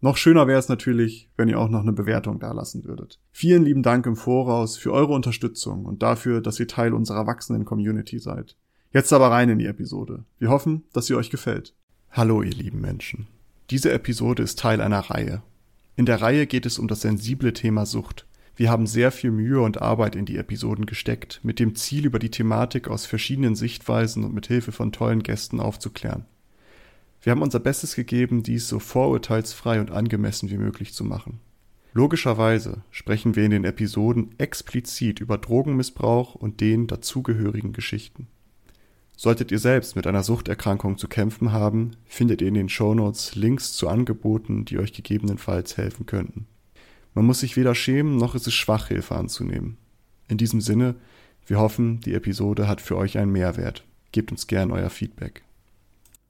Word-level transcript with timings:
Noch 0.00 0.18
schöner 0.18 0.46
wäre 0.46 0.58
es 0.58 0.68
natürlich, 0.68 1.30
wenn 1.36 1.48
ihr 1.48 1.58
auch 1.58 1.70
noch 1.70 1.80
eine 1.80 1.92
Bewertung 1.92 2.38
dalassen 2.38 2.84
würdet. 2.84 3.18
Vielen 3.32 3.64
lieben 3.64 3.82
Dank 3.82 4.04
im 4.06 4.16
Voraus 4.16 4.76
für 4.76 4.92
eure 4.92 5.14
Unterstützung 5.14 5.86
und 5.86 6.02
dafür, 6.02 6.42
dass 6.42 6.60
ihr 6.60 6.68
Teil 6.68 6.92
unserer 6.92 7.26
wachsenden 7.26 7.64
Community 7.64 8.18
seid. 8.18 8.56
Jetzt 8.92 9.12
aber 9.12 9.30
rein 9.30 9.48
in 9.48 9.58
die 9.58 9.66
Episode. 9.66 10.24
Wir 10.38 10.50
hoffen, 10.50 10.84
dass 10.92 11.06
sie 11.06 11.14
euch 11.14 11.30
gefällt. 11.30 11.74
Hallo, 12.10 12.42
ihr 12.42 12.52
lieben 12.52 12.80
Menschen. 12.80 13.26
Diese 13.70 13.90
Episode 13.92 14.42
ist 14.42 14.58
Teil 14.58 14.80
einer 14.80 15.00
Reihe. 15.00 15.42
In 15.96 16.06
der 16.06 16.20
Reihe 16.20 16.46
geht 16.46 16.66
es 16.66 16.78
um 16.78 16.88
das 16.88 17.00
sensible 17.00 17.52
Thema 17.54 17.86
Sucht. 17.86 18.26
Wir 18.54 18.70
haben 18.70 18.86
sehr 18.86 19.10
viel 19.10 19.30
Mühe 19.30 19.60
und 19.60 19.82
Arbeit 19.82 20.14
in 20.14 20.24
die 20.24 20.36
Episoden 20.36 20.86
gesteckt, 20.86 21.40
mit 21.42 21.58
dem 21.58 21.74
Ziel, 21.74 22.06
über 22.06 22.18
die 22.18 22.30
Thematik 22.30 22.88
aus 22.88 23.06
verschiedenen 23.06 23.54
Sichtweisen 23.54 24.24
und 24.24 24.34
mit 24.34 24.46
Hilfe 24.46 24.72
von 24.72 24.92
tollen 24.92 25.22
Gästen 25.22 25.58
aufzuklären. 25.58 26.26
Wir 27.26 27.32
haben 27.32 27.42
unser 27.42 27.58
Bestes 27.58 27.96
gegeben, 27.96 28.44
dies 28.44 28.68
so 28.68 28.78
vorurteilsfrei 28.78 29.80
und 29.80 29.90
angemessen 29.90 30.48
wie 30.48 30.58
möglich 30.58 30.94
zu 30.94 31.02
machen. 31.02 31.40
Logischerweise 31.92 32.82
sprechen 32.92 33.34
wir 33.34 33.42
in 33.42 33.50
den 33.50 33.64
Episoden 33.64 34.30
explizit 34.38 35.18
über 35.18 35.36
Drogenmissbrauch 35.36 36.36
und 36.36 36.60
den 36.60 36.86
dazugehörigen 36.86 37.72
Geschichten. 37.72 38.28
Solltet 39.16 39.50
ihr 39.50 39.58
selbst 39.58 39.96
mit 39.96 40.06
einer 40.06 40.22
Suchterkrankung 40.22 40.98
zu 40.98 41.08
kämpfen 41.08 41.50
haben, 41.50 41.96
findet 42.04 42.42
ihr 42.42 42.46
in 42.46 42.54
den 42.54 42.68
Shownotes 42.68 43.34
Links 43.34 43.72
zu 43.72 43.88
Angeboten, 43.88 44.64
die 44.64 44.78
euch 44.78 44.92
gegebenenfalls 44.92 45.76
helfen 45.76 46.06
könnten. 46.06 46.46
Man 47.12 47.26
muss 47.26 47.40
sich 47.40 47.56
weder 47.56 47.74
schämen, 47.74 48.18
noch 48.18 48.36
ist 48.36 48.46
es 48.46 48.54
schwach, 48.54 48.86
Hilfe 48.86 49.16
anzunehmen. 49.16 49.78
In 50.28 50.38
diesem 50.38 50.60
Sinne, 50.60 50.94
wir 51.44 51.58
hoffen, 51.58 51.98
die 52.02 52.14
Episode 52.14 52.68
hat 52.68 52.80
für 52.80 52.96
euch 52.96 53.18
einen 53.18 53.32
Mehrwert. 53.32 53.84
Gebt 54.12 54.30
uns 54.30 54.46
gern 54.46 54.70
euer 54.70 54.90
Feedback. 54.90 55.42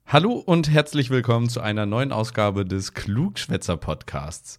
Hallo 0.09 0.35
und 0.35 0.69
herzlich 0.69 1.09
willkommen 1.09 1.49
zu 1.49 1.59
einer 1.59 1.85
neuen 1.85 2.13
Ausgabe 2.13 2.63
des 2.63 2.93
Klugschwätzer 2.93 3.75
Podcasts. 3.75 4.57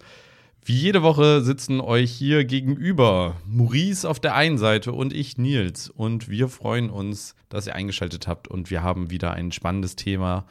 Wie 0.62 0.74
jede 0.74 1.02
Woche 1.02 1.41
sitzen 1.41 1.80
euch 1.80 2.12
hier 2.12 2.44
gegenüber 2.44 3.34
Maurice 3.46 4.06
auf 4.06 4.20
der 4.20 4.34
einen 4.34 4.58
Seite 4.58 4.92
und 4.92 5.14
ich 5.14 5.38
Nils. 5.38 5.88
Und 5.88 6.28
wir 6.28 6.50
freuen 6.50 6.91
uns, 6.91 7.34
dass 7.48 7.66
ihr 7.66 7.74
eingeschaltet 7.74 8.28
habt 8.28 8.46
und 8.46 8.70
wir 8.70 8.82
haben 8.82 9.08
wieder 9.08 9.32
ein 9.32 9.50
spannendes 9.50 9.96
Thema. 9.96 10.44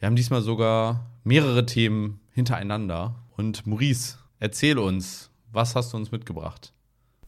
Wir 0.00 0.06
haben 0.06 0.16
diesmal 0.16 0.42
sogar 0.42 1.06
mehrere 1.22 1.64
Themen 1.64 2.18
hintereinander. 2.32 3.14
Und 3.36 3.68
Maurice, 3.68 4.18
erzähl 4.40 4.78
uns, 4.78 5.30
was 5.52 5.76
hast 5.76 5.92
du 5.92 5.96
uns 5.96 6.10
mitgebracht? 6.10 6.72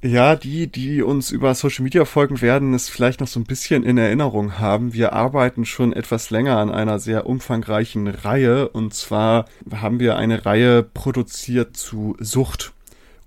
Ja, 0.05 0.35
die, 0.35 0.67
die 0.67 1.01
uns 1.01 1.31
über 1.31 1.55
Social 1.55 1.85
Media 1.85 2.05
folgen 2.05 2.41
werden, 2.41 2.75
es 2.75 2.89
vielleicht 2.89 3.21
noch 3.21 3.29
so 3.29 3.39
ein 3.39 3.45
bisschen 3.45 3.85
in 3.85 3.99
Erinnerung 3.99 4.59
haben. 4.59 4.93
Wir 4.93 5.13
arbeiten 5.13 5.65
schon 5.65 5.93
etwas 5.93 6.31
länger 6.31 6.59
an 6.59 6.73
einer 6.73 6.99
sehr 6.99 7.25
umfangreichen 7.25 8.09
Reihe. 8.09 8.69
Und 8.69 8.95
zwar 8.95 9.45
haben 9.73 10.01
wir 10.01 10.17
eine 10.17 10.45
Reihe 10.45 10.83
produziert 10.83 11.77
zu 11.77 12.17
Sucht. 12.19 12.73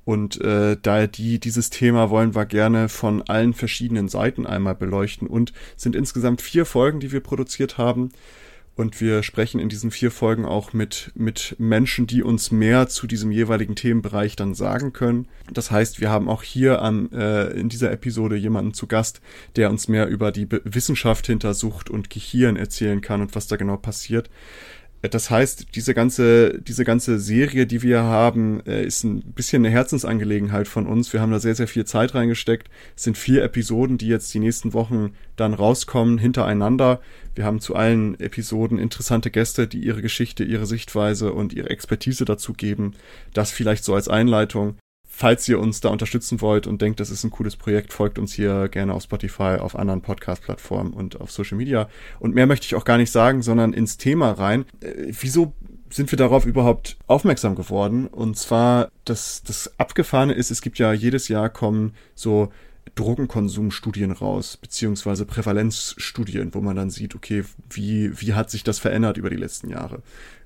Und 0.04 0.42
äh, 0.42 0.76
da 0.82 1.08
die 1.08 1.40
dieses 1.40 1.70
Thema 1.70 2.10
wollen 2.10 2.36
wir 2.36 2.46
gerne 2.46 2.90
von 2.90 3.22
allen 3.22 3.54
verschiedenen 3.54 4.10
Seiten 4.10 4.46
einmal 4.46 4.76
beleuchten 4.76 5.30
und 5.30 5.54
sind 5.78 5.96
insgesamt 5.96 6.42
vier 6.42 6.66
Folgen, 6.66 7.00
die 7.00 7.14
wir 7.14 7.22
produziert 7.22 7.78
haben. 7.78 8.12
Und 8.76 9.00
wir 9.00 9.24
sprechen 9.24 9.62
in 9.62 9.70
diesen 9.70 9.90
vier 9.90 10.12
Folgen 10.12 10.46
auch 10.46 10.74
mit, 10.74 11.12
mit 11.16 11.56
Menschen, 11.58 12.08
die 12.08 12.24
uns 12.24 12.52
mehr 12.52 12.90
zu 12.90 13.08
diesem 13.08 13.32
jeweiligen 13.32 13.76
Themenbereich 13.76 14.36
dann 14.36 14.54
sagen 14.54 14.92
können. 14.92 15.30
Das 15.52 15.72
heißt, 15.72 16.02
wir 16.02 16.10
haben 16.10 16.28
auch 16.28 16.44
hier 16.44 16.82
an, 16.82 17.10
äh, 17.14 17.52
in 17.52 17.70
dieser 17.70 17.92
Episode 17.92 18.36
jemanden 18.36 18.74
zu 18.74 18.88
Gast, 18.88 19.22
der 19.56 19.70
uns 19.70 19.88
mehr 19.88 20.08
über 20.08 20.34
die 20.34 20.46
Be 20.46 20.62
Wissenschaft 20.66 21.26
hinter 21.28 21.54
Sucht 21.54 21.90
und 21.90 22.10
Gehirn 22.10 22.58
erzählen 22.58 23.00
kann 23.00 23.22
und 23.22 23.34
was 23.34 23.48
da 23.48 23.56
genau 23.56 23.78
passiert. 23.78 24.30
Das 25.10 25.30
heißt, 25.30 25.76
diese 25.76 25.94
ganze, 25.94 26.62
diese 26.62 26.86
ganze 26.86 27.20
Serie, 27.20 27.68
die 27.68 27.82
wir 27.82 28.04
haben, 28.04 28.62
äh, 28.66 28.86
ist 28.86 29.04
ein 29.04 29.22
bisschen 29.22 29.66
eine 29.66 29.74
Herzensangelegenheit 29.74 30.68
von 30.68 30.88
uns. 30.88 31.12
Wir 31.12 31.22
haben 31.22 31.32
da 31.32 31.40
sehr, 31.40 31.56
sehr 31.56 31.68
viel 31.68 31.86
Zeit 31.86 32.16
reingesteckt. 32.16 32.70
Es 32.96 33.04
sind 33.04 33.18
vier 33.18 33.44
Episoden, 33.44 33.98
die 33.98 34.08
jetzt 34.08 34.34
die 34.34 34.40
nächsten 34.40 34.74
Wochen 34.74 35.14
dann 35.36 35.54
rauskommen, 35.54 36.18
hintereinander. 36.18 37.02
Wir 37.36 37.46
haben 37.46 37.60
zu 37.60 37.76
allen 37.76 38.20
Episoden 38.20 38.80
interessante 38.80 39.32
Gäste, 39.32 39.68
die 39.68 39.80
ihre 39.80 40.02
Geschichte, 40.02 40.44
ihre 40.44 40.66
Sichtweise 40.66 41.34
und 41.34 41.54
ihre 41.54 41.70
Expertise 41.70 42.26
dazu 42.26 42.54
geben. 42.54 42.94
Das 43.34 43.52
vielleicht 43.52 43.84
so 43.84 43.94
als 43.96 44.08
Einleitung 44.08 44.78
falls 45.18 45.48
ihr 45.48 45.60
uns 45.62 45.80
da 45.80 45.88
unterstützen 45.88 46.42
wollt 46.42 46.68
und 46.68 46.82
denkt, 46.82 47.00
das 47.00 47.10
ist 47.10 47.24
ein 47.24 47.32
cooles 47.32 47.56
Projekt, 47.56 47.94
folgt 47.94 48.20
uns 48.20 48.34
hier 48.34 48.68
gerne 48.68 48.94
auf 48.94 49.04
Spotify, 49.04 49.60
auf 49.60 49.78
anderen 49.78 50.02
Podcast-Plattformen 50.02 50.92
und 50.92 51.22
auf 51.22 51.32
Social 51.32 51.58
Media. 51.58 51.88
Und 52.20 52.36
mehr 52.36 52.48
möchte 52.48 52.66
ich 52.66 52.76
auch 52.76 52.84
gar 52.84 52.98
nicht 52.98 53.12
sagen, 53.12 53.42
sondern 53.42 53.72
ins 53.72 53.96
Thema 53.96 54.32
rein. 54.32 54.66
Äh, 54.82 55.14
wieso 55.22 55.54
sind 55.90 56.12
wir 56.12 56.18
darauf 56.18 56.46
überhaupt 56.46 56.98
aufmerksam 57.08 57.56
geworden? 57.56 58.08
Und 58.08 58.38
zwar, 58.38 58.90
dass 59.06 59.42
das 59.42 59.80
Abgefahrene 59.80 60.34
ist, 60.34 60.52
es 60.52 60.62
gibt 60.62 60.80
ja 60.80 60.92
jedes 60.92 61.30
Jahr 61.30 61.50
kommen 61.50 61.94
so 62.14 62.52
Drogenkonsumstudien 62.96 64.12
raus, 64.12 64.58
beziehungsweise 64.58 65.26
Prävalenzstudien, 65.26 66.54
wo 66.54 66.60
man 66.60 66.76
dann 66.76 66.90
sieht, 66.90 67.16
okay, 67.16 67.46
wie, 67.70 68.20
wie 68.20 68.34
hat 68.34 68.50
sich 68.52 68.66
das 68.66 68.80
verändert 68.80 69.16
über 69.16 69.30
die 69.30 69.38
letzten 69.38 69.70
Jahre? 69.70 70.02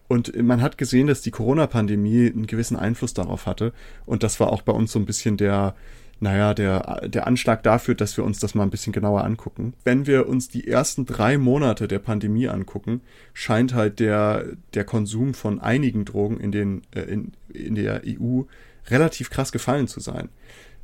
Und 0.09 0.36
man 0.42 0.64
hat 0.64 0.80
gesehen, 0.80 1.06
dass 1.06 1.22
die 1.22 1.30
Corona-Pandemie 1.30 2.31
einen 2.31 2.47
gewissen 2.47 2.75
Einfluss 2.75 3.14
darauf 3.14 3.46
hatte. 3.46 3.74
Und 4.08 4.24
das 4.24 4.40
war 4.40 4.52
auch 4.52 4.64
bei 4.64 4.74
uns 4.74 4.92
so 4.92 4.97
ein 4.97 5.06
bisschen 5.06 5.38
der, 5.38 5.75
naja, 6.20 6.56
der, 6.56 7.08
der 7.08 7.28
Anschlag 7.28 7.62
dafür, 7.62 7.94
dass 7.94 8.18
wir 8.18 8.24
uns 8.24 8.40
das 8.40 8.56
mal 8.56 8.64
ein 8.64 8.72
bisschen 8.72 8.92
genauer 8.92 9.24
angucken. 9.24 9.75
Wenn 9.84 10.08
wir 10.08 10.28
uns 10.28 10.50
die 10.50 10.68
ersten 10.68 11.06
drei 11.06 11.38
Monate 11.38 11.88
der 11.88 12.00
Pandemie 12.00 12.48
angucken, 12.48 13.02
scheint 13.36 13.75
halt 13.75 14.00
der, 14.00 14.46
der 14.74 14.84
Konsum 14.84 15.36
von 15.36 15.59
einigen 15.62 16.06
Drogen 16.06 16.40
in, 16.40 16.52
den, 16.52 16.81
äh, 16.96 17.02
in, 17.02 17.34
in 17.53 17.75
der 17.75 18.02
EU 18.03 18.42
relativ 18.88 19.30
krass 19.30 19.52
gefallen 19.52 19.88
zu 19.88 20.00
sein 20.00 20.30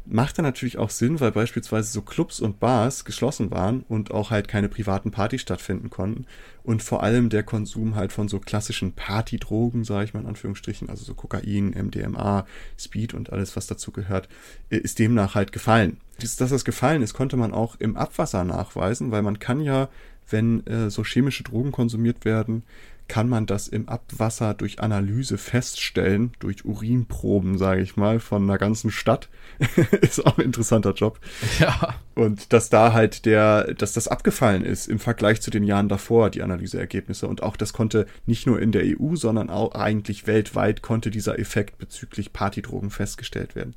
macht 0.05 0.37
dann 0.37 0.45
natürlich 0.45 0.77
auch 0.77 0.89
Sinn, 0.89 1.19
weil 1.19 1.31
beispielsweise 1.31 1.91
so 1.91 2.01
Clubs 2.01 2.39
und 2.39 2.59
Bars 2.59 3.05
geschlossen 3.05 3.51
waren 3.51 3.83
und 3.87 4.11
auch 4.11 4.31
halt 4.31 4.47
keine 4.47 4.69
privaten 4.69 5.11
Partys 5.11 5.41
stattfinden 5.41 5.89
konnten 5.89 6.25
und 6.63 6.83
vor 6.83 7.03
allem 7.03 7.29
der 7.29 7.43
Konsum 7.43 7.95
halt 7.95 8.11
von 8.11 8.27
so 8.27 8.39
klassischen 8.39 8.93
Partydrogen, 8.93 9.83
sage 9.83 10.05
ich 10.05 10.13
mal 10.13 10.21
in 10.21 10.27
Anführungsstrichen, 10.27 10.89
also 10.89 11.05
so 11.05 11.13
Kokain, 11.13 11.69
MDMA, 11.71 12.45
Speed 12.77 13.13
und 13.13 13.31
alles, 13.31 13.55
was 13.55 13.67
dazu 13.67 13.91
gehört, 13.91 14.27
äh, 14.69 14.77
ist 14.77 14.99
demnach 14.99 15.35
halt 15.35 15.51
gefallen. 15.51 15.97
Dass 16.19 16.37
das 16.37 16.65
gefallen 16.65 17.01
ist, 17.01 17.13
konnte 17.13 17.37
man 17.37 17.53
auch 17.53 17.75
im 17.79 17.97
Abwasser 17.97 18.43
nachweisen, 18.43 19.11
weil 19.11 19.21
man 19.21 19.39
kann 19.39 19.61
ja, 19.61 19.89
wenn 20.29 20.65
äh, 20.65 20.89
so 20.89 21.03
chemische 21.03 21.43
Drogen 21.43 21.71
konsumiert 21.71 22.25
werden, 22.25 22.63
kann 23.07 23.29
man 23.29 23.45
das 23.45 23.67
im 23.67 23.87
Abwasser 23.87 24.53
durch 24.53 24.79
Analyse 24.79 25.37
feststellen, 25.37 26.31
durch 26.39 26.65
Urinproben, 26.65 27.57
sage 27.57 27.81
ich 27.81 27.97
mal, 27.97 28.19
von 28.19 28.43
einer 28.43 28.57
ganzen 28.57 28.89
Stadt. 28.89 29.29
ist 30.01 30.25
auch 30.25 30.37
ein 30.37 30.45
interessanter 30.45 30.93
Job. 30.93 31.19
Ja. 31.59 31.95
Und 32.15 32.51
dass 32.51 32.69
da 32.69 32.93
halt 32.93 33.25
der, 33.25 33.73
dass 33.75 33.93
das 33.93 34.07
abgefallen 34.07 34.65
ist 34.65 34.87
im 34.87 34.99
Vergleich 34.99 35.41
zu 35.41 35.51
den 35.51 35.63
Jahren 35.63 35.87
davor, 35.87 36.29
die 36.29 36.41
Analyseergebnisse. 36.41 37.27
Und 37.27 37.43
auch 37.43 37.57
das 37.57 37.73
konnte 37.73 38.07
nicht 38.25 38.47
nur 38.47 38.59
in 38.59 38.71
der 38.71 38.83
EU, 38.85 39.15
sondern 39.15 39.49
auch 39.49 39.75
eigentlich 39.75 40.25
weltweit 40.25 40.81
konnte 40.81 41.11
dieser 41.11 41.37
Effekt 41.37 41.77
bezüglich 41.77 42.33
Partydrogen 42.33 42.89
festgestellt 42.89 43.55
werden. 43.55 43.75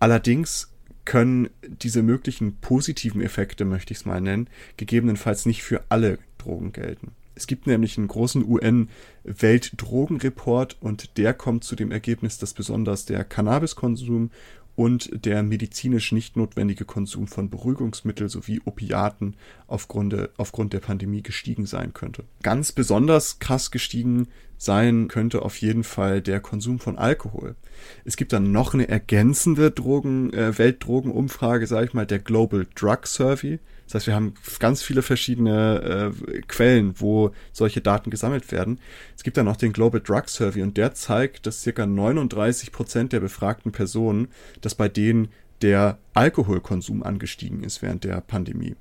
Allerdings 0.00 0.72
können 1.04 1.50
diese 1.62 2.02
möglichen 2.02 2.56
positiven 2.56 3.20
Effekte, 3.20 3.64
möchte 3.64 3.92
ich 3.92 4.00
es 4.00 4.06
mal 4.06 4.20
nennen, 4.20 4.48
gegebenenfalls 4.76 5.46
nicht 5.46 5.62
für 5.62 5.84
alle 5.88 6.18
Drogen 6.38 6.72
gelten. 6.72 7.12
Es 7.40 7.46
gibt 7.46 7.66
nämlich 7.66 7.96
einen 7.96 8.06
großen 8.06 8.44
UN-Weltdrogenreport 8.46 10.76
und 10.80 11.16
der 11.16 11.32
kommt 11.32 11.64
zu 11.64 11.74
dem 11.74 11.90
Ergebnis, 11.90 12.36
dass 12.36 12.52
besonders 12.52 13.06
der 13.06 13.24
Cannabiskonsum 13.24 14.30
und 14.76 15.24
der 15.24 15.42
medizinisch 15.42 16.12
nicht 16.12 16.36
notwendige 16.36 16.84
Konsum 16.84 17.28
von 17.28 17.48
Beruhigungsmitteln 17.48 18.28
sowie 18.28 18.60
Opiaten 18.66 19.36
aufgrund, 19.68 20.14
aufgrund 20.36 20.74
der 20.74 20.80
Pandemie 20.80 21.22
gestiegen 21.22 21.64
sein 21.64 21.94
könnte. 21.94 22.24
Ganz 22.42 22.72
besonders 22.72 23.38
krass 23.38 23.70
gestiegen 23.70 24.28
sein 24.58 25.08
könnte 25.08 25.40
auf 25.40 25.56
jeden 25.56 25.84
Fall 25.84 26.20
der 26.20 26.40
Konsum 26.40 26.78
von 26.78 26.98
Alkohol. 26.98 27.56
Es 28.04 28.16
gibt 28.16 28.34
dann 28.34 28.52
noch 28.52 28.74
eine 28.74 28.86
ergänzende 28.86 29.70
Drogen, 29.70 30.30
äh, 30.34 30.58
Weltdrogenumfrage, 30.58 31.66
sage 31.66 31.86
ich 31.86 31.94
mal, 31.94 32.04
der 32.04 32.18
Global 32.18 32.66
Drug 32.74 33.06
Survey. 33.06 33.60
Das 33.90 34.02
heißt, 34.02 34.06
wir 34.06 34.14
haben 34.14 34.34
ganz 34.60 34.82
viele 34.84 35.02
verschiedene 35.02 36.12
äh, 36.14 36.40
Quellen, 36.42 36.94
wo 37.00 37.32
solche 37.52 37.80
Daten 37.80 38.10
gesammelt 38.10 38.52
werden. 38.52 38.78
Es 39.16 39.24
gibt 39.24 39.36
dann 39.36 39.46
noch 39.46 39.56
den 39.56 39.72
Global 39.72 40.00
Drug 40.00 40.28
Survey 40.28 40.62
und 40.62 40.76
der 40.76 40.94
zeigt, 40.94 41.44
dass 41.44 41.62
circa 41.62 41.86
39 41.86 42.70
Prozent 42.70 43.12
der 43.12 43.18
befragten 43.18 43.72
Personen, 43.72 44.28
dass 44.60 44.76
bei 44.76 44.88
denen 44.88 45.28
der 45.60 45.98
Alkoholkonsum 46.14 47.02
angestiegen 47.02 47.64
ist 47.64 47.82
während 47.82 48.04
der 48.04 48.20
Pandemie. 48.20 48.76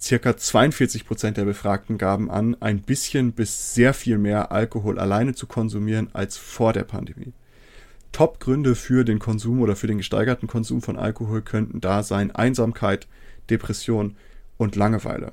Circa 0.00 0.34
42 0.34 1.06
Prozent 1.06 1.36
der 1.36 1.44
Befragten 1.44 1.98
gaben 1.98 2.30
an, 2.30 2.56
ein 2.60 2.80
bisschen 2.80 3.32
bis 3.32 3.74
sehr 3.74 3.92
viel 3.92 4.16
mehr 4.16 4.52
Alkohol 4.52 4.98
alleine 4.98 5.34
zu 5.34 5.46
konsumieren 5.46 6.08
als 6.14 6.38
vor 6.38 6.72
der 6.72 6.84
Pandemie. 6.84 7.34
Top-Gründe 8.12 8.74
für 8.74 9.04
den 9.04 9.18
Konsum 9.18 9.60
oder 9.60 9.76
für 9.76 9.86
den 9.86 9.98
gesteigerten 9.98 10.48
Konsum 10.48 10.80
von 10.80 10.96
Alkohol 10.96 11.42
könnten 11.42 11.82
da 11.82 12.02
sein 12.02 12.30
Einsamkeit, 12.30 13.06
Depression 13.50 14.16
und 14.60 14.76
Langeweile. 14.76 15.32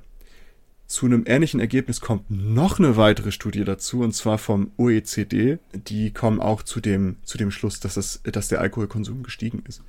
Zu 0.87 1.05
einem 1.05 1.25
ähnlichen 1.27 1.59
Ergebnis 1.59 1.99
kommt 1.99 2.31
noch 2.31 2.79
eine 2.79 2.95
weitere 2.95 3.33
Studie 3.33 3.65
dazu, 3.65 3.99
und 3.99 4.13
zwar 4.13 4.37
vom 4.37 4.71
OECD. 4.77 5.57
Die 5.73 6.13
kommen 6.13 6.39
auch 6.39 6.63
zu 6.63 6.79
dem, 6.79 7.17
zu 7.23 7.37
dem 7.37 7.51
Schluss, 7.51 7.81
dass, 7.81 7.97
es, 7.97 8.21
dass 8.23 8.47
der 8.47 8.61
Alkoholkonsum 8.61 9.21
gestiegen 9.23 9.63
ist. 9.67 9.81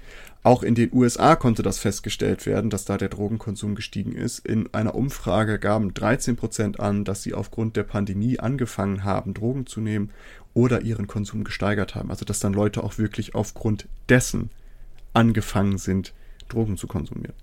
Auch 0.43 0.65
in 0.65 0.75
den 0.75 0.93
USA 0.93 1.37
konnte 1.37 1.63
das 1.63 1.79
festgestellt 1.79 2.47
werden, 2.47 2.69
dass 2.69 2.85
da 2.85 2.99
der 2.99 3.11
Drogenkonsum 3.11 3.77
gestiegen 3.77 4.11
ist. 4.13 4.41
In 4.41 4.75
einer 4.75 4.97
Umfrage 4.97 5.61
gaben 5.61 5.95
13 5.95 6.35
Prozent 6.35 6.81
an, 6.81 7.05
dass 7.05 7.23
sie 7.23 7.33
aufgrund 7.33 7.77
der 7.77 7.85
Pandemie 7.85 8.41
angefangen 8.41 9.05
haben, 9.05 9.35
Drogen 9.35 9.67
zu 9.67 9.81
nehmen 9.81 10.11
oder 10.53 10.83
ihren 10.83 11.07
Konsum 11.07 11.45
gesteigert 11.45 11.95
haben. 11.95 12.11
Also 12.11 12.25
dass 12.25 12.41
dann 12.41 12.55
Leute 12.55 12.83
auch 12.83 12.99
wirklich 12.99 13.37
aufgrund 13.37 13.87
dessen 14.09 14.51
angefangen 15.13 15.79
sind, 15.79 16.13
Drogen 16.49 16.77
zu 16.77 16.89
konsumieren. 16.89 17.35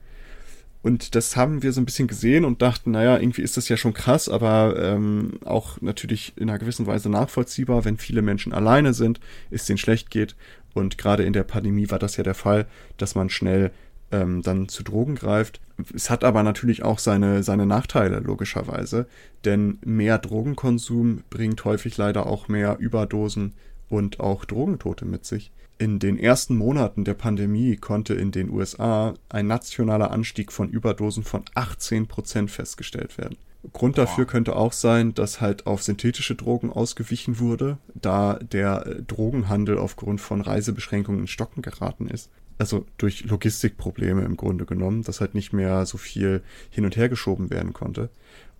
Und 0.85 1.15
das 1.15 1.35
haben 1.35 1.63
wir 1.63 1.71
so 1.71 1.81
ein 1.81 1.85
bisschen 1.85 2.07
gesehen 2.07 2.45
und 2.45 2.61
dachten, 2.61 2.91
naja, 2.91 3.17
irgendwie 3.17 3.41
ist 3.41 3.57
das 3.57 3.69
ja 3.69 3.75
schon 3.75 3.95
krass, 3.95 4.29
aber 4.29 4.75
ähm, 4.79 5.39
auch 5.43 5.81
natürlich 5.81 6.33
in 6.35 6.47
einer 6.47 6.59
gewissen 6.59 6.85
Weise 6.85 7.09
nachvollziehbar, 7.09 7.85
wenn 7.85 7.97
viele 7.97 8.21
Menschen 8.21 8.53
alleine 8.53 8.93
sind, 8.93 9.19
es 9.49 9.65
denen 9.65 9.79
schlecht 9.79 10.11
geht. 10.11 10.35
Und 10.75 10.99
gerade 10.99 11.23
in 11.23 11.33
der 11.33 11.41
Pandemie 11.41 11.89
war 11.89 11.97
das 11.97 12.17
ja 12.17 12.23
der 12.23 12.35
Fall, 12.35 12.67
dass 12.97 13.15
man 13.15 13.31
schnell 13.31 13.71
ähm, 14.11 14.43
dann 14.43 14.69
zu 14.69 14.83
Drogen 14.83 15.15
greift. 15.15 15.59
Es 15.91 16.11
hat 16.11 16.23
aber 16.23 16.43
natürlich 16.43 16.83
auch 16.83 16.99
seine, 16.99 17.41
seine 17.41 17.65
Nachteile, 17.65 18.19
logischerweise, 18.19 19.07
denn 19.43 19.79
mehr 19.83 20.19
Drogenkonsum 20.19 21.23
bringt 21.31 21.65
häufig 21.65 21.97
leider 21.97 22.27
auch 22.27 22.47
mehr 22.47 22.77
Überdosen 22.77 23.53
und 23.89 24.19
auch 24.19 24.45
Drogentote 24.45 25.05
mit 25.05 25.25
sich. 25.25 25.51
In 25.77 25.99
den 25.99 26.17
ersten 26.17 26.55
Monaten 26.55 27.03
der 27.03 27.15
Pandemie 27.15 27.75
konnte 27.75 28.13
in 28.13 28.31
den 28.31 28.49
USA 28.49 29.13
ein 29.27 29.47
nationaler 29.47 30.11
Anstieg 30.11 30.53
von 30.53 30.69
Überdosen 30.69 31.23
von 31.23 31.43
18 31.53 32.07
Prozent 32.07 32.49
festgestellt 32.49 33.17
werden. 33.17 33.37
Grund 33.73 33.97
dafür 33.97 34.25
könnte 34.25 34.55
auch 34.55 34.73
sein, 34.73 35.13
dass 35.13 35.41
halt 35.41 35.65
auf 35.67 35.83
synthetische 35.83 36.35
Drogen 36.35 36.71
ausgewichen 36.71 37.39
wurde, 37.39 37.77
da 37.93 38.35
der 38.35 38.85
äh, 38.85 39.01
Drogenhandel 39.03 39.77
aufgrund 39.77 40.21
von 40.21 40.41
Reisebeschränkungen 40.41 41.21
in 41.21 41.27
Stocken 41.27 41.61
geraten 41.61 42.07
ist. 42.07 42.29
Also 42.57 42.85
durch 42.97 43.25
Logistikprobleme 43.25 44.23
im 44.23 44.37
Grunde 44.37 44.65
genommen, 44.65 45.03
dass 45.03 45.19
halt 45.19 45.35
nicht 45.35 45.51
mehr 45.51 45.85
so 45.85 45.97
viel 45.97 46.41
hin 46.69 46.85
und 46.85 46.95
her 46.95 47.09
geschoben 47.09 47.49
werden 47.49 47.73
konnte. 47.73 48.09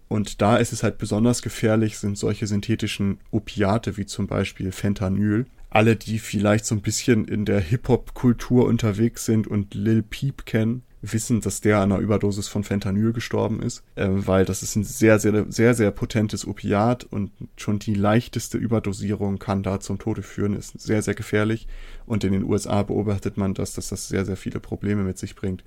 Und 0.07 0.41
da 0.41 0.57
ist 0.57 0.73
es 0.73 0.83
halt 0.83 0.97
besonders 0.97 1.41
gefährlich, 1.41 1.97
sind 1.97 2.17
solche 2.17 2.45
synthetischen 2.45 3.19
Opiate 3.31 3.97
wie 3.97 4.05
zum 4.05 4.27
Beispiel 4.27 4.71
Fentanyl, 4.71 5.45
alle, 5.75 5.97
die 5.97 6.19
vielleicht 6.19 6.65
so 6.65 6.73
ein 6.73 6.81
bisschen 6.81 7.25
in 7.25 7.43
der 7.43 7.59
Hip-Hop-Kultur 7.59 8.65
unterwegs 8.65 9.25
sind 9.25 9.45
und 9.45 9.73
Lil 9.73 10.03
Peep 10.03 10.45
kennen, 10.45 10.83
wissen, 11.01 11.41
dass 11.41 11.59
der 11.59 11.79
an 11.79 11.91
einer 11.91 12.01
Überdosis 12.01 12.47
von 12.47 12.63
Fentanyl 12.63 13.11
gestorben 13.11 13.61
ist, 13.61 13.83
äh, 13.95 14.07
weil 14.09 14.45
das 14.45 14.63
ist 14.63 14.77
ein 14.77 14.85
sehr, 14.85 15.19
sehr, 15.19 15.45
sehr, 15.51 15.73
sehr 15.73 15.91
potentes 15.91 16.47
Opiat 16.47 17.03
und 17.03 17.31
schon 17.57 17.79
die 17.79 17.93
leichteste 17.93 18.57
Überdosierung 18.57 19.37
kann 19.37 19.63
da 19.63 19.81
zum 19.81 19.99
Tode 19.99 20.23
führen, 20.23 20.55
ist 20.55 20.79
sehr, 20.79 21.01
sehr 21.01 21.13
gefährlich. 21.13 21.67
Und 22.05 22.23
in 22.23 22.31
den 22.31 22.43
USA 22.43 22.81
beobachtet 22.83 23.35
man 23.35 23.53
das, 23.53 23.73
dass 23.73 23.89
das 23.89 24.07
sehr, 24.07 24.23
sehr 24.23 24.37
viele 24.37 24.61
Probleme 24.61 25.03
mit 25.03 25.17
sich 25.17 25.35
bringt. 25.35 25.65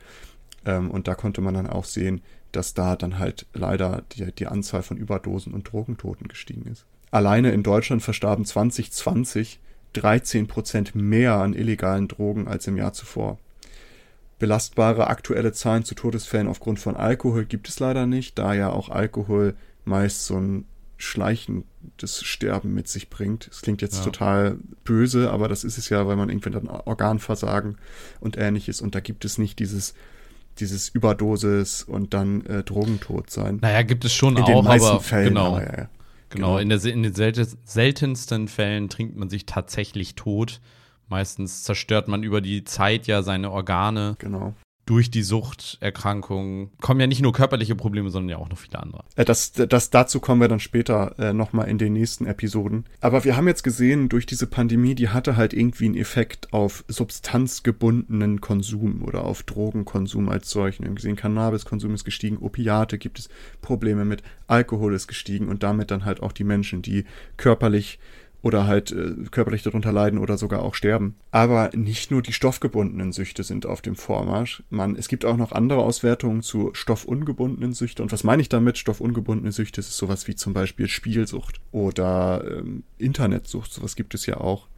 Ähm, 0.64 0.90
und 0.90 1.06
da 1.06 1.16
konnte 1.16 1.42
man 1.42 1.52
dann 1.52 1.66
auch 1.66 1.84
sehen, 1.84 2.22
dass 2.52 2.72
da 2.72 2.96
dann 2.96 3.18
halt 3.18 3.44
leider 3.52 4.04
die, 4.12 4.32
die 4.32 4.46
Anzahl 4.46 4.82
von 4.82 4.96
Überdosen 4.96 5.52
und 5.52 5.70
Drogentoten 5.70 6.28
gestiegen 6.28 6.66
ist. 6.72 6.86
Alleine 7.10 7.52
in 7.52 7.62
Deutschland 7.62 8.02
verstarben 8.02 8.46
2020 8.46 9.60
13 9.94 10.46
Prozent 10.46 10.94
mehr 10.94 11.34
an 11.34 11.54
illegalen 11.54 12.08
Drogen 12.08 12.48
als 12.48 12.66
im 12.66 12.76
Jahr 12.76 12.92
zuvor. 12.92 13.38
Belastbare 14.38 15.08
aktuelle 15.08 15.52
Zahlen 15.52 15.84
zu 15.84 15.94
Todesfällen 15.94 16.46
aufgrund 16.46 16.78
von 16.78 16.96
Alkohol 16.96 17.44
gibt 17.44 17.68
es 17.68 17.80
leider 17.80 18.06
nicht, 18.06 18.38
da 18.38 18.54
ja 18.54 18.70
auch 18.70 18.88
Alkohol 18.88 19.54
meist 19.84 20.26
so 20.26 20.38
ein 20.38 20.64
schleichendes 20.96 22.24
Sterben 22.24 22.74
mit 22.74 22.88
sich 22.88 23.08
bringt. 23.08 23.48
Es 23.50 23.62
klingt 23.62 23.82
jetzt 23.82 23.98
ja. 23.98 24.04
total 24.04 24.58
böse, 24.84 25.30
aber 25.30 25.48
das 25.48 25.64
ist 25.64 25.78
es 25.78 25.88
ja, 25.88 26.06
weil 26.06 26.16
man 26.16 26.28
irgendwie 26.28 26.50
dann 26.50 26.68
Organversagen 26.68 27.78
und 28.20 28.36
ähnliches 28.36 28.80
und 28.80 28.94
da 28.94 29.00
gibt 29.00 29.24
es 29.24 29.38
nicht 29.38 29.58
dieses 29.58 29.94
dieses 30.60 30.88
Überdosis 30.88 31.84
und 31.84 32.14
dann 32.14 32.44
äh, 32.46 32.64
Drogentod 32.64 33.30
sein. 33.30 33.58
Naja, 33.62 33.82
gibt 33.82 34.04
es 34.04 34.12
schon 34.12 34.36
in 34.36 34.42
auch, 34.42 34.66
aber 34.66 35.00
Fällen, 35.00 35.28
genau. 35.28 35.54
Aber, 35.54 35.62
ja, 35.62 35.78
ja. 35.82 35.88
Genau, 36.30 36.56
genau. 36.56 36.58
In, 36.58 36.68
der, 36.68 36.84
in 36.84 37.02
den 37.02 37.14
seltensten 37.14 38.48
Fällen 38.48 38.88
trinkt 38.88 39.16
man 39.16 39.30
sich 39.30 39.46
tatsächlich 39.46 40.14
tot. 40.14 40.60
Meistens 41.08 41.62
zerstört 41.62 42.08
man 42.08 42.22
über 42.22 42.40
die 42.40 42.64
Zeit 42.64 43.06
ja 43.06 43.22
seine 43.22 43.50
Organe. 43.50 44.16
Genau 44.18 44.54
durch 44.88 45.10
die 45.10 45.22
Suchterkrankungen 45.22 46.70
kommen 46.80 46.98
ja 46.98 47.06
nicht 47.06 47.20
nur 47.20 47.34
körperliche 47.34 47.74
Probleme, 47.74 48.08
sondern 48.08 48.30
ja 48.30 48.36
auch 48.38 48.48
noch 48.48 48.56
viele 48.56 48.78
andere. 48.78 49.04
Äh, 49.16 49.26
das, 49.26 49.52
das, 49.52 49.90
dazu 49.90 50.18
kommen 50.18 50.40
wir 50.40 50.48
dann 50.48 50.60
später 50.60 51.14
äh, 51.18 51.34
nochmal 51.34 51.68
in 51.68 51.76
den 51.76 51.92
nächsten 51.92 52.24
Episoden. 52.24 52.86
Aber 53.02 53.22
wir 53.24 53.36
haben 53.36 53.46
jetzt 53.46 53.62
gesehen, 53.62 54.08
durch 54.08 54.24
diese 54.24 54.46
Pandemie, 54.46 54.94
die 54.94 55.10
hatte 55.10 55.36
halt 55.36 55.52
irgendwie 55.52 55.84
einen 55.84 55.94
Effekt 55.94 56.54
auf 56.54 56.86
substanzgebundenen 56.88 58.40
Konsum 58.40 59.02
oder 59.02 59.24
auf 59.24 59.42
Drogenkonsum 59.42 60.30
als 60.30 60.48
solchen. 60.48 60.84
Wir 60.84 60.88
haben 60.88 60.96
gesehen, 60.96 61.16
Cannabiskonsum 61.16 61.92
ist 61.92 62.04
gestiegen, 62.04 62.38
Opiate 62.38 62.96
gibt 62.96 63.18
es 63.18 63.28
Probleme 63.60 64.06
mit, 64.06 64.22
Alkohol 64.46 64.94
ist 64.94 65.06
gestiegen 65.06 65.48
und 65.48 65.62
damit 65.62 65.90
dann 65.90 66.06
halt 66.06 66.22
auch 66.22 66.32
die 66.32 66.44
Menschen, 66.44 66.80
die 66.80 67.04
körperlich 67.36 67.98
oder 68.42 68.66
halt 68.66 68.92
äh, 68.92 69.14
körperlich 69.30 69.62
darunter 69.62 69.92
leiden 69.92 70.18
oder 70.18 70.38
sogar 70.38 70.62
auch 70.62 70.74
sterben. 70.74 71.16
Aber 71.30 71.70
nicht 71.74 72.10
nur 72.10 72.22
die 72.22 72.32
stoffgebundenen 72.32 73.12
Süchte 73.12 73.42
sind 73.42 73.66
auf 73.66 73.82
dem 73.82 73.96
Vormarsch. 73.96 74.62
Man, 74.70 74.96
es 74.96 75.08
gibt 75.08 75.24
auch 75.24 75.36
noch 75.36 75.52
andere 75.52 75.82
Auswertungen 75.82 76.42
zu 76.42 76.70
stoffungebundenen 76.72 77.72
Süchten. 77.72 78.02
Und 78.02 78.12
was 78.12 78.24
meine 78.24 78.42
ich 78.42 78.48
damit? 78.48 78.78
Stoffungebundene 78.78 79.52
Süchte 79.52 79.80
ist 79.80 79.96
sowas 79.96 80.28
wie 80.28 80.36
zum 80.36 80.52
Beispiel 80.52 80.88
Spielsucht 80.88 81.60
oder 81.72 82.44
ähm, 82.48 82.84
Internetsucht. 82.98 83.72
Sowas 83.72 83.96
gibt 83.96 84.14
es 84.14 84.26
ja 84.26 84.36
auch. 84.36 84.68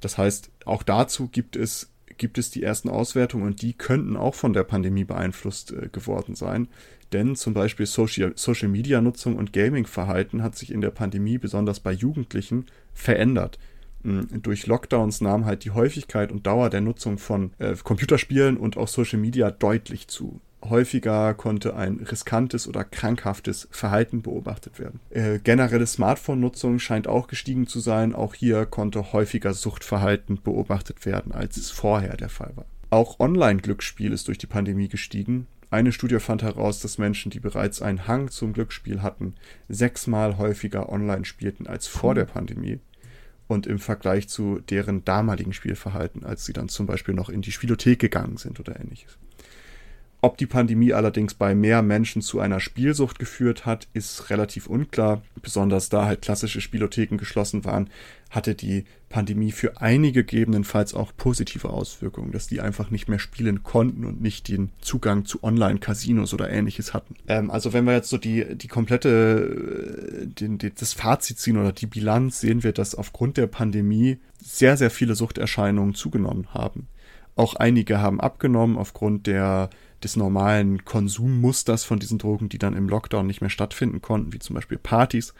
Das 0.00 0.18
heißt, 0.18 0.50
auch 0.64 0.82
dazu 0.82 1.28
gibt 1.28 1.56
es 1.56 1.90
gibt 2.18 2.36
es 2.36 2.50
die 2.50 2.62
ersten 2.62 2.88
Auswertungen 2.88 3.46
und 3.46 3.62
die 3.62 3.72
könnten 3.72 4.16
auch 4.16 4.34
von 4.34 4.52
der 4.52 4.64
Pandemie 4.64 5.04
beeinflusst 5.04 5.72
äh, 5.72 5.88
geworden 5.90 6.34
sein. 6.34 6.68
Denn 7.12 7.36
zum 7.36 7.54
Beispiel 7.54 7.86
Social, 7.86 8.32
Social 8.36 8.68
Media 8.68 9.00
Nutzung 9.00 9.36
und 9.36 9.52
Gaming-Verhalten 9.54 10.42
hat 10.42 10.56
sich 10.56 10.70
in 10.70 10.82
der 10.82 10.90
Pandemie 10.90 11.38
besonders 11.38 11.80
bei 11.80 11.92
Jugendlichen 11.92 12.66
verändert. 12.98 13.58
Hm, 14.02 14.42
durch 14.42 14.66
Lockdowns 14.66 15.20
nahm 15.20 15.44
halt 15.44 15.64
die 15.64 15.70
Häufigkeit 15.70 16.30
und 16.30 16.46
Dauer 16.46 16.70
der 16.70 16.80
Nutzung 16.80 17.18
von 17.18 17.52
äh, 17.58 17.74
Computerspielen 17.82 18.56
und 18.56 18.76
auch 18.76 18.88
Social 18.88 19.18
Media 19.18 19.50
deutlich 19.50 20.08
zu. 20.08 20.40
Häufiger 20.64 21.34
konnte 21.34 21.76
ein 21.76 21.98
riskantes 21.98 22.66
oder 22.66 22.82
krankhaftes 22.82 23.68
Verhalten 23.70 24.22
beobachtet 24.22 24.78
werden. 24.78 25.00
Äh, 25.10 25.38
generelle 25.38 25.86
Smartphone-Nutzung 25.86 26.80
scheint 26.80 27.06
auch 27.06 27.28
gestiegen 27.28 27.68
zu 27.68 27.78
sein. 27.78 28.14
Auch 28.14 28.34
hier 28.34 28.66
konnte 28.66 29.12
häufiger 29.12 29.54
Suchtverhalten 29.54 30.40
beobachtet 30.42 31.06
werden, 31.06 31.32
als 31.32 31.56
es 31.56 31.70
vorher 31.70 32.16
der 32.16 32.28
Fall 32.28 32.52
war. 32.56 32.66
Auch 32.90 33.20
Online-Glücksspiel 33.20 34.12
ist 34.12 34.26
durch 34.26 34.38
die 34.38 34.46
Pandemie 34.46 34.88
gestiegen. 34.88 35.46
Eine 35.70 35.92
Studie 35.92 36.18
fand 36.18 36.42
heraus, 36.42 36.80
dass 36.80 36.98
Menschen, 36.98 37.30
die 37.30 37.40
bereits 37.40 37.82
einen 37.82 38.08
Hang 38.08 38.30
zum 38.30 38.54
Glücksspiel 38.54 39.02
hatten, 39.02 39.34
sechsmal 39.68 40.38
häufiger 40.38 40.88
online 40.88 41.26
spielten 41.26 41.66
als 41.66 41.86
vor 41.86 42.14
der 42.14 42.24
Pandemie 42.24 42.80
und 43.48 43.66
im 43.66 43.80
Vergleich 43.80 44.28
zu 44.28 44.60
deren 44.60 45.04
damaligen 45.04 45.52
Spielverhalten, 45.52 46.24
als 46.24 46.44
sie 46.44 46.52
dann 46.52 46.68
zum 46.68 46.86
Beispiel 46.86 47.14
noch 47.14 47.30
in 47.30 47.42
die 47.42 47.50
Spielothek 47.50 47.98
gegangen 47.98 48.36
sind 48.36 48.60
oder 48.60 48.78
ähnliches. 48.78 49.18
Ob 50.20 50.36
die 50.36 50.46
Pandemie 50.46 50.92
allerdings 50.92 51.34
bei 51.34 51.54
mehr 51.54 51.80
Menschen 51.80 52.22
zu 52.22 52.40
einer 52.40 52.58
Spielsucht 52.58 53.20
geführt 53.20 53.66
hat, 53.66 53.86
ist 53.92 54.30
relativ 54.30 54.66
unklar. 54.66 55.22
Besonders 55.42 55.90
da 55.90 56.06
halt 56.06 56.22
klassische 56.22 56.60
Spielotheken 56.60 57.18
geschlossen 57.18 57.64
waren, 57.64 57.88
hatte 58.28 58.56
die 58.56 58.84
Pandemie 59.08 59.52
für 59.52 59.80
einige 59.80 60.24
gegebenenfalls 60.24 60.92
auch 60.92 61.12
positive 61.16 61.70
Auswirkungen, 61.70 62.32
dass 62.32 62.48
die 62.48 62.60
einfach 62.60 62.90
nicht 62.90 63.08
mehr 63.08 63.20
spielen 63.20 63.62
konnten 63.62 64.04
und 64.04 64.20
nicht 64.20 64.48
den 64.48 64.70
Zugang 64.80 65.24
zu 65.24 65.44
Online-Casinos 65.44 66.34
oder 66.34 66.50
ähnliches 66.50 66.92
hatten. 66.92 67.14
Ähm, 67.28 67.50
also 67.52 67.72
wenn 67.72 67.84
wir 67.84 67.94
jetzt 67.94 68.10
so 68.10 68.18
die, 68.18 68.56
die 68.56 68.68
komplette, 68.68 70.24
äh, 70.24 70.26
den, 70.26 70.58
den, 70.58 70.72
das 70.78 70.94
Fazit 70.94 71.38
ziehen 71.38 71.56
oder 71.56 71.72
die 71.72 71.86
Bilanz, 71.86 72.40
sehen 72.40 72.64
wir, 72.64 72.72
dass 72.72 72.96
aufgrund 72.96 73.36
der 73.36 73.46
Pandemie 73.46 74.18
sehr, 74.42 74.76
sehr 74.76 74.90
viele 74.90 75.14
Suchterscheinungen 75.14 75.94
zugenommen 75.94 76.48
haben. 76.52 76.88
Auch 77.36 77.54
einige 77.54 78.00
haben 78.00 78.20
abgenommen 78.20 78.76
aufgrund 78.76 79.28
der 79.28 79.70
des 80.02 80.16
normalen 80.16 80.84
Konsummusters 80.84 81.84
von 81.84 81.98
diesen 81.98 82.18
Drogen, 82.18 82.48
die 82.48 82.58
dann 82.58 82.76
im 82.76 82.88
Lockdown 82.88 83.26
nicht 83.26 83.40
mehr 83.40 83.50
stattfinden 83.50 84.00
konnten, 84.00 84.32
wie 84.32 84.38
zum 84.38 84.54
Beispiel 84.54 84.78
Partys. 84.78 85.34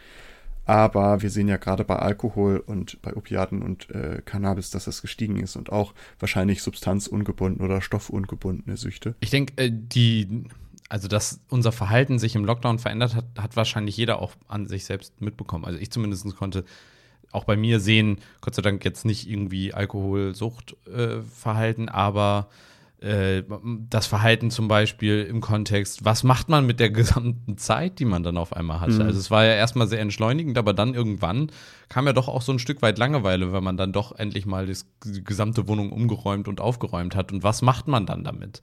Aber 0.65 1.23
wir 1.23 1.31
sehen 1.31 1.49
ja 1.49 1.57
gerade 1.57 1.85
bei 1.85 1.97
Alkohol 1.97 2.59
und 2.59 3.01
bei 3.01 3.17
Opiaten 3.17 3.63
und 3.63 3.89
äh, 3.89 4.21
Cannabis, 4.23 4.69
dass 4.69 4.85
das 4.85 5.01
gestiegen 5.01 5.41
ist 5.41 5.57
und 5.57 5.73
auch 5.73 5.95
wahrscheinlich 6.19 6.63
substanzungebunden 6.63 7.65
oder 7.65 7.81
stoffungebundene 7.81 8.77
Süchte. 8.77 9.15
Ich 9.21 9.31
denke, 9.31 9.55
äh, 9.57 9.71
die, 9.73 10.45
also 10.91 11.09
dass 11.09 11.41
unser 11.49 11.73
Verhalten 11.73 12.19
sich 12.19 12.35
im 12.35 12.45
Lockdown 12.45 12.79
verändert 12.79 13.15
hat, 13.15 13.25
hat 13.39 13.57
wahrscheinlich 13.57 13.97
jeder 13.97 14.21
auch 14.21 14.33
an 14.47 14.67
sich 14.67 14.85
selbst 14.85 15.23
mitbekommen. 15.23 15.65
Also 15.65 15.79
ich 15.79 15.91
zumindest 15.91 16.37
konnte 16.37 16.67
auch 17.33 17.45
bei 17.45 17.57
mir 17.57 17.81
sehen, 17.81 18.19
Gott 18.43 18.55
sei 18.55 18.61
Dank 18.61 18.85
jetzt 18.85 19.07
nicht 19.07 19.27
irgendwie 19.27 19.73
Alkoholsuchtverhalten, 19.73 21.89
äh, 21.89 21.93
aber 21.93 22.51
das 23.01 24.09
Verhalten 24.09 24.51
zum 24.51 24.67
Beispiel 24.67 25.23
im 25.23 25.41
Kontext, 25.41 26.05
was 26.05 26.25
macht 26.25 26.49
man 26.49 26.67
mit 26.67 26.81
der 26.81 26.91
gesamten 26.91 27.57
Zeit, 27.57 28.01
die 28.01 28.05
man 28.05 28.25
dann 28.25 28.37
auf 28.37 28.53
einmal 28.53 28.81
hatte? 28.81 28.95
Mhm. 28.95 29.03
Also 29.03 29.21
es 29.21 29.31
war 29.31 29.45
ja 29.45 29.55
erstmal 29.55 29.87
sehr 29.87 30.01
entschleunigend, 30.01 30.59
aber 30.59 30.75
dann 30.75 30.95
irgendwann 30.95 31.53
kam 31.89 32.07
ja 32.07 32.13
doch 32.13 32.27
auch 32.27 32.43
so 32.43 32.51
ein 32.51 32.59
Stück 32.59 32.83
weit 32.83 32.99
Langeweile, 32.99 33.53
wenn 33.53 33.63
man 33.63 33.77
dann 33.77 33.93
doch 33.93 34.19
endlich 34.19 34.47
mal 34.47 34.67
das, 34.67 34.87
die 35.05 35.23
gesamte 35.23 35.69
Wohnung 35.69 35.93
umgeräumt 35.93 36.49
und 36.49 36.61
aufgeräumt 36.61 37.15
hat. 37.15 37.31
Und 37.31 37.45
was 37.45 37.63
macht 37.63 37.87
man 37.87 38.05
dann 38.05 38.25
damit? 38.25 38.63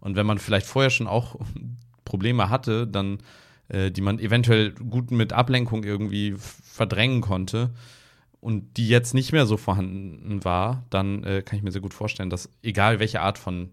Und 0.00 0.16
wenn 0.16 0.26
man 0.26 0.38
vielleicht 0.38 0.66
vorher 0.66 0.90
schon 0.90 1.06
auch 1.06 1.36
Probleme 2.04 2.50
hatte, 2.50 2.88
dann 2.88 3.18
äh, 3.68 3.90
die 3.92 4.00
man 4.00 4.18
eventuell 4.18 4.72
gut 4.72 5.12
mit 5.12 5.32
Ablenkung 5.32 5.84
irgendwie 5.84 6.34
verdrängen 6.36 7.20
konnte, 7.20 7.70
und 8.46 8.76
die 8.76 8.86
jetzt 8.88 9.12
nicht 9.12 9.32
mehr 9.32 9.44
so 9.44 9.56
vorhanden 9.56 10.44
war, 10.44 10.84
dann 10.88 11.24
äh, 11.24 11.42
kann 11.42 11.56
ich 11.58 11.64
mir 11.64 11.72
sehr 11.72 11.80
gut 11.80 11.92
vorstellen, 11.92 12.30
dass 12.30 12.48
egal 12.62 13.00
welche 13.00 13.20
Art 13.20 13.38
von, 13.38 13.70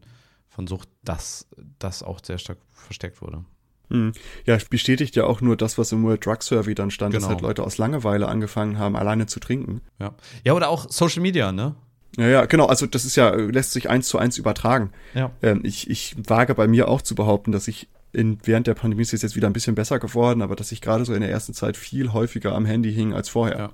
von 0.50 0.65
Sucht, 0.65 0.89
das, 1.03 1.48
das 1.77 2.01
auch 2.01 2.20
sehr 2.24 2.39
stark 2.39 2.58
versteckt 2.72 3.22
wurde. 3.22 3.46
Hm. 3.92 4.13
Ja, 4.46 4.58
bestätigt 4.72 5.15
ja 5.15 5.25
auch 5.25 5.42
nur 5.42 5.58
das, 5.58 5.77
was 5.77 5.92
im 5.92 6.03
World 6.03 6.25
Drug 6.25 6.42
Survey 6.42 6.74
dann 6.74 6.89
stand, 6.89 7.13
genau. 7.13 7.22
dass 7.22 7.30
halt 7.30 7.42
Leute 7.42 7.62
aus 7.62 7.77
Langeweile 7.77 8.27
angefangen 8.27 8.80
haben, 8.80 8.96
alleine 8.96 9.27
zu 9.27 9.39
trinken. 9.39 9.82
Ja, 10.00 10.15
ja 10.44 10.53
oder 10.53 10.70
auch 10.70 10.89
Social 10.89 11.22
Media, 11.22 11.51
ne? 11.51 11.75
Ja, 12.18 12.27
ja, 12.27 12.46
genau. 12.46 12.65
Also 12.65 12.88
das 12.88 13.06
ist 13.06 13.15
ja, 13.15 13.30
lässt 13.30 13.74
sich 13.74 13.92
eins 13.92 14.08
zu 14.08 14.18
eins 14.18 14.39
übertragen. 14.39 14.92
Ja. 15.13 15.30
Ähm, 15.44 15.62
ich, 15.63 15.88
ich 15.88 16.15
wage 16.18 16.56
bei 16.56 16.68
mir 16.68 16.88
auch 16.88 17.03
zu 17.03 17.13
behaupten, 17.13 17.51
dass 17.51 17.68
ich 17.68 17.89
in, 18.12 18.39
während 18.44 18.65
der 18.65 18.74
Pandemie 18.74 19.03
ist 19.03 19.13
es 19.13 19.22
jetzt 19.22 19.36
wieder 19.36 19.46
ein 19.46 19.53
bisschen 19.53 19.75
besser 19.75 20.00
geworden, 20.00 20.42
aber 20.42 20.56
dass 20.56 20.72
ich 20.72 20.82
gerade 20.82 21.06
so 21.06 21.13
in 21.13 21.22
der 21.22 21.30
ersten 21.30 21.53
Zeit 21.53 21.77
viel 21.77 22.12
häufiger 22.12 22.56
am 22.56 22.65
Handy 22.65 22.92
hing 22.92 23.13
als 23.13 23.30
vorher. 23.30 23.58
Ja, 23.60 23.70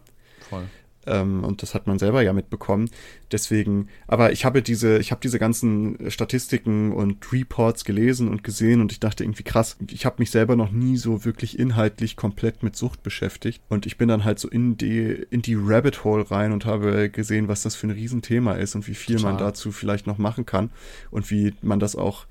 voll. 0.49 0.63
Ähm, 1.05 1.43
und 1.43 1.61
das 1.61 1.73
hat 1.73 1.87
man 1.87 1.97
selber 1.97 2.21
ja 2.21 2.33
mitbekommen. 2.33 2.89
Deswegen, 3.31 3.87
aber 4.07 4.31
ich 4.31 4.45
habe 4.45 4.61
diese, 4.61 4.97
ich 4.99 5.11
habe 5.11 5.21
diese 5.21 5.39
ganzen 5.39 6.09
Statistiken 6.11 6.91
und 6.91 7.31
Reports 7.31 7.85
gelesen 7.85 8.27
und 8.27 8.43
gesehen 8.43 8.81
und 8.81 8.91
ich 8.91 8.99
dachte 8.99 9.23
irgendwie 9.23 9.43
krass, 9.43 9.77
ich 9.89 10.05
habe 10.05 10.17
mich 10.19 10.31
selber 10.31 10.55
noch 10.55 10.71
nie 10.71 10.97
so 10.97 11.25
wirklich 11.25 11.57
inhaltlich 11.57 12.15
komplett 12.15 12.63
mit 12.63 12.75
Sucht 12.75 13.03
beschäftigt. 13.03 13.61
Und 13.69 13.85
ich 13.85 13.97
bin 13.97 14.09
dann 14.09 14.25
halt 14.25 14.39
so 14.39 14.49
in 14.49 14.77
die, 14.77 15.25
in 15.29 15.41
die 15.41 15.55
Rabbit 15.57 16.03
Hole 16.03 16.29
rein 16.29 16.51
und 16.51 16.65
habe 16.65 17.09
gesehen, 17.09 17.47
was 17.47 17.63
das 17.63 17.75
für 17.75 17.87
ein 17.87 17.91
Riesenthema 17.91 18.53
ist 18.53 18.75
und 18.75 18.87
wie 18.87 18.95
viel 18.95 19.17
Total. 19.17 19.33
man 19.33 19.39
dazu 19.39 19.71
vielleicht 19.71 20.07
noch 20.07 20.17
machen 20.17 20.45
kann 20.45 20.69
und 21.11 21.31
wie 21.31 21.53
man 21.61 21.79
das 21.79 21.95
auch 21.95 22.25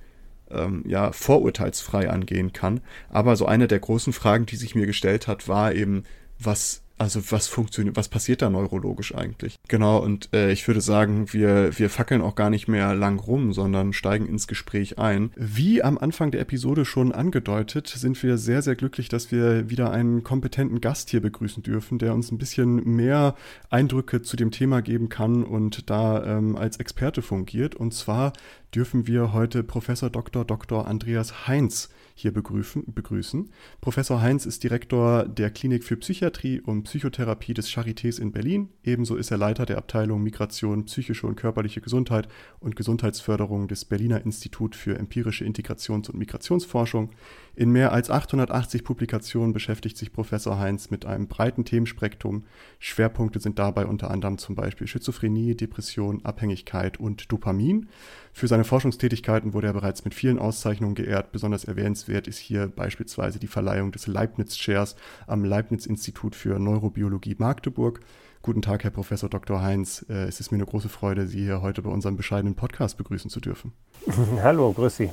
ähm, 0.50 0.84
ja, 0.86 1.12
vorurteilsfrei 1.12 2.10
angehen 2.10 2.52
kann. 2.52 2.80
Aber 3.10 3.36
so 3.36 3.46
eine 3.46 3.68
der 3.68 3.78
großen 3.78 4.12
Fragen, 4.12 4.46
die 4.46 4.56
sich 4.56 4.74
mir 4.74 4.86
gestellt 4.86 5.26
hat, 5.26 5.48
war 5.48 5.74
eben, 5.74 6.04
was 6.38 6.82
also 6.98 7.20
was 7.30 7.46
funktioniert, 7.46 7.96
was 7.96 8.08
passiert 8.08 8.42
da 8.42 8.50
neurologisch 8.50 9.14
eigentlich? 9.14 9.58
Genau, 9.68 9.98
und 9.98 10.28
äh, 10.32 10.50
ich 10.52 10.66
würde 10.66 10.80
sagen, 10.80 11.32
wir, 11.32 11.78
wir 11.78 11.90
fackeln 11.90 12.20
auch 12.20 12.34
gar 12.34 12.50
nicht 12.50 12.68
mehr 12.68 12.94
lang 12.94 13.18
rum, 13.18 13.52
sondern 13.52 13.92
steigen 13.92 14.26
ins 14.26 14.46
Gespräch 14.46 14.98
ein. 14.98 15.30
Wie 15.36 15.82
am 15.82 15.96
Anfang 15.96 16.30
der 16.30 16.40
Episode 16.40 16.84
schon 16.84 17.12
angedeutet, 17.12 17.88
sind 17.88 18.22
wir 18.22 18.36
sehr, 18.36 18.62
sehr 18.62 18.74
glücklich, 18.74 19.08
dass 19.08 19.30
wir 19.30 19.70
wieder 19.70 19.90
einen 19.92 20.24
kompetenten 20.24 20.80
Gast 20.80 21.10
hier 21.10 21.20
begrüßen 21.20 21.62
dürfen, 21.62 21.98
der 21.98 22.14
uns 22.14 22.30
ein 22.32 22.38
bisschen 22.38 22.84
mehr 22.84 23.34
Eindrücke 23.70 24.22
zu 24.22 24.36
dem 24.36 24.50
Thema 24.50 24.82
geben 24.82 25.08
kann 25.08 25.44
und 25.44 25.88
da 25.90 26.24
ähm, 26.24 26.56
als 26.56 26.78
Experte 26.78 27.22
fungiert. 27.22 27.74
Und 27.74 27.94
zwar 27.94 28.32
dürfen 28.74 29.06
wir 29.06 29.32
heute 29.32 29.62
Professor 29.62 30.10
Dr. 30.10 30.44
Dr. 30.44 30.86
Andreas 30.86 31.46
Heinz 31.46 31.88
hier 32.18 32.32
begrüßen, 32.32 32.82
begrüßen. 32.92 33.50
Professor 33.80 34.20
Heinz 34.20 34.44
ist 34.44 34.64
Direktor 34.64 35.24
der 35.26 35.50
Klinik 35.50 35.84
für 35.84 35.96
Psychiatrie 35.96 36.60
und 36.60 36.82
Psychotherapie 36.82 37.54
des 37.54 37.70
Charités 37.70 38.20
in 38.20 38.32
Berlin. 38.32 38.70
Ebenso 38.82 39.14
ist 39.14 39.30
er 39.30 39.38
Leiter 39.38 39.66
der 39.66 39.78
Abteilung 39.78 40.22
Migration, 40.22 40.86
psychische 40.86 41.28
und 41.28 41.36
körperliche 41.36 41.80
Gesundheit 41.80 42.26
und 42.58 42.74
Gesundheitsförderung 42.74 43.68
des 43.68 43.84
Berliner 43.84 44.24
Institut 44.24 44.74
für 44.74 44.98
empirische 44.98 45.44
Integrations- 45.44 46.10
und 46.10 46.18
Migrationsforschung. 46.18 47.10
In 47.58 47.72
mehr 47.72 47.90
als 47.90 48.08
880 48.08 48.84
Publikationen 48.84 49.52
beschäftigt 49.52 49.96
sich 49.96 50.12
Professor 50.12 50.60
Heinz 50.60 50.90
mit 50.90 51.04
einem 51.06 51.26
breiten 51.26 51.64
Themenspektrum. 51.64 52.44
Schwerpunkte 52.78 53.40
sind 53.40 53.58
dabei 53.58 53.86
unter 53.86 54.12
anderem 54.12 54.38
zum 54.38 54.54
Beispiel 54.54 54.86
Schizophrenie, 54.86 55.56
Depression, 55.56 56.24
Abhängigkeit 56.24 57.00
und 57.00 57.32
Dopamin. 57.32 57.88
Für 58.32 58.46
seine 58.46 58.62
Forschungstätigkeiten 58.62 59.54
wurde 59.54 59.66
er 59.66 59.72
bereits 59.72 60.04
mit 60.04 60.14
vielen 60.14 60.38
Auszeichnungen 60.38 60.94
geehrt. 60.94 61.32
Besonders 61.32 61.64
erwähnenswert 61.64 62.28
ist 62.28 62.38
hier 62.38 62.68
beispielsweise 62.68 63.40
die 63.40 63.48
Verleihung 63.48 63.90
des 63.90 64.06
Leibniz 64.06 64.54
Chairs 64.54 64.94
am 65.26 65.44
Leibniz 65.44 65.84
Institut 65.84 66.36
für 66.36 66.60
Neurobiologie 66.60 67.34
Magdeburg. 67.38 67.98
Guten 68.40 68.62
Tag, 68.62 68.84
Herr 68.84 68.92
Professor 68.92 69.28
Dr. 69.28 69.62
Heinz. 69.62 70.06
Äh, 70.08 70.28
es 70.28 70.38
ist 70.38 70.52
mir 70.52 70.58
eine 70.58 70.66
große 70.66 70.88
Freude, 70.88 71.26
Sie 71.26 71.40
hier 71.40 71.60
heute 71.60 71.82
bei 71.82 71.90
unserem 71.90 72.16
bescheidenen 72.16 72.54
Podcast 72.54 72.96
begrüßen 72.98 73.30
zu 73.30 73.40
dürfen. 73.40 73.72
Hallo, 74.44 74.72
grüß 74.72 74.96
Sie. 74.96 75.10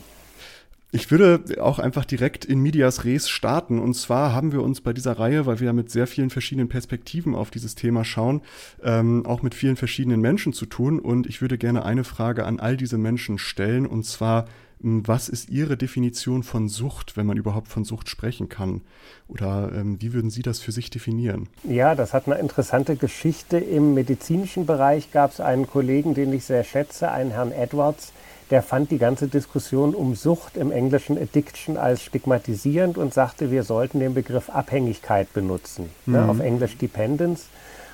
Ich 0.96 1.12
würde 1.12 1.62
auch 1.62 1.78
einfach 1.78 2.06
direkt 2.06 2.46
in 2.46 2.62
Medias 2.62 3.04
Res 3.04 3.30
starten. 3.30 3.80
Und 3.80 3.96
zwar 3.96 4.34
haben 4.34 4.54
wir 4.54 4.64
uns 4.64 4.80
bei 4.80 4.94
dieser 4.94 5.20
Reihe, 5.20 5.46
weil 5.46 5.60
wir 5.60 5.66
ja 5.66 5.74
mit 5.74 5.92
sehr 5.92 6.08
vielen 6.08 6.30
verschiedenen 6.30 6.70
Perspektiven 6.70 7.36
auf 7.36 7.52
dieses 7.52 7.76
Thema 7.76 8.06
schauen, 8.06 8.42
ähm, 8.82 9.26
auch 9.26 9.42
mit 9.42 9.56
vielen 9.56 9.76
verschiedenen 9.76 10.22
Menschen 10.22 10.54
zu 10.54 10.66
tun. 10.66 11.00
Und 11.00 11.28
ich 11.28 11.42
würde 11.42 11.58
gerne 11.58 11.84
eine 11.84 12.06
Frage 12.06 12.46
an 12.46 12.62
all 12.62 12.78
diese 12.78 12.98
Menschen 12.98 13.40
stellen. 13.40 13.86
Und 13.86 14.06
zwar, 14.06 14.46
was 14.80 15.28
ist 15.28 15.50
Ihre 15.50 15.76
Definition 15.76 16.44
von 16.44 16.70
Sucht, 16.70 17.18
wenn 17.18 17.26
man 17.26 17.36
überhaupt 17.36 17.68
von 17.68 17.84
Sucht 17.84 18.08
sprechen 18.08 18.48
kann? 18.48 18.80
Oder 19.28 19.74
ähm, 19.76 20.02
wie 20.02 20.14
würden 20.14 20.30
Sie 20.30 20.44
das 20.44 20.62
für 20.62 20.72
sich 20.72 20.92
definieren? 20.92 21.50
Ja, 21.66 21.96
das 21.96 22.14
hat 22.14 22.26
eine 22.28 22.40
interessante 22.40 22.96
Geschichte. 22.96 23.58
Im 23.58 23.96
medizinischen 23.96 24.66
Bereich 24.66 25.12
gab 25.12 25.32
es 25.32 25.42
einen 25.42 25.68
Kollegen, 25.68 26.14
den 26.14 26.32
ich 26.32 26.46
sehr 26.46 26.64
schätze, 26.64 27.12
einen 27.12 27.32
Herrn 27.32 27.52
Edwards, 27.52 28.14
der 28.52 28.62
fand 28.62 28.92
die 28.92 28.98
ganze 28.98 29.28
Diskussion 29.28 29.96
um 29.96 30.16
Sucht 30.16 30.58
im 30.58 30.72
Englischen 30.72 31.18
Addiction 31.18 31.78
als 31.78 32.04
stigmatisierend 32.04 32.98
und 32.98 33.14
sagte, 33.14 33.52
wir 33.52 33.64
sollten 33.64 34.00
den 34.00 34.14
Begriff 34.14 34.50
Abhängigkeit 34.50 35.34
benutzen, 35.34 35.90
ne, 36.06 36.20
mhm. 36.20 36.26
ne, 36.26 36.32
auf 36.32 36.40
Englisch 36.40 36.78
Dependence. 36.78 37.48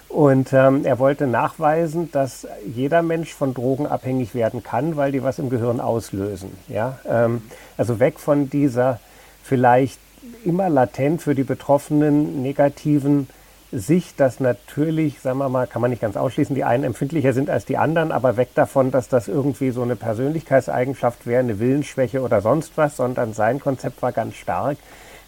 Und 0.09 0.51
ähm, 0.51 0.83
er 0.83 0.99
wollte 0.99 1.25
nachweisen, 1.25 2.11
dass 2.11 2.45
jeder 2.65 3.01
Mensch 3.01 3.33
von 3.33 3.53
Drogen 3.53 3.87
abhängig 3.87 4.35
werden 4.35 4.61
kann, 4.61 4.97
weil 4.97 5.13
die 5.13 5.23
was 5.23 5.39
im 5.39 5.49
Gehirn 5.49 5.79
auslösen. 5.79 6.51
Ja? 6.67 6.99
Ähm, 7.07 7.43
also 7.77 8.01
weg 8.01 8.19
von 8.19 8.49
dieser 8.49 8.99
vielleicht 9.41 9.99
immer 10.43 10.69
latent 10.69 11.21
für 11.21 11.33
die 11.33 11.45
Betroffenen 11.45 12.41
negativen 12.41 13.29
Sicht, 13.71 14.19
dass 14.19 14.41
natürlich, 14.41 15.21
sagen 15.21 15.37
wir 15.37 15.47
mal, 15.47 15.65
kann 15.65 15.81
man 15.81 15.91
nicht 15.91 16.01
ganz 16.01 16.17
ausschließen, 16.17 16.55
die 16.55 16.65
einen 16.65 16.83
empfindlicher 16.83 17.31
sind 17.31 17.49
als 17.49 17.65
die 17.65 17.77
anderen, 17.77 18.11
aber 18.11 18.35
weg 18.35 18.49
davon, 18.53 18.91
dass 18.91 19.07
das 19.07 19.29
irgendwie 19.29 19.71
so 19.71 19.81
eine 19.81 19.95
Persönlichkeitseigenschaft 19.95 21.25
wäre, 21.25 21.39
eine 21.39 21.59
Willensschwäche 21.59 22.21
oder 22.21 22.41
sonst 22.41 22.73
was, 22.75 22.97
sondern 22.97 23.33
sein 23.33 23.61
Konzept 23.61 24.01
war 24.01 24.11
ganz 24.11 24.35
stark. 24.35 24.77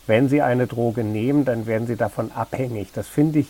Wenn 0.08 0.28
Sie 0.28 0.42
eine 0.42 0.68
Droge 0.68 1.06
nehmen, 1.06 1.46
dann 1.46 1.66
werden 1.66 1.88
Sie 1.88 1.96
davon 1.96 2.34
abhängig. 2.34 2.92
Das 2.94 3.08
finde 3.08 3.40
ich 3.40 3.48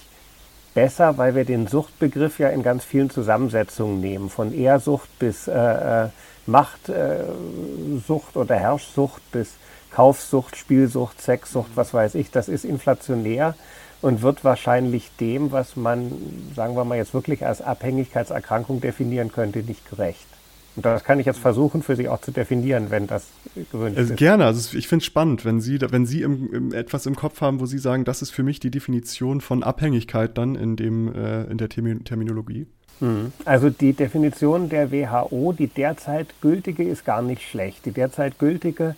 besser, 0.75 1.17
weil 1.17 1.33
wir 1.33 1.45
den 1.45 1.65
Suchtbegriff 1.65 2.37
ja 2.37 2.49
in 2.49 2.61
ganz 2.61 2.83
vielen 2.83 3.09
Zusammensetzungen 3.09 3.99
nehmen, 3.99 4.29
von 4.29 4.53
Ehrsucht 4.53 5.09
bis 5.17 5.47
äh, 5.47 6.05
äh 6.05 6.09
Machtsucht 6.45 8.35
äh, 8.35 8.39
oder 8.39 8.55
Herrschsucht 8.55 9.21
bis 9.31 9.53
Kaufsucht, 9.91 10.57
Spielsucht, 10.57 11.21
Sexsucht, 11.21 11.71
was 11.75 11.93
weiß 11.93 12.15
ich. 12.15 12.31
Das 12.31 12.49
ist 12.49 12.65
inflationär 12.65 13.55
und 14.03 14.21
wird 14.21 14.43
wahrscheinlich 14.43 15.09
dem, 15.19 15.53
was 15.53 15.77
man, 15.77 16.11
sagen 16.55 16.75
wir 16.75 16.83
mal, 16.83 16.97
jetzt 16.97 17.13
wirklich 17.13 17.45
als 17.45 17.61
Abhängigkeitserkrankung 17.61 18.81
definieren 18.81 19.31
könnte, 19.31 19.59
nicht 19.59 19.89
gerecht. 19.89 20.27
Und 20.75 20.85
das 20.85 21.05
kann 21.05 21.19
ich 21.19 21.25
jetzt 21.25 21.39
versuchen, 21.39 21.83
für 21.83 21.95
Sie 21.95 22.09
auch 22.09 22.19
zu 22.19 22.31
definieren, 22.31 22.87
wenn 22.89 23.07
das 23.07 23.27
gewünscht 23.71 23.97
also 23.97 24.13
ist. 24.13 24.17
Gerne, 24.17 24.45
also 24.45 24.77
ich 24.77 24.89
finde 24.89 25.03
es 25.03 25.05
spannend, 25.05 25.45
wenn 25.45 25.61
Sie, 25.61 25.79
wenn 25.79 26.05
Sie 26.05 26.21
im, 26.21 26.51
im, 26.51 26.73
etwas 26.73 27.05
im 27.05 27.15
Kopf 27.15 27.39
haben, 27.39 27.61
wo 27.61 27.65
Sie 27.65 27.77
sagen, 27.77 28.03
das 28.03 28.21
ist 28.21 28.31
für 28.31 28.43
mich 28.43 28.59
die 28.59 28.71
Definition 28.71 29.39
von 29.39 29.63
Abhängigkeit 29.63 30.37
dann 30.37 30.55
in, 30.55 30.75
dem, 30.75 31.13
äh, 31.13 31.43
in 31.45 31.57
der 31.57 31.69
Termin 31.69 32.03
Terminologie. 32.03 32.67
Mhm. 32.99 33.31
Also 33.45 33.69
die 33.69 33.93
Definition 33.93 34.67
der 34.67 34.91
WHO, 34.91 35.53
die 35.53 35.67
derzeit 35.67 36.27
gültige, 36.41 36.83
ist 36.83 37.05
gar 37.05 37.21
nicht 37.21 37.43
schlecht. 37.43 37.85
Die 37.85 37.91
derzeit 37.91 38.37
gültige 38.37 38.95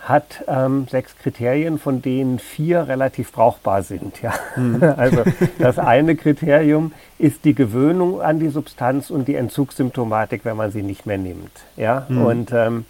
hat 0.00 0.44
ähm, 0.46 0.86
sechs 0.90 1.16
Kriterien, 1.18 1.78
von 1.78 2.00
denen 2.00 2.38
vier 2.38 2.86
relativ 2.86 3.32
brauchbar 3.32 3.82
sind. 3.82 4.22
Ja? 4.22 4.34
Mhm. 4.56 4.82
Also 4.96 5.24
das 5.58 5.78
eine 5.78 6.16
Kriterium 6.16 6.92
ist 7.18 7.44
die 7.44 7.54
Gewöhnung 7.54 8.20
an 8.20 8.38
die 8.38 8.48
Substanz 8.48 9.10
und 9.10 9.26
die 9.26 9.34
Entzugssymptomatik, 9.34 10.44
wenn 10.44 10.56
man 10.56 10.70
sie 10.70 10.82
nicht 10.82 11.06
mehr 11.06 11.18
nimmt. 11.18 11.52
Ja? 11.76 12.06
Mhm. 12.08 12.24
Und 12.24 12.52
ähm, 12.52 12.84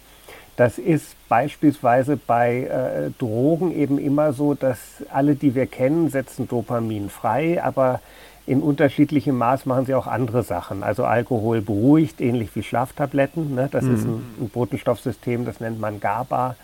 Das 0.57 0.79
ist 0.79 1.15
beispielsweise 1.29 2.17
bei 2.17 2.63
äh, 2.63 3.11
Drogen 3.19 3.71
eben 3.71 3.99
immer 3.99 4.33
so, 4.33 4.55
dass 4.55 4.79
alle, 5.13 5.35
die 5.35 5.53
wir 5.53 5.67
kennen, 5.67 6.09
setzen 6.09 6.47
Dopamin 6.47 7.09
frei, 7.09 7.63
aber 7.63 8.01
in 8.47 8.61
unterschiedlichem 8.63 9.37
Maß 9.37 9.67
machen 9.67 9.85
sie 9.85 9.93
auch 9.93 10.07
andere 10.07 10.41
Sachen. 10.41 10.81
Also 10.81 11.05
Alkohol 11.05 11.61
beruhigt, 11.61 12.21
ähnlich 12.21 12.55
wie 12.55 12.63
Schlaftabletten. 12.63 13.53
Ne? 13.53 13.69
Das 13.71 13.83
mhm. 13.83 13.95
ist 13.95 14.05
ein, 14.05 14.25
ein, 14.41 14.49
Botenstoffsystem, 14.49 15.45
das 15.45 15.59
nennt 15.59 15.79
man 15.79 15.99
GABA. 15.99 16.55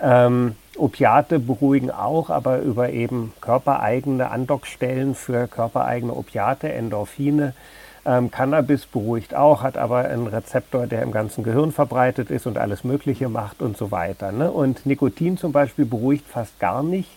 Ähm, 0.00 0.54
Opiate 0.76 1.38
beruhigen 1.38 1.90
auch, 1.90 2.30
aber 2.30 2.60
über 2.60 2.90
eben 2.90 3.32
körpereigene 3.40 4.30
Andockstellen 4.30 5.14
für 5.14 5.48
körpereigene 5.48 6.14
Opiate, 6.14 6.72
Endorphine. 6.72 7.54
Ähm, 8.06 8.30
Cannabis 8.30 8.86
beruhigt 8.86 9.34
auch, 9.34 9.62
hat 9.62 9.76
aber 9.76 9.98
einen 9.98 10.28
Rezeptor, 10.28 10.86
der 10.86 11.02
im 11.02 11.10
ganzen 11.10 11.42
Gehirn 11.42 11.72
verbreitet 11.72 12.30
ist 12.30 12.46
und 12.46 12.56
alles 12.56 12.84
Mögliche 12.84 13.28
macht 13.28 13.60
und 13.60 13.76
so 13.76 13.90
weiter. 13.90 14.32
Ne? 14.32 14.50
Und 14.50 14.86
Nikotin 14.86 15.36
zum 15.36 15.52
Beispiel 15.52 15.84
beruhigt 15.84 16.26
fast 16.26 16.58
gar 16.58 16.82
nicht. 16.82 17.10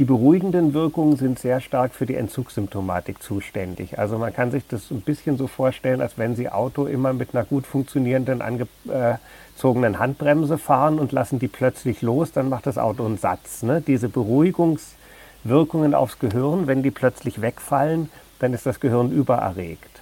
Die 0.00 0.06
beruhigenden 0.06 0.72
Wirkungen 0.72 1.16
sind 1.16 1.38
sehr 1.38 1.60
stark 1.60 1.92
für 1.94 2.06
die 2.06 2.14
Entzugssymptomatik 2.14 3.22
zuständig. 3.22 3.98
Also 3.98 4.16
man 4.16 4.32
kann 4.32 4.50
sich 4.50 4.66
das 4.66 4.90
ein 4.90 5.02
bisschen 5.02 5.36
so 5.36 5.46
vorstellen, 5.46 6.00
als 6.00 6.16
wenn 6.16 6.36
Sie 6.36 6.48
Auto 6.48 6.86
immer 6.86 7.12
mit 7.12 7.34
einer 7.34 7.44
gut 7.44 7.66
funktionierenden, 7.66 8.40
angezogenen 8.40 9.98
Handbremse 9.98 10.56
fahren 10.56 10.98
und 10.98 11.12
lassen 11.12 11.38
die 11.38 11.48
plötzlich 11.48 12.00
los, 12.00 12.32
dann 12.32 12.48
macht 12.48 12.66
das 12.66 12.78
Auto 12.78 13.04
einen 13.04 13.18
Satz. 13.18 13.62
Ne? 13.62 13.82
Diese 13.86 14.08
Beruhigungswirkungen 14.08 15.94
aufs 15.94 16.18
Gehirn, 16.18 16.66
wenn 16.66 16.82
die 16.82 16.90
plötzlich 16.90 17.42
wegfallen, 17.42 18.08
dann 18.38 18.54
ist 18.54 18.64
das 18.64 18.80
Gehirn 18.80 19.12
übererregt. 19.12 20.00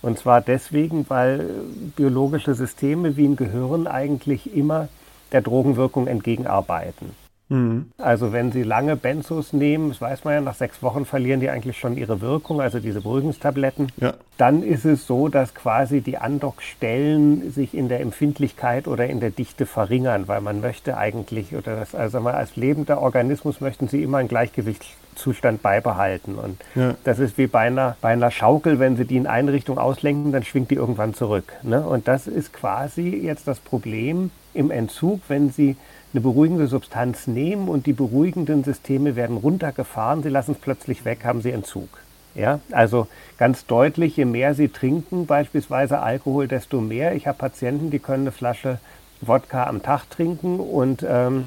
Und 0.00 0.18
zwar 0.18 0.40
deswegen, 0.40 1.04
weil 1.10 1.50
biologische 1.94 2.54
Systeme 2.54 3.18
wie 3.18 3.26
ein 3.26 3.36
Gehirn 3.36 3.86
eigentlich 3.86 4.56
immer 4.56 4.88
der 5.32 5.42
Drogenwirkung 5.42 6.06
entgegenarbeiten. 6.06 7.25
Mhm. 7.48 7.90
Also 7.98 8.32
wenn 8.32 8.50
Sie 8.50 8.62
lange 8.62 8.96
Benzos 8.96 9.52
nehmen, 9.52 9.90
das 9.90 10.00
weiß 10.00 10.24
man 10.24 10.34
ja, 10.34 10.40
nach 10.40 10.54
sechs 10.54 10.82
Wochen 10.82 11.04
verlieren 11.04 11.40
die 11.40 11.48
eigentlich 11.48 11.78
schon 11.78 11.96
ihre 11.96 12.20
Wirkung, 12.20 12.60
also 12.60 12.80
diese 12.80 13.02
Beruhigungstabletten. 13.02 13.92
Ja. 13.98 14.14
Dann 14.36 14.62
ist 14.62 14.84
es 14.84 15.06
so, 15.06 15.28
dass 15.28 15.54
quasi 15.54 16.00
die 16.00 16.18
Andockstellen 16.18 17.52
sich 17.52 17.74
in 17.74 17.88
der 17.88 18.00
Empfindlichkeit 18.00 18.88
oder 18.88 19.06
in 19.06 19.20
der 19.20 19.30
Dichte 19.30 19.64
verringern, 19.64 20.28
weil 20.28 20.40
man 20.40 20.60
möchte 20.60 20.96
eigentlich, 20.96 21.54
oder 21.54 21.76
das, 21.76 21.94
also 21.94 22.20
mal 22.20 22.34
als 22.34 22.56
lebender 22.56 23.00
Organismus 23.00 23.60
möchten 23.60 23.86
Sie 23.88 24.02
immer 24.02 24.18
einen 24.18 24.28
Gleichgewichtszustand 24.28 25.62
beibehalten. 25.62 26.34
Und 26.34 26.60
ja. 26.74 26.96
das 27.04 27.20
ist 27.20 27.38
wie 27.38 27.46
bei 27.46 27.60
einer, 27.60 27.96
bei 28.00 28.08
einer 28.08 28.32
Schaukel, 28.32 28.80
wenn 28.80 28.96
Sie 28.96 29.04
die 29.04 29.16
in 29.16 29.28
eine 29.28 29.52
Richtung 29.52 29.78
auslenken, 29.78 30.32
dann 30.32 30.42
schwingt 30.42 30.70
die 30.72 30.74
irgendwann 30.74 31.14
zurück. 31.14 31.52
Ne? 31.62 31.80
Und 31.80 32.08
das 32.08 32.26
ist 32.26 32.52
quasi 32.52 33.08
jetzt 33.08 33.46
das 33.46 33.60
Problem 33.60 34.30
im 34.52 34.70
Entzug, 34.70 35.20
wenn 35.28 35.50
Sie 35.50 35.76
eine 36.16 36.22
beruhigende 36.22 36.66
Substanz 36.66 37.26
nehmen 37.26 37.68
und 37.68 37.84
die 37.84 37.92
beruhigenden 37.92 38.64
Systeme 38.64 39.16
werden 39.16 39.36
runtergefahren, 39.36 40.22
sie 40.22 40.30
lassen 40.30 40.52
es 40.52 40.58
plötzlich 40.58 41.04
weg, 41.04 41.26
haben 41.26 41.42
sie 41.42 41.50
Entzug. 41.50 41.90
Ja, 42.34 42.60
also 42.70 43.06
ganz 43.36 43.66
deutlich, 43.66 44.16
je 44.16 44.24
mehr 44.24 44.54
sie 44.54 44.68
trinken, 44.68 45.26
beispielsweise 45.26 46.00
Alkohol, 46.00 46.48
desto 46.48 46.80
mehr. 46.80 47.14
Ich 47.14 47.26
habe 47.26 47.36
Patienten, 47.36 47.90
die 47.90 47.98
können 47.98 48.22
eine 48.22 48.32
Flasche 48.32 48.78
Wodka 49.20 49.66
am 49.66 49.82
Tag 49.82 50.08
trinken 50.08 50.58
und 50.58 51.04
ähm, 51.06 51.44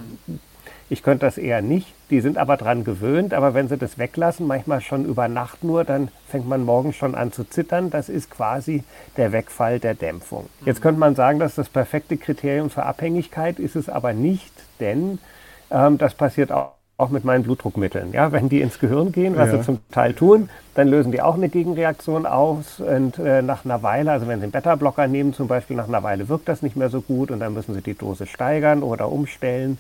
ich 0.92 1.04
könnte 1.04 1.26
das 1.26 1.38
eher 1.38 1.62
nicht. 1.62 1.94
Die 2.10 2.20
sind 2.20 2.38
aber 2.40 2.58
dran 2.58 2.84
gewöhnt. 2.84 3.34
Aber 3.34 3.54
wenn 3.54 3.68
sie 3.68 3.78
das 3.78 4.00
weglassen, 4.00 4.48
manchmal 4.48 4.82
schon 4.82 5.06
über 5.06 5.28
Nacht 5.28 5.64
nur, 5.64 5.84
dann 5.84 6.10
fängt 6.28 6.48
man 6.48 6.66
morgen 6.66 6.94
schon 6.94 7.14
an 7.14 7.32
zu 7.32 7.44
zittern. 7.44 7.92
Das 7.92 8.10
ist 8.10 8.32
quasi 8.32 8.84
der 9.16 9.32
Wegfall 9.32 9.80
der 9.80 9.94
Dämpfung. 9.94 10.50
Jetzt 10.66 10.82
könnte 10.82 11.00
man 11.00 11.16
sagen, 11.16 11.38
dass 11.40 11.54
das 11.54 11.70
perfekte 11.70 12.18
Kriterium 12.18 12.72
für 12.72 12.84
Abhängigkeit 12.84 13.60
ist 13.60 13.76
es 13.76 13.88
aber 13.88 14.14
nicht, 14.14 14.52
denn 14.80 15.20
ähm, 15.72 15.98
das 15.98 16.14
passiert 16.14 16.52
auch 16.52 16.80
auch 17.00 17.10
mit 17.10 17.24
meinen 17.24 17.44
Blutdruckmitteln. 17.44 18.12
Ja, 18.12 18.34
wenn 18.34 18.50
die 18.50 18.60
ins 18.60 18.78
Gehirn 18.78 19.14
gehen, 19.14 19.38
was 19.38 19.52
ja. 19.52 19.58
sie 19.58 19.64
zum 19.64 19.80
Teil 19.90 20.14
tun, 20.14 20.50
dann 20.76 20.90
lösen 20.90 21.14
die 21.14 21.22
auch 21.22 21.36
eine 21.36 21.48
Gegenreaktion 21.48 22.26
aus. 22.26 22.82
Und 22.82 23.18
äh, 23.18 23.42
nach 23.42 23.64
einer 23.64 23.82
Weile, 23.82 24.12
also 24.12 24.28
wenn 24.28 24.40
sie 24.40 24.44
einen 24.44 24.52
Beta-Blocker 24.52 25.08
nehmen 25.08 25.34
zum 25.34 25.48
Beispiel, 25.48 25.78
nach 25.78 25.88
einer 25.88 26.04
Weile 26.04 26.28
wirkt 26.28 26.50
das 26.50 26.62
nicht 26.62 26.76
mehr 26.76 26.90
so 26.90 27.00
gut 27.02 27.32
und 27.32 27.40
dann 27.40 27.54
müssen 27.54 27.74
sie 27.74 27.82
die 27.82 27.94
Dose 27.94 28.28
steigern 28.28 28.84
oder 28.84 29.10
umstellen. 29.10 29.78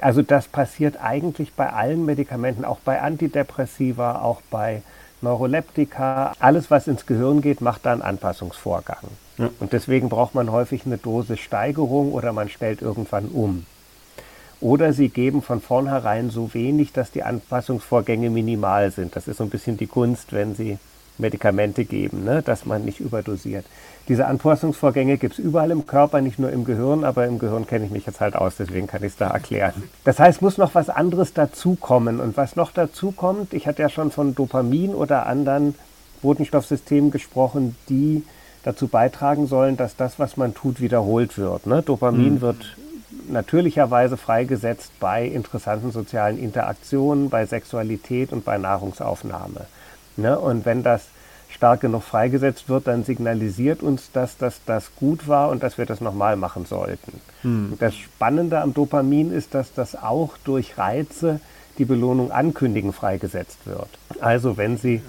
Also 0.00 0.20
das 0.20 0.48
passiert 0.48 1.02
eigentlich 1.02 1.54
bei 1.54 1.72
allen 1.72 2.04
Medikamenten, 2.04 2.66
auch 2.66 2.78
bei 2.84 3.00
Antidepressiva, 3.00 4.20
auch 4.20 4.42
bei 4.50 4.82
Neuroleptika. 5.22 6.34
Alles, 6.40 6.70
was 6.70 6.86
ins 6.88 7.06
Gehirn 7.06 7.40
geht, 7.40 7.62
macht 7.62 7.86
da 7.86 7.92
einen 7.92 8.02
Anpassungsvorgang. 8.02 8.98
Ja. 9.38 9.48
Und 9.60 9.72
deswegen 9.72 10.10
braucht 10.10 10.34
man 10.34 10.52
häufig 10.52 10.84
eine 10.84 10.98
Dosissteigerung 10.98 12.12
oder 12.12 12.34
man 12.34 12.50
stellt 12.50 12.82
irgendwann 12.82 13.26
um. 13.26 13.64
Oder 14.60 14.92
sie 14.92 15.08
geben 15.08 15.42
von 15.42 15.60
vornherein 15.60 16.30
so 16.30 16.52
wenig, 16.52 16.92
dass 16.92 17.10
die 17.10 17.22
Anpassungsvorgänge 17.22 18.28
minimal 18.28 18.90
sind. 18.90 19.16
Das 19.16 19.26
ist 19.26 19.38
so 19.38 19.44
ein 19.44 19.50
bisschen 19.50 19.76
die 19.76 19.86
Kunst, 19.86 20.32
wenn 20.32 20.54
sie 20.54 20.78
Medikamente 21.20 21.84
geben, 21.84 22.24
ne? 22.24 22.42
dass 22.42 22.66
man 22.66 22.84
nicht 22.84 23.00
überdosiert. 23.00 23.64
Diese 24.08 24.26
Anpassungsvorgänge 24.26 25.18
gibt 25.18 25.34
es 25.34 25.38
überall 25.38 25.70
im 25.70 25.86
Körper, 25.86 26.20
nicht 26.20 26.38
nur 26.38 26.50
im 26.50 26.64
Gehirn, 26.64 27.04
aber 27.04 27.26
im 27.26 27.38
Gehirn 27.38 27.66
kenne 27.66 27.84
ich 27.84 27.90
mich 27.90 28.06
jetzt 28.06 28.20
halt 28.20 28.34
aus, 28.34 28.56
deswegen 28.58 28.86
kann 28.86 29.02
ich 29.02 29.12
es 29.12 29.16
da 29.16 29.28
erklären. 29.28 29.84
Das 30.04 30.18
heißt, 30.18 30.42
muss 30.42 30.58
noch 30.58 30.74
was 30.74 30.88
anderes 30.88 31.32
dazukommen. 31.32 32.18
Und 32.18 32.36
was 32.36 32.56
noch 32.56 32.72
dazukommt, 32.72 33.54
ich 33.54 33.66
hatte 33.66 33.82
ja 33.82 33.88
schon 33.88 34.10
von 34.10 34.34
Dopamin 34.34 34.94
oder 34.94 35.26
anderen 35.26 35.74
Botenstoffsystemen 36.22 37.10
gesprochen, 37.10 37.76
die 37.88 38.24
dazu 38.62 38.88
beitragen 38.88 39.46
sollen, 39.46 39.76
dass 39.76 39.96
das, 39.96 40.18
was 40.18 40.36
man 40.36 40.54
tut, 40.54 40.80
wiederholt 40.80 41.38
wird. 41.38 41.66
Ne? 41.66 41.82
Dopamin 41.82 42.34
mhm. 42.34 42.40
wird 42.40 42.76
natürlicherweise 43.28 44.16
freigesetzt 44.16 44.92
bei 45.00 45.26
interessanten 45.26 45.90
sozialen 45.90 46.38
Interaktionen, 46.38 47.30
bei 47.30 47.46
Sexualität 47.46 48.32
und 48.32 48.44
bei 48.44 48.58
Nahrungsaufnahme. 48.58 49.66
Ne? 50.16 50.38
Und 50.38 50.64
wenn 50.64 50.82
das 50.82 51.08
stark 51.50 51.80
genug 51.80 52.02
freigesetzt 52.02 52.68
wird, 52.68 52.86
dann 52.86 53.04
signalisiert 53.04 53.82
uns 53.82 54.10
das, 54.12 54.36
dass 54.36 54.60
das 54.64 54.94
gut 54.96 55.26
war 55.28 55.48
und 55.48 55.62
dass 55.62 55.78
wir 55.78 55.86
das 55.86 56.00
nochmal 56.00 56.36
machen 56.36 56.64
sollten. 56.64 57.20
Hm. 57.42 57.76
Das 57.78 57.94
Spannende 57.96 58.60
am 58.60 58.72
Dopamin 58.72 59.32
ist, 59.32 59.54
dass 59.54 59.74
das 59.74 59.96
auch 59.96 60.36
durch 60.44 60.78
Reize, 60.78 61.40
die 61.78 61.84
Belohnung 61.84 62.30
ankündigen, 62.30 62.92
freigesetzt 62.92 63.66
wird. 63.66 63.88
Also 64.20 64.56
wenn 64.56 64.76
Sie, 64.76 65.02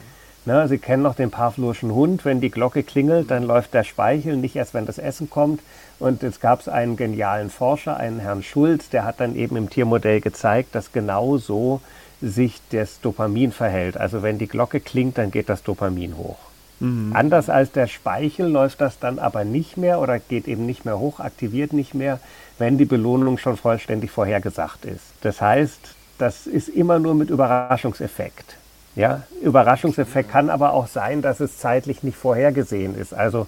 ne, 0.46 0.68
Sie 0.68 0.78
kennen 0.78 1.04
noch 1.04 1.16
den 1.16 1.32
Pavloschen 1.32 1.94
Hund, 1.94 2.26
wenn 2.26 2.42
die 2.42 2.52
Glocke 2.52 2.84
klingelt, 2.84 3.30
dann 3.30 3.44
läuft 3.44 3.74
der 3.74 3.84
Speichel, 3.84 4.36
nicht 4.36 4.56
erst 4.56 4.74
wenn 4.74 4.86
das 4.86 4.98
Essen 4.98 5.30
kommt. 5.30 5.62
Und 6.02 6.24
jetzt 6.24 6.42
gab 6.42 6.62
es 6.62 6.68
einen 6.68 6.96
genialen 6.96 7.52
Forscher, 7.52 7.96
einen 7.96 8.18
Herrn 8.18 8.42
Schulz, 8.42 8.90
der 8.90 9.06
hat 9.06 9.20
dann 9.20 9.36
eben 9.36 9.56
im 9.56 9.70
Tiermodell 9.70 10.20
gezeigt, 10.20 10.74
dass 10.74 10.92
genau 10.92 11.38
so 11.38 11.80
sich 12.24 12.60
das 12.72 13.00
Dopamin 13.02 13.52
verhält. 13.52 13.98
Also 13.98 14.24
wenn 14.24 14.40
die 14.40 14.48
Glocke 14.48 14.80
klingt, 14.80 15.20
dann 15.20 15.30
geht 15.30 15.48
das 15.48 15.62
Dopamin 15.62 16.18
hoch. 16.18 16.40
Mhm. 16.80 17.12
Anders 17.16 17.52
als 17.52 17.72
der 17.72 17.86
Speichel 17.86 18.48
läuft 18.48 18.82
das 18.82 18.98
dann 18.98 19.20
aber 19.20 19.46
nicht 19.46 19.78
mehr 19.78 20.00
oder 20.00 20.18
geht 20.18 20.48
eben 20.48 20.66
nicht 20.66 20.86
mehr 20.86 20.98
hoch, 20.98 21.20
aktiviert 21.20 21.72
nicht 21.72 21.94
mehr, 21.94 22.20
wenn 22.58 22.80
die 22.80 22.86
Belohnung 22.86 23.38
schon 23.38 23.56
vollständig 23.56 24.10
vorhergesagt 24.10 24.86
ist. 24.86 25.04
Das 25.22 25.40
heißt, 25.40 25.94
das 26.18 26.48
ist 26.48 26.68
immer 26.68 26.98
nur 26.98 27.14
mit 27.14 27.30
Überraschungseffekt. 27.30 28.56
Ja, 28.96 29.22
Überraschungseffekt 29.44 30.32
kann 30.32 30.50
aber 30.50 30.74
auch 30.74 30.88
sein, 30.88 31.22
dass 31.22 31.42
es 31.42 31.60
zeitlich 31.60 32.02
nicht 32.02 32.18
vorhergesehen 32.18 32.96
ist. 32.96 33.14
Also 33.14 33.46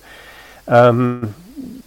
ähm, 0.67 1.33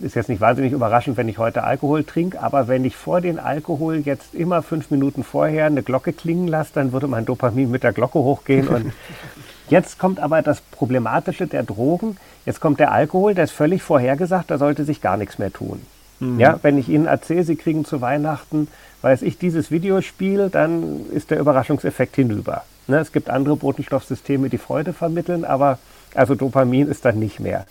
ist 0.00 0.14
jetzt 0.14 0.28
nicht 0.28 0.40
wahnsinnig 0.40 0.72
überraschend, 0.72 1.16
wenn 1.16 1.28
ich 1.28 1.38
heute 1.38 1.64
Alkohol 1.64 2.04
trinke, 2.04 2.40
aber 2.40 2.68
wenn 2.68 2.84
ich 2.84 2.96
vor 2.96 3.20
den 3.20 3.38
Alkohol 3.38 3.96
jetzt 3.98 4.34
immer 4.34 4.62
fünf 4.62 4.90
Minuten 4.90 5.24
vorher 5.24 5.66
eine 5.66 5.82
Glocke 5.82 6.12
klingen 6.12 6.48
lasse, 6.48 6.70
dann 6.74 6.92
würde 6.92 7.08
mein 7.08 7.24
Dopamin 7.24 7.70
mit 7.70 7.82
der 7.82 7.92
Glocke 7.92 8.18
hochgehen. 8.18 8.68
Und 8.68 8.92
jetzt 9.68 9.98
kommt 9.98 10.20
aber 10.20 10.42
das 10.42 10.60
Problematische 10.60 11.46
der 11.46 11.62
Drogen. 11.62 12.16
Jetzt 12.44 12.60
kommt 12.60 12.80
der 12.80 12.92
Alkohol, 12.92 13.34
der 13.34 13.44
ist 13.44 13.52
völlig 13.52 13.82
vorhergesagt, 13.82 14.50
da 14.50 14.58
sollte 14.58 14.84
sich 14.84 15.00
gar 15.00 15.16
nichts 15.16 15.38
mehr 15.38 15.52
tun. 15.52 15.80
Mhm. 16.20 16.38
Ja, 16.38 16.58
wenn 16.62 16.78
ich 16.78 16.88
Ihnen 16.88 17.06
erzähle, 17.06 17.44
Sie 17.44 17.56
kriegen 17.56 17.84
zu 17.84 18.00
Weihnachten, 18.00 18.68
weiß 19.02 19.22
ich, 19.22 19.38
dieses 19.38 19.70
Videospiel, 19.70 20.48
dann 20.50 21.06
ist 21.12 21.30
der 21.30 21.38
Überraschungseffekt 21.38 22.16
hinüber. 22.16 22.62
Ne, 22.86 22.98
es 22.98 23.12
gibt 23.12 23.30
andere 23.30 23.56
Botenstoffsysteme, 23.56 24.48
die 24.48 24.58
Freude 24.58 24.92
vermitteln, 24.92 25.44
aber 25.44 25.78
also 26.14 26.34
Dopamin 26.34 26.88
ist 26.88 27.04
dann 27.04 27.18
nicht 27.18 27.40
mehr. 27.40 27.66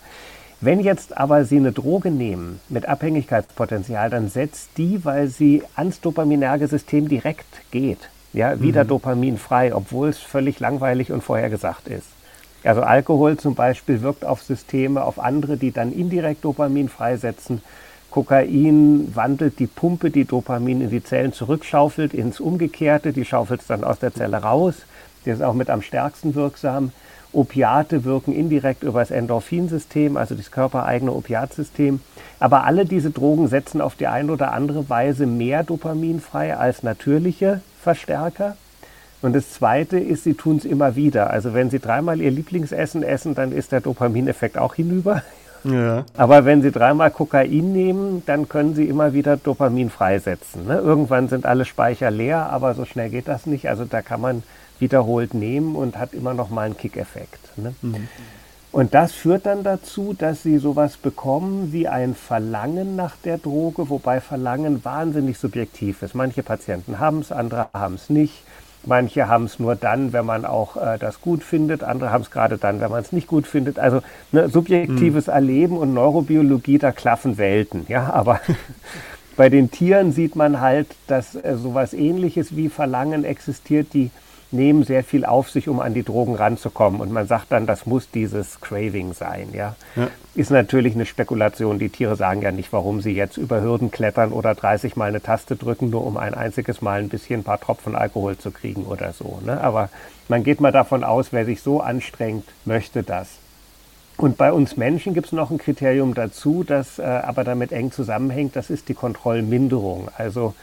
Wenn 0.61 0.79
jetzt 0.79 1.17
aber 1.17 1.43
Sie 1.45 1.57
eine 1.57 1.71
Droge 1.71 2.11
nehmen 2.11 2.59
mit 2.69 2.87
Abhängigkeitspotenzial, 2.87 4.09
dann 4.09 4.29
setzt 4.29 4.77
die, 4.77 5.03
weil 5.03 5.27
sie 5.27 5.63
ans 5.75 5.99
dopaminerge 6.01 6.67
System 6.67 7.09
direkt 7.09 7.69
geht, 7.71 8.09
ja, 8.33 8.61
wieder 8.61 8.85
mhm. 8.85 8.89
dopaminfrei, 8.89 9.75
obwohl 9.75 10.09
es 10.09 10.19
völlig 10.19 10.59
langweilig 10.59 11.11
und 11.11 11.23
vorhergesagt 11.23 11.87
ist. 11.87 12.07
Also 12.63 12.81
Alkohol 12.81 13.37
zum 13.37 13.53
Beispiel 13.53 14.01
wirkt 14.01 14.25
auf 14.25 14.41
Systeme, 14.41 15.03
auf 15.03 15.19
andere, 15.19 15.57
die 15.57 15.71
dann 15.71 15.91
indirekt 15.91 16.43
Dopamin 16.43 16.89
freisetzen. 16.89 17.61
Kokain 18.09 19.13
wandelt 19.13 19.59
die 19.59 19.67
Pumpe, 19.67 20.09
die 20.09 20.25
Dopamin 20.25 20.81
in 20.81 20.89
die 20.89 21.03
Zellen 21.03 21.33
zurückschaufelt, 21.33 22.13
ins 22.13 22.39
Umgekehrte. 22.39 23.13
Die 23.13 23.25
schaufelt 23.25 23.61
es 23.61 23.67
dann 23.67 23.83
aus 23.83 23.99
der 23.99 24.13
Zelle 24.13 24.37
raus. 24.37 24.75
Die 25.25 25.29
ist 25.29 25.43
auch 25.43 25.53
mit 25.53 25.69
am 25.69 25.81
stärksten 25.81 26.33
wirksam. 26.33 26.91
Opiate 27.35 28.03
wirken 28.03 28.33
indirekt 28.33 28.83
über 28.83 28.99
das 28.99 29.11
Endorphinsystem, 29.11 30.17
also 30.17 30.35
das 30.35 30.51
körpereigene 30.51 31.11
Opiatsystem. 31.11 31.99
Aber 32.39 32.63
alle 32.63 32.85
diese 32.85 33.11
Drogen 33.11 33.47
setzen 33.47 33.81
auf 33.81 33.95
die 33.95 34.07
eine 34.07 34.31
oder 34.31 34.51
andere 34.53 34.89
Weise 34.89 35.25
mehr 35.25 35.63
Dopamin 35.63 36.19
frei 36.19 36.55
als 36.55 36.83
natürliche 36.83 37.61
Verstärker. 37.81 38.57
Und 39.21 39.33
das 39.33 39.51
Zweite 39.51 39.97
ist, 39.97 40.23
sie 40.23 40.33
tun 40.33 40.57
es 40.57 40.65
immer 40.65 40.95
wieder. 40.95 41.29
Also 41.29 41.53
wenn 41.53 41.69
sie 41.69 41.79
dreimal 41.79 42.21
ihr 42.21 42.31
Lieblingsessen 42.31 43.03
essen, 43.03 43.35
dann 43.35 43.51
ist 43.51 43.71
der 43.71 43.81
Dopamineffekt 43.81 44.57
auch 44.57 44.75
hinüber. 44.75 45.23
Ja. 45.65 46.05
Aber 46.15 46.45
wenn 46.45 46.61
Sie 46.61 46.71
dreimal 46.71 47.09
Kokain 47.09 47.73
nehmen, 47.73 48.21
dann 48.25 48.47
können 48.47 48.75
Sie 48.75 48.87
immer 48.87 49.13
wieder 49.13 49.35
Dopamin 49.35 49.89
freisetzen. 49.89 50.67
Ne? 50.67 50.77
Irgendwann 50.77 51.27
sind 51.27 51.45
alle 51.45 51.65
Speicher 51.65 52.11
leer, 52.11 52.49
aber 52.51 52.75
so 52.75 52.85
schnell 52.85 53.09
geht 53.09 53.27
das 53.27 53.47
nicht. 53.47 53.67
Also 53.67 53.83
da 53.85 54.01
kann 54.01 54.21
man 54.21 54.43
wiederholt 54.79 55.33
nehmen 55.33 55.75
und 55.75 55.97
hat 55.97 56.13
immer 56.13 56.33
noch 56.33 56.49
mal 56.49 56.63
einen 56.63 56.77
Kick-Effekt. 56.77 57.57
Ne? 57.57 57.75
Mhm. 57.81 58.07
Und 58.75 58.93
das 58.93 59.13
führt 59.13 59.45
dann 59.45 59.63
dazu, 59.63 60.13
dass 60.13 60.43
sie 60.43 60.57
sowas 60.57 60.97
bekommen 60.97 61.71
wie 61.71 61.87
ein 61.87 62.13
Verlangen 62.13 62.97
nach 62.97 63.15
der 63.15 63.37
Droge, 63.37 63.89
wobei 63.89 64.19
Verlangen 64.19 64.83
wahnsinnig 64.83 65.37
subjektiv 65.37 66.01
ist. 66.01 66.13
Manche 66.13 66.43
Patienten 66.43 66.99
haben 66.99 67.19
es, 67.19 67.31
andere 67.31 67.69
haben 67.73 67.95
es 67.95 68.09
nicht. 68.09 68.43
Manche 68.85 69.29
haben 69.29 69.45
es 69.45 69.59
nur 69.59 69.77
dann, 69.77 70.11
wenn 70.11 70.25
man 70.25 70.43
auch 70.43 70.75
äh, 70.75 70.97
das 70.99 71.21
gut 71.21 71.41
findet. 71.41 71.83
Andere 71.83 72.11
haben 72.11 72.23
es 72.23 72.31
gerade 72.31 72.57
dann, 72.57 72.81
wenn 72.81 72.91
man 72.91 73.01
es 73.01 73.13
nicht 73.13 73.27
gut 73.27 73.47
findet. 73.47 73.79
Also 73.79 74.01
ne, 74.33 74.49
subjektives 74.49 75.27
mhm. 75.27 75.33
Erleben 75.33 75.77
und 75.77 75.93
Neurobiologie, 75.93 76.77
da 76.77 76.91
klaffen 76.91 77.37
Welten. 77.37 77.85
Ja, 77.87 78.11
aber 78.13 78.41
bei 79.37 79.47
den 79.47 79.71
Tieren 79.71 80.11
sieht 80.11 80.35
man 80.35 80.59
halt, 80.59 80.87
dass 81.07 81.35
äh, 81.35 81.55
sowas 81.55 81.93
Ähnliches 81.93 82.57
wie 82.57 82.67
Verlangen 82.67 83.23
existiert, 83.23 83.93
die 83.93 84.11
nehmen 84.55 84.83
sehr 84.83 85.03
viel 85.03 85.25
auf 85.25 85.49
sich, 85.49 85.67
um 85.69 85.79
an 85.79 85.93
die 85.93 86.03
Drogen 86.03 86.35
ranzukommen. 86.35 87.01
Und 87.01 87.11
man 87.11 87.27
sagt 87.27 87.51
dann, 87.51 87.67
das 87.67 87.85
muss 87.85 88.09
dieses 88.09 88.61
Craving 88.61 89.13
sein. 89.13 89.49
Ja? 89.53 89.75
ja? 89.95 90.07
Ist 90.33 90.51
natürlich 90.51 90.95
eine 90.95 91.05
Spekulation. 91.05 91.79
Die 91.79 91.89
Tiere 91.89 92.15
sagen 92.15 92.41
ja 92.41 92.51
nicht, 92.51 92.73
warum 92.73 93.01
sie 93.01 93.11
jetzt 93.11 93.37
über 93.37 93.61
Hürden 93.61 93.91
klettern 93.91 94.31
oder 94.31 94.55
30 94.55 94.95
Mal 94.95 95.09
eine 95.09 95.21
Taste 95.21 95.55
drücken, 95.55 95.89
nur 95.89 96.05
um 96.05 96.17
ein 96.17 96.33
einziges 96.33 96.81
Mal 96.81 96.99
ein 96.99 97.09
bisschen 97.09 97.41
ein 97.41 97.43
paar 97.43 97.59
Tropfen 97.59 97.95
Alkohol 97.95 98.37
zu 98.37 98.51
kriegen 98.51 98.83
oder 98.85 99.13
so. 99.13 99.39
Ne? 99.45 99.61
Aber 99.61 99.89
man 100.27 100.43
geht 100.43 100.61
mal 100.61 100.71
davon 100.71 101.03
aus, 101.03 101.27
wer 101.31 101.45
sich 101.45 101.61
so 101.61 101.81
anstrengt, 101.81 102.45
möchte 102.65 103.03
das. 103.03 103.29
Und 104.17 104.37
bei 104.37 104.53
uns 104.53 104.77
Menschen 104.77 105.13
gibt 105.13 105.27
es 105.27 105.33
noch 105.33 105.51
ein 105.51 105.57
Kriterium 105.57 106.13
dazu, 106.13 106.63
das 106.63 106.99
äh, 106.99 107.03
aber 107.03 107.43
damit 107.43 107.73
eng 107.73 107.91
zusammenhängt, 107.91 108.55
das 108.55 108.69
ist 108.69 108.87
die 108.87 108.93
Kontrollminderung. 108.93 110.09
Also 110.17 110.55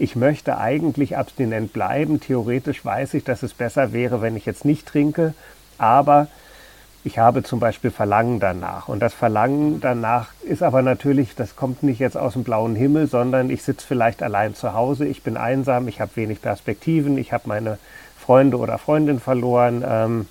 ich 0.00 0.16
möchte 0.16 0.56
eigentlich 0.56 1.18
abstinent 1.18 1.74
bleiben. 1.74 2.20
Theoretisch 2.20 2.84
weiß 2.84 3.14
ich, 3.14 3.24
dass 3.24 3.42
es 3.42 3.52
besser 3.52 3.92
wäre, 3.92 4.22
wenn 4.22 4.34
ich 4.34 4.46
jetzt 4.46 4.64
nicht 4.64 4.86
trinke, 4.86 5.34
aber 5.76 6.28
ich 7.04 7.18
habe 7.18 7.42
zum 7.42 7.60
Beispiel 7.60 7.90
Verlangen 7.90 8.40
danach. 8.40 8.88
Und 8.88 9.00
das 9.00 9.12
Verlangen 9.12 9.80
danach 9.80 10.28
ist 10.42 10.62
aber 10.62 10.80
natürlich, 10.80 11.34
das 11.34 11.54
kommt 11.54 11.82
nicht 11.82 11.98
jetzt 11.98 12.16
aus 12.16 12.32
dem 12.32 12.44
blauen 12.44 12.76
Himmel, 12.76 13.08
sondern 13.08 13.50
ich 13.50 13.62
sitze 13.62 13.86
vielleicht 13.86 14.22
allein 14.22 14.54
zu 14.54 14.72
Hause, 14.72 15.06
ich 15.06 15.22
bin 15.22 15.36
einsam, 15.36 15.86
ich 15.86 16.00
habe 16.00 16.16
wenig 16.16 16.40
Perspektiven, 16.40 17.18
ich 17.18 17.32
habe 17.32 17.44
meine 17.46 17.78
Freunde 18.18 18.56
oder 18.56 18.78
Freundin 18.78 19.20
verloren. 19.20 19.84
Ähm, 19.86 20.26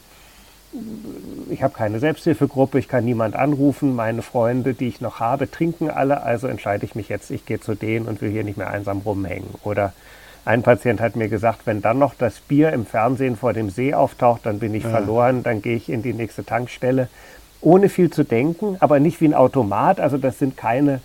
ich 1.50 1.64
habe 1.64 1.74
keine 1.74 2.00
Selbsthilfegruppe, 2.00 2.80
ich 2.80 2.88
kann 2.88 3.04
niemand 3.04 3.36
anrufen, 3.36 3.96
meine 3.96 4.22
Freunde, 4.22 4.74
die 4.74 4.88
ich 4.88 5.02
noch 5.02 5.20
habe, 5.20 5.50
trinken 5.50 5.90
alle, 5.90 6.22
also 6.22 6.48
entscheide 6.48 6.86
ich 6.86 6.96
mich 6.96 7.10
jetzt, 7.10 7.32
ich 7.32 7.46
gehe 7.46 7.60
zu 7.60 7.76
denen 7.76 8.08
und 8.08 8.22
will 8.22 8.30
hier 8.30 8.44
nicht 8.44 8.58
mehr 8.58 8.70
einsam 8.70 9.00
rumhängen. 9.00 9.50
Oder 9.64 9.94
ein 10.46 10.62
Patient 10.62 11.02
hat 11.02 11.16
mir 11.16 11.28
gesagt, 11.28 11.62
wenn 11.66 11.82
dann 11.82 12.00
noch 12.00 12.14
das 12.16 12.40
Bier 12.40 12.72
im 12.72 12.86
Fernsehen 12.86 13.36
vor 13.36 13.54
dem 13.54 13.70
See 13.70 13.94
auftaucht, 13.94 14.46
dann 14.46 14.60
bin 14.60 14.74
ich 14.74 14.84
ja. 14.84 14.90
verloren, 14.90 15.44
dann 15.44 15.62
gehe 15.62 15.76
ich 15.76 15.90
in 15.90 16.04
die 16.04 16.14
nächste 16.14 16.46
Tankstelle, 16.46 17.10
ohne 17.62 17.90
viel 17.90 18.10
zu 18.10 18.24
denken, 18.24 18.78
aber 18.80 19.00
nicht 19.00 19.20
wie 19.22 19.26
ein 19.26 19.34
Automat, 19.34 20.00
also 20.00 20.18
das 20.18 20.40
sind 20.40 20.56
keine 20.56 21.02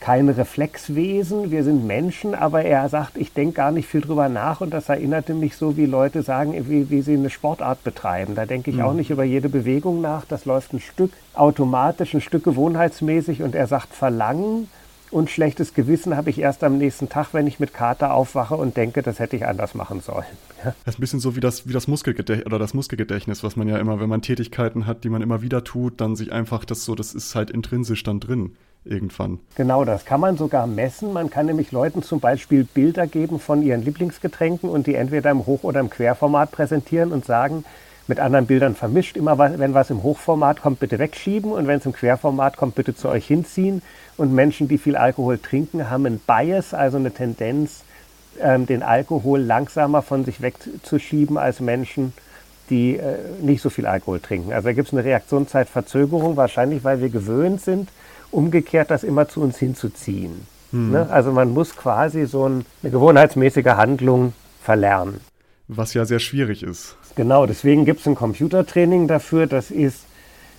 keine 0.00 0.36
Reflexwesen, 0.36 1.50
wir 1.50 1.64
sind 1.64 1.86
Menschen, 1.86 2.34
aber 2.34 2.62
er 2.62 2.88
sagt, 2.88 3.16
ich 3.16 3.32
denke 3.32 3.54
gar 3.54 3.72
nicht 3.72 3.88
viel 3.88 4.00
drüber 4.00 4.28
nach 4.28 4.60
und 4.60 4.70
das 4.70 4.88
erinnerte 4.88 5.34
mich 5.34 5.56
so, 5.56 5.76
wie 5.76 5.86
Leute 5.86 6.22
sagen, 6.22 6.54
wie, 6.68 6.90
wie 6.90 7.02
sie 7.02 7.14
eine 7.14 7.30
Sportart 7.30 7.84
betreiben. 7.84 8.34
Da 8.34 8.46
denke 8.46 8.70
ich 8.70 8.76
mhm. 8.76 8.82
auch 8.82 8.92
nicht 8.92 9.10
über 9.10 9.24
jede 9.24 9.48
Bewegung 9.48 10.00
nach, 10.00 10.24
das 10.24 10.44
läuft 10.44 10.72
ein 10.72 10.80
Stück 10.80 11.12
automatisch, 11.34 12.14
ein 12.14 12.20
Stück 12.20 12.44
gewohnheitsmäßig 12.44 13.42
und 13.42 13.54
er 13.54 13.66
sagt, 13.66 13.94
Verlangen 13.94 14.68
und 15.10 15.30
schlechtes 15.30 15.74
Gewissen 15.74 16.16
habe 16.16 16.30
ich 16.30 16.38
erst 16.38 16.64
am 16.64 16.78
nächsten 16.78 17.08
Tag, 17.08 17.28
wenn 17.32 17.46
ich 17.46 17.60
mit 17.60 17.72
Kater 17.72 18.14
aufwache 18.14 18.54
und 18.54 18.76
denke, 18.76 19.02
das 19.02 19.18
hätte 19.18 19.36
ich 19.36 19.46
anders 19.46 19.74
machen 19.74 20.00
sollen. 20.00 20.26
Ja. 20.64 20.74
Das 20.84 20.94
ist 20.94 20.98
ein 20.98 21.02
bisschen 21.02 21.20
so 21.20 21.36
wie 21.36 21.40
das, 21.40 21.68
wie 21.68 21.72
das 21.72 21.86
Muskelgedächtnis 21.86 22.44
oder 22.44 22.58
das 22.58 22.74
Muskelgedächtnis, 22.74 23.44
was 23.44 23.54
man 23.54 23.68
ja 23.68 23.78
immer, 23.78 24.00
wenn 24.00 24.08
man 24.08 24.22
Tätigkeiten 24.22 24.88
hat, 24.88 25.04
die 25.04 25.08
man 25.08 25.22
immer 25.22 25.40
wieder 25.40 25.62
tut, 25.62 26.00
dann 26.00 26.16
sich 26.16 26.32
einfach 26.32 26.64
das 26.64 26.84
so, 26.84 26.96
das 26.96 27.14
ist 27.14 27.36
halt 27.36 27.52
intrinsisch 27.52 28.02
dann 28.02 28.18
drin 28.18 28.56
irgendwann. 28.84 29.38
Genau, 29.54 29.84
das 29.84 30.04
kann 30.04 30.20
man 30.20 30.36
sogar 30.36 30.66
messen. 30.66 31.12
Man 31.12 31.30
kann 31.30 31.46
nämlich 31.46 31.70
Leuten 31.70 32.02
zum 32.02 32.18
Beispiel 32.18 32.64
Bilder 32.64 33.06
geben 33.06 33.38
von 33.38 33.62
ihren 33.62 33.84
Lieblingsgetränken 33.84 34.68
und 34.68 34.88
die 34.88 34.96
entweder 34.96 35.30
im 35.30 35.46
Hoch- 35.46 35.62
oder 35.62 35.78
im 35.78 35.90
Querformat 35.90 36.50
präsentieren 36.50 37.12
und 37.12 37.24
sagen, 37.24 37.64
mit 38.08 38.20
anderen 38.20 38.46
Bildern 38.46 38.74
vermischt, 38.74 39.16
immer 39.16 39.38
wenn 39.38 39.74
was 39.74 39.90
im 39.90 40.02
Hochformat 40.02 40.62
kommt, 40.62 40.80
bitte 40.80 40.98
wegschieben 40.98 41.52
und 41.52 41.66
wenn 41.66 41.78
es 41.78 41.86
im 41.86 41.92
Querformat 41.92 42.56
kommt, 42.56 42.74
bitte 42.74 42.94
zu 42.94 43.08
euch 43.08 43.26
hinziehen. 43.26 43.82
Und 44.18 44.34
Menschen, 44.34 44.68
die 44.68 44.76
viel 44.76 44.96
Alkohol 44.96 45.38
trinken, 45.38 45.88
haben 45.88 46.04
ein 46.04 46.20
Bias, 46.26 46.74
also 46.74 46.98
eine 46.98 47.12
Tendenz, 47.12 47.84
ähm, 48.40 48.66
den 48.66 48.82
Alkohol 48.82 49.40
langsamer 49.40 50.02
von 50.02 50.24
sich 50.24 50.42
wegzuschieben 50.42 51.38
als 51.38 51.60
Menschen, 51.60 52.12
die 52.68 52.96
äh, 52.96 53.16
nicht 53.40 53.62
so 53.62 53.70
viel 53.70 53.86
Alkohol 53.86 54.20
trinken. 54.20 54.52
Also 54.52 54.68
da 54.68 54.72
gibt 54.74 54.88
es 54.88 54.92
eine 54.92 55.04
Reaktionszeitverzögerung, 55.04 56.36
wahrscheinlich 56.36 56.84
weil 56.84 57.00
wir 57.00 57.08
gewöhnt 57.08 57.60
sind, 57.62 57.88
umgekehrt 58.30 58.90
das 58.90 59.04
immer 59.04 59.28
zu 59.28 59.40
uns 59.40 59.56
hinzuziehen. 59.56 60.46
Hm. 60.72 60.90
Ne? 60.90 61.06
Also 61.10 61.32
man 61.32 61.52
muss 61.54 61.74
quasi 61.76 62.26
so 62.26 62.48
ein, 62.48 62.66
eine 62.82 62.92
gewohnheitsmäßige 62.92 63.64
Handlung 63.66 64.34
verlernen. 64.62 65.20
Was 65.68 65.94
ja 65.94 66.04
sehr 66.04 66.18
schwierig 66.18 66.62
ist. 66.62 66.96
Genau, 67.14 67.46
deswegen 67.46 67.84
gibt 67.84 68.00
es 68.00 68.06
ein 68.06 68.14
Computertraining 68.14 69.06
dafür. 69.06 69.46
Das 69.46 69.70
ist, 69.70 70.00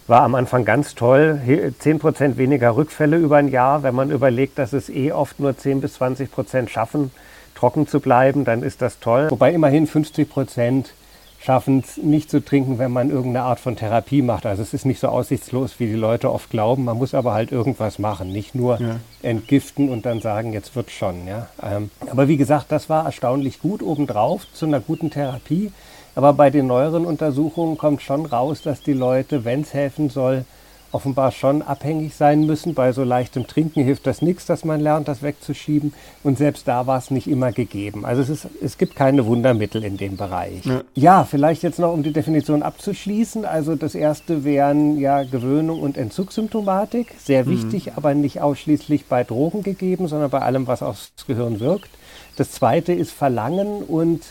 war 0.10 0.24
am 0.24 0.36
Anfang 0.36 0.65
ganz 0.65 0.95
toll. 0.95 1.39
10% 1.45 2.38
weniger 2.38 2.76
Rückfälle 2.76 3.17
über 3.17 3.38
ein 3.38 3.50
Jahr. 3.50 3.84
Wenn 3.84 3.95
man 3.95 4.12
überlegt, 4.12 4.58
dass 4.58 4.74
es 4.74 4.89
eh 4.89 5.12
oft 5.12 5.39
nur 5.39 5.58
10 5.58 5.82
bis 5.82 5.93
20 5.93 6.32
Prozent 6.32 6.69
schaffen, 6.69 7.12
trocken 7.56 7.88
zu 7.88 8.00
bleiben, 8.00 8.43
dann 8.43 8.63
ist 8.63 8.82
das 8.82 9.00
toll. 9.00 9.28
Wobei 9.30 9.54
immerhin 9.54 9.88
50 9.88 10.30
Prozent 10.30 10.93
schaffen 11.41 11.84
es 11.86 11.98
nicht 11.98 12.30
zu 12.30 12.43
trinken, 12.43 12.80
wenn 12.80 12.91
man 12.91 13.10
irgendeine 13.10 13.45
Art 13.45 13.60
von 13.60 13.76
Therapie 13.76 14.22
macht. 14.22 14.45
Also 14.45 14.62
es 14.62 14.74
ist 14.74 14.86
nicht 14.86 15.00
so 15.00 15.08
aussichtslos, 15.08 15.80
wie 15.80 15.88
die 15.88 15.93
Leute 15.93 16.32
oft 16.32 16.50
glauben. 16.50 16.84
Man 16.84 16.98
muss 16.98 17.13
aber 17.13 17.34
halt 17.34 17.52
irgendwas 17.52 17.98
machen, 17.98 18.32
nicht 18.32 18.56
nur 18.56 18.80
ja. 18.82 18.98
entgiften 19.22 19.89
und 19.89 20.06
dann 20.06 20.19
sagen, 20.19 20.54
jetzt 20.54 20.76
wird 20.76 20.91
schon. 20.91 21.28
Ja? 21.28 21.48
Ähm, 21.63 21.91
aber 22.10 22.28
wie 22.28 22.38
gesagt, 22.38 22.72
das 22.72 22.89
war 22.89 23.06
erstaunlich 23.06 23.62
gut 23.62 23.82
obendrauf 23.82 24.52
zu 24.54 24.65
einer 24.65 24.80
guten 24.80 25.12
Therapie. 25.12 25.72
Aber 26.19 26.34
bei 26.34 26.49
den 26.49 26.67
neueren 26.67 27.05
Untersuchungen 27.05 27.77
kommt 27.77 28.01
schon 28.01 28.25
raus, 28.25 28.62
dass 28.62 28.82
die 28.82 28.91
Leute, 28.91 29.45
wenn 29.45 29.62
es 29.62 29.73
helfen 29.73 30.10
soll, 30.10 30.43
offenbar 30.91 31.32
schon 31.32 31.62
abhängig 31.62 32.13
sein 32.13 32.45
müssen. 32.45 32.73
Bei 32.73 32.91
so 32.91 33.05
leichtem 33.05 33.47
Trinken 33.47 33.86
hilft 33.86 34.05
das 34.05 34.21
nichts, 34.21 34.45
dass 34.45 34.65
man 34.65 34.82
lernt, 34.82 35.08
das 35.08 35.23
wegzuschieben. 35.23 35.93
Und 36.21 36.38
selbst 36.38 36.67
da 36.67 36.88
war 36.88 36.97
es 36.97 37.10
nicht 37.10 37.27
immer 37.27 37.53
gegeben. 37.53 38.03
Also 38.03 38.21
es, 38.21 38.27
ist, 38.27 38.47
es 38.62 38.77
gibt 38.77 38.97
keine 38.97 39.27
Wundermittel 39.27 39.82
in 39.82 39.95
dem 39.95 40.17
Bereich. 40.17 40.65
Ja. 40.65 40.82
ja. 40.93 41.23
vielleicht 41.23 41.63
jetzt 41.63 41.79
noch, 41.79 41.93
um 41.93 42.03
die 42.03 42.12
Definition 42.12 42.63
abzuschließen. 42.63 43.45
Also 43.45 43.77
das 43.77 43.95
erste 43.95 44.43
wären 44.43 44.99
ja 44.99 45.23
Gewöhnung 45.23 45.79
und 45.79 45.95
Entzugssymptomatik. 45.95 47.15
Sehr 47.17 47.45
mhm. 47.45 47.51
wichtig, 47.51 47.93
aber 47.95 48.13
nicht 48.13 48.41
ausschließlich 48.41 49.05
bei 49.05 49.23
Drogen 49.23 49.63
gegeben, 49.63 50.10
sondern 50.10 50.29
bei 50.29 50.41
allem, 50.41 50.67
was 50.67 50.84
aufs 50.84 51.13
Gehirn 51.27 51.62
wirkt. 51.62 51.91
Das 52.36 52.51
zweite 52.51 52.91
ist 52.91 53.12
Verlangen 53.12 53.84
und 53.84 54.21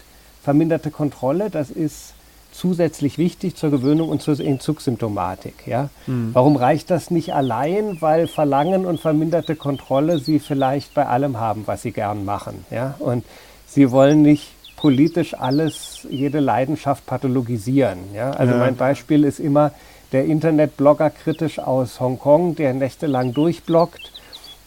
verminderte 0.48 0.90
Kontrolle. 0.90 1.50
Das 1.50 1.68
ist 1.68 2.14
zusätzlich 2.52 3.18
wichtig 3.18 3.54
zur 3.54 3.70
Gewöhnung 3.70 4.08
und 4.08 4.22
zur 4.22 4.40
Entzugssymptomatik. 4.40 5.66
Ja? 5.66 5.90
Mhm. 6.06 6.30
Warum 6.32 6.56
reicht 6.56 6.88
das 6.88 7.10
nicht 7.10 7.34
allein? 7.34 8.00
Weil 8.00 8.28
Verlangen 8.28 8.86
und 8.86 8.98
verminderte 8.98 9.56
Kontrolle 9.56 10.20
sie 10.20 10.38
vielleicht 10.38 10.94
bei 10.94 11.04
allem 11.04 11.38
haben, 11.38 11.64
was 11.66 11.82
sie 11.82 11.92
gern 11.92 12.24
machen. 12.24 12.64
Ja? 12.70 12.94
Und 12.98 13.26
sie 13.66 13.90
wollen 13.90 14.22
nicht 14.22 14.54
politisch 14.76 15.34
alles, 15.34 16.06
jede 16.08 16.40
Leidenschaft 16.40 17.04
pathologisieren. 17.04 17.98
Ja? 18.14 18.30
Also 18.30 18.54
ja. 18.54 18.58
mein 18.58 18.76
Beispiel 18.76 19.24
ist 19.24 19.40
immer 19.40 19.72
der 20.12 20.24
Internetblogger 20.24 21.10
kritisch 21.10 21.58
aus 21.58 22.00
Hongkong, 22.00 22.56
der 22.56 22.72
nächtelang 22.72 23.34
durchbloggt 23.34 24.12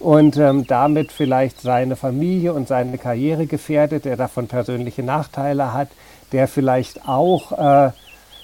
und 0.02 0.38
ähm, 0.38 0.66
damit 0.68 1.12
vielleicht 1.12 1.62
seine 1.62 1.96
Familie 1.96 2.54
und 2.54 2.68
seine 2.68 2.98
Karriere 2.98 3.46
gefährdet, 3.46 4.06
der 4.06 4.18
davon 4.18 4.48
persönliche 4.48 5.04
Nachteile 5.04 5.74
hat, 5.74 5.90
der 6.32 6.48
vielleicht 6.48 7.08
auch 7.08 7.52
äh, 7.52 7.92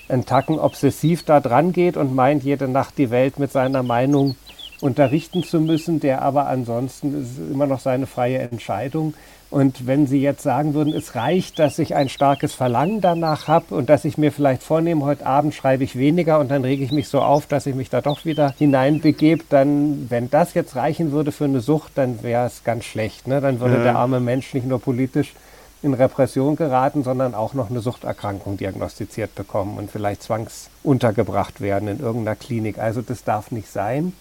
einen 0.10 0.26
Tacken 0.26 0.60
obsessiv 0.60 1.24
da 1.24 1.40
dran 1.40 1.74
geht 1.74 1.98
und 1.98 2.16
meint, 2.16 2.44
jede 2.44 2.68
Nacht 2.68 2.98
die 2.98 3.10
Welt 3.10 3.40
mit 3.40 3.52
seiner 3.52 3.84
Meinung 3.84 4.36
unterrichten 4.82 5.44
zu 5.44 5.60
müssen, 5.60 6.00
der 6.00 6.22
aber 6.22 6.48
ansonsten 6.48 7.22
ist 7.22 7.40
immer 7.40 7.66
noch 7.66 7.80
seine 7.80 8.06
freie 8.06 8.38
Entscheidung. 8.40 9.16
Und 9.50 9.88
wenn 9.88 10.08
Sie 10.08 10.22
jetzt 10.22 10.44
sagen 10.44 10.74
würden, 10.74 10.94
es 10.94 11.16
reicht, 11.16 11.58
dass 11.58 11.80
ich 11.80 11.96
ein 11.96 12.10
starkes 12.10 12.54
Verlangen 12.54 13.00
danach 13.00 13.48
habe 13.48 13.76
und 13.76 13.90
dass 13.90 14.04
ich 14.04 14.18
mir 14.18 14.34
vielleicht 14.34 14.62
vornehme, 14.62 15.06
heute 15.06 15.26
Abend 15.26 15.54
schreibe 15.54 15.86
ich 15.86 15.98
weniger 15.98 16.40
und 16.40 16.52
dann 16.52 16.66
rege 16.66 16.84
ich 16.84 16.92
mich 16.92 17.08
so 17.08 17.22
auf, 17.22 17.48
dass 17.48 17.66
ich 17.66 17.74
mich 17.74 17.90
da 17.90 18.02
doch 18.02 18.26
wieder 18.26 18.54
hineinbegebe, 18.58 19.46
dann, 19.50 20.10
wenn 20.10 20.30
das 20.30 20.54
jetzt 20.54 20.76
reichen 20.76 21.14
würde 21.14 21.32
für 21.32 21.46
eine 21.46 21.62
Sucht, 21.62 21.94
dann 21.96 22.24
wäre 22.24 22.46
es 22.46 22.66
ganz 22.66 22.84
schlecht. 22.84 23.28
Ne? 23.28 23.40
Dann 23.40 23.62
würde 23.62 23.78
ja. 23.78 23.84
der 23.84 23.96
arme 23.96 24.20
Mensch 24.20 24.54
nicht 24.54 24.68
nur 24.68 24.82
politisch 24.82 25.34
in 25.82 25.94
Repression 25.94 26.58
geraten, 26.58 27.04
sondern 27.04 27.34
auch 27.34 27.54
noch 27.54 27.70
eine 27.70 27.80
Suchterkrankung 27.80 28.58
diagnostiziert 28.58 29.34
bekommen 29.36 29.78
und 29.78 29.90
vielleicht 29.92 30.24
zwangsuntergebracht 30.24 31.62
werden 31.62 31.88
in 31.88 32.00
irgendeiner 32.00 32.36
Klinik. 32.36 32.80
Also 32.80 33.02
das 33.02 33.24
darf 33.24 33.52
nicht 33.52 33.72
sein. 33.72 34.12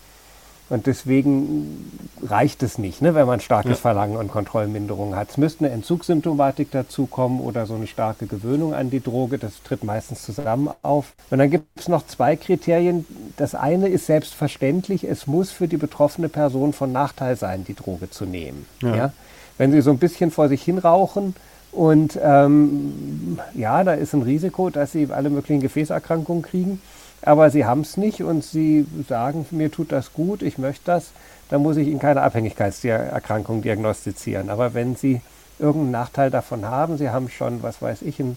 Und 0.68 0.86
deswegen 0.86 1.90
reicht 2.22 2.62
es 2.64 2.76
nicht, 2.76 3.00
ne, 3.00 3.14
wenn 3.14 3.26
man 3.26 3.38
starkes 3.38 3.70
ja. 3.70 3.76
Verlangen 3.76 4.16
und 4.16 4.28
Kontrollminderung 4.28 5.14
hat. 5.14 5.30
Es 5.30 5.36
müsste 5.36 5.64
eine 5.64 5.74
Entzugssymptomatik 5.74 6.72
dazukommen 6.72 7.40
oder 7.40 7.66
so 7.66 7.74
eine 7.74 7.86
starke 7.86 8.26
Gewöhnung 8.26 8.74
an 8.74 8.90
die 8.90 9.00
Droge. 9.00 9.38
Das 9.38 9.62
tritt 9.62 9.84
meistens 9.84 10.22
zusammen 10.22 10.70
auf. 10.82 11.12
Und 11.30 11.38
dann 11.38 11.50
gibt 11.50 11.78
es 11.78 11.88
noch 11.88 12.04
zwei 12.06 12.34
Kriterien. 12.34 13.06
Das 13.36 13.54
eine 13.54 13.88
ist 13.88 14.06
selbstverständlich, 14.06 15.04
es 15.04 15.28
muss 15.28 15.52
für 15.52 15.68
die 15.68 15.76
betroffene 15.76 16.28
Person 16.28 16.72
von 16.72 16.90
Nachteil 16.90 17.36
sein, 17.36 17.64
die 17.64 17.74
Droge 17.74 18.10
zu 18.10 18.24
nehmen. 18.24 18.66
Ja. 18.82 18.96
ja? 18.96 19.12
Wenn 19.58 19.70
Sie 19.70 19.80
so 19.80 19.90
ein 19.90 19.98
bisschen 19.98 20.32
vor 20.32 20.48
sich 20.48 20.62
hin 20.62 20.78
rauchen 20.78 21.36
und 21.70 22.18
ähm, 22.20 23.38
ja, 23.54 23.84
da 23.84 23.92
ist 23.92 24.14
ein 24.14 24.22
Risiko, 24.22 24.70
dass 24.70 24.92
Sie 24.92 25.08
alle 25.12 25.30
möglichen 25.30 25.60
Gefäßerkrankungen 25.60 26.42
kriegen 26.42 26.80
aber 27.26 27.50
sie 27.50 27.64
haben 27.64 27.80
es 27.82 27.96
nicht 27.96 28.22
und 28.22 28.44
sie 28.44 28.86
sagen, 29.08 29.44
mir 29.50 29.70
tut 29.70 29.90
das 29.90 30.12
gut, 30.12 30.42
ich 30.42 30.58
möchte 30.58 30.84
das, 30.86 31.10
dann 31.50 31.60
muss 31.60 31.76
ich 31.76 31.88
ihnen 31.88 31.98
keine 31.98 32.22
Abhängigkeitserkrankung 32.22 33.62
diagnostizieren. 33.62 34.48
Aber 34.48 34.74
wenn 34.74 34.96
sie 34.96 35.20
irgendeinen 35.58 35.90
Nachteil 35.90 36.30
davon 36.30 36.64
haben, 36.64 36.96
sie 36.98 37.10
haben 37.10 37.28
schon, 37.28 37.62
was 37.62 37.82
weiß 37.82 38.02
ich, 38.02 38.20
einen, 38.20 38.36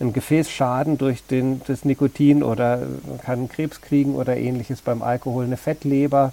einen 0.00 0.12
Gefäßschaden 0.12 0.98
durch 0.98 1.24
den, 1.24 1.62
das 1.68 1.84
Nikotin 1.84 2.42
oder 2.42 2.82
kann 3.24 3.48
Krebs 3.48 3.80
kriegen 3.80 4.16
oder 4.16 4.36
ähnliches 4.36 4.82
beim 4.82 5.02
Alkohol, 5.02 5.44
eine 5.44 5.56
Fettleber, 5.56 6.32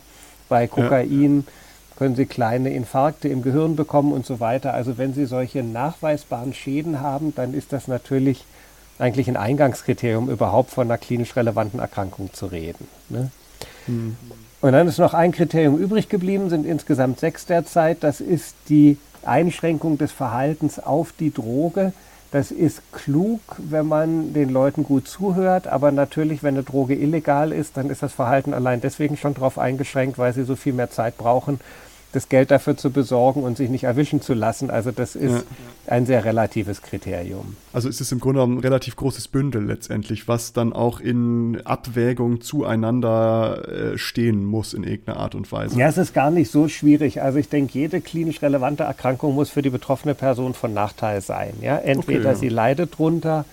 bei 0.50 0.68
Kokain. 0.68 1.44
Ja 1.46 1.54
können 1.96 2.16
Sie 2.16 2.26
kleine 2.26 2.74
Infarkte 2.74 3.28
im 3.30 3.44
Gehirn 3.44 3.76
bekommen 3.76 4.14
und 4.14 4.26
so 4.26 4.40
weiter. 4.40 4.74
Also 4.74 4.98
wenn 4.98 5.14
Sie 5.14 5.26
solche 5.26 5.64
nachweisbaren 5.64 6.54
Schäden 6.54 7.02
haben, 7.02 7.36
dann 7.36 7.54
ist 7.54 7.72
das 7.72 7.88
natürlich 7.88 8.46
eigentlich 9.04 9.28
ein 9.28 9.38
Eingangskriterium, 9.38 10.30
überhaupt 10.30 10.72
von 10.72 10.88
einer 10.88 10.98
klinisch 10.98 11.36
relevanten 11.36 11.80
Erkrankung 11.80 12.34
zu 12.34 12.46
reden. 12.46 12.88
Ne? 13.10 13.30
Mhm. 13.88 14.16
Und 14.62 14.72
dann 14.72 14.88
ist 14.88 14.98
noch 14.98 15.14
ein 15.14 15.34
Kriterium 15.34 15.78
übrig 15.78 16.08
geblieben, 16.08 16.50
sind 16.50 16.66
insgesamt 16.66 17.20
sechs 17.20 17.46
derzeit. 17.46 17.98
Das 18.02 18.22
ist 18.22 18.56
die 18.70 18.98
Einschränkung 19.26 19.98
des 19.98 20.14
Verhaltens 20.14 20.80
auf 20.80 21.14
die 21.20 21.34
Droge. 21.34 21.92
Das 22.32 22.50
ist 22.50 22.82
klug, 22.94 23.42
wenn 23.58 23.86
man 23.86 24.34
den 24.34 24.50
Leuten 24.50 24.84
gut 24.84 25.08
zuhört, 25.08 25.68
aber 25.68 25.92
natürlich, 25.92 26.42
wenn 26.42 26.56
eine 26.56 26.64
Droge 26.64 26.96
illegal 26.96 27.52
ist, 27.52 27.78
dann 27.78 27.90
ist 27.90 28.02
das 28.02 28.14
Verhalten 28.14 28.54
allein 28.54 28.82
deswegen 28.82 29.18
schon 29.18 29.34
darauf 29.36 29.60
eingeschränkt, 29.60 30.18
weil 30.18 30.34
sie 30.34 30.44
so 30.44 30.56
viel 30.56 30.74
mehr 30.74 30.90
Zeit 30.90 31.18
brauchen, 31.18 31.60
das 32.14 32.30
Geld 32.30 32.52
dafür 32.52 32.78
zu 32.78 32.92
besorgen 32.92 33.44
und 33.44 33.58
sich 33.58 33.70
nicht 33.70 33.84
erwischen 33.84 34.22
zu 34.22 34.34
lassen. 34.34 34.70
Also 34.70 34.92
das 34.92 35.16
ist 35.16 35.32
ja. 35.32 35.42
ein 35.88 36.06
sehr 36.06 36.24
relatives 36.24 36.82
Kriterium. 36.82 37.58
Also 37.74 37.90
ist 37.90 38.00
es 38.02 38.12
im 38.12 38.20
Grunde 38.20 38.44
ein 38.44 38.60
relativ 38.60 38.96
großes 38.96 39.28
Bündel 39.28 39.66
letztendlich, 39.66 40.28
was 40.28 40.54
dann 40.54 40.74
auch 40.74 41.00
in 41.00 41.60
Abwägung 41.66 42.42
zueinander 42.42 43.94
äh, 43.94 43.98
stehen 43.98 44.46
muss 44.46 44.74
in 44.74 44.84
irgendeiner 44.84 45.20
Art 45.20 45.34
und 45.34 45.52
Weise. 45.52 45.78
Ja, 45.78 45.88
es 45.88 45.98
ist 45.98 46.14
gar 46.14 46.30
nicht 46.30 46.52
so 46.52 46.68
schwierig. 46.68 47.22
Also 47.22 47.40
ich 47.40 47.50
denke, 47.50 47.78
jede 47.78 48.00
klinisch 48.00 48.42
relevante 48.44 48.84
Erkrankung 48.84 49.34
muss 49.34 49.50
für 49.50 49.64
die 49.64 49.72
betroffene 49.72 50.14
Person 50.14 50.54
von 50.54 50.72
Nachteil 50.72 51.22
sein. 51.22 51.54
Ja? 51.62 51.78
Entweder 51.80 52.20
okay, 52.20 52.30
ja. 52.30 52.36
sie 52.36 52.50
leidet 52.50 52.98
drunter 52.98 53.46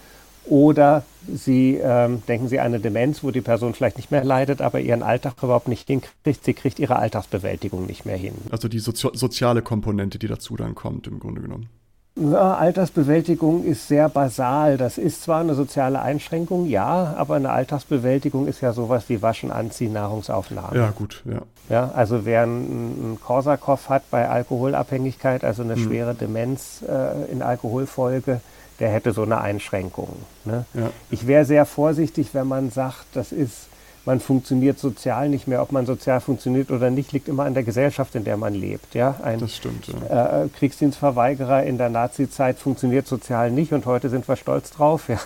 oder 0.46 1.04
Sie 1.26 1.76
ähm, 1.76 2.22
denken 2.26 2.48
Sie 2.48 2.58
an 2.58 2.66
eine 2.66 2.80
Demenz, 2.80 3.22
wo 3.22 3.30
die 3.30 3.42
Person 3.42 3.74
vielleicht 3.74 3.96
nicht 3.96 4.10
mehr 4.10 4.24
leidet, 4.24 4.62
aber 4.62 4.80
ihren 4.80 5.02
Alltag 5.02 5.34
überhaupt 5.42 5.68
nicht 5.68 5.86
hinkriegt. 5.86 6.44
Sie 6.44 6.54
kriegt 6.54 6.78
ihre 6.78 6.96
Alltagsbewältigung 6.96 7.86
nicht 7.86 8.06
mehr 8.06 8.16
hin. 8.16 8.34
Also 8.50 8.68
die 8.68 8.78
Sozi 8.78 9.08
soziale 9.12 9.62
Komponente, 9.62 10.18
die 10.18 10.28
dazu 10.28 10.56
dann 10.56 10.74
kommt, 10.74 11.06
im 11.06 11.20
Grunde 11.20 11.42
genommen. 11.42 11.68
Ja, 12.16 12.54
Alltagsbewältigung 12.56 13.64
ist 13.64 13.88
sehr 13.88 14.08
basal. 14.08 14.76
Das 14.76 14.98
ist 14.98 15.22
zwar 15.22 15.40
eine 15.40 15.54
soziale 15.54 16.02
Einschränkung, 16.02 16.66
ja, 16.66 17.14
aber 17.16 17.36
eine 17.36 17.50
Alltagsbewältigung 17.50 18.46
ist 18.46 18.60
ja 18.60 18.72
sowas 18.72 19.04
wie 19.08 19.22
Waschen, 19.22 19.50
Anziehen, 19.50 19.92
Nahrungsaufnahme. 19.92 20.76
Ja, 20.76 20.90
gut, 20.90 21.22
ja. 21.24 21.42
Ja, 21.68 21.92
also 21.94 22.26
wer 22.26 22.42
einen 22.42 23.18
Korsakow 23.24 23.88
hat 23.88 24.10
bei 24.10 24.28
Alkoholabhängigkeit, 24.28 25.44
also 25.44 25.62
eine 25.62 25.76
hm. 25.76 25.84
schwere 25.84 26.14
Demenz 26.14 26.82
äh, 26.82 27.30
in 27.30 27.42
Alkoholfolge, 27.42 28.40
der 28.80 28.90
hätte 28.90 29.12
so 29.12 29.22
eine 29.22 29.40
Einschränkung. 29.40 30.08
Ne? 30.44 30.64
Ja. 30.74 30.90
Ich 31.10 31.26
wäre 31.26 31.44
sehr 31.44 31.66
vorsichtig, 31.66 32.30
wenn 32.32 32.48
man 32.48 32.70
sagt, 32.70 33.04
das 33.12 33.30
ist, 33.30 33.68
man 34.06 34.20
funktioniert 34.20 34.78
sozial 34.78 35.28
nicht 35.28 35.46
mehr. 35.46 35.60
Ob 35.60 35.70
man 35.70 35.84
sozial 35.84 36.20
funktioniert 36.20 36.70
oder 36.70 36.90
nicht, 36.90 37.12
liegt 37.12 37.28
immer 37.28 37.44
an 37.44 37.52
der 37.52 37.62
Gesellschaft, 37.62 38.14
in 38.14 38.24
der 38.24 38.38
man 38.38 38.54
lebt. 38.54 38.94
Ja? 38.94 39.16
Ein 39.22 39.38
das 39.38 39.54
stimmt. 39.54 39.86
Ja. 40.08 40.44
Äh, 40.44 40.48
Kriegsdienstverweigerer 40.48 41.64
in 41.64 41.76
der 41.76 41.90
Nazi-Zeit 41.90 42.58
funktioniert 42.58 43.06
sozial 43.06 43.50
nicht 43.50 43.72
und 43.72 43.84
heute 43.84 44.08
sind 44.08 44.26
wir 44.26 44.36
stolz 44.36 44.70
drauf. 44.70 45.08
Ja? 45.08 45.20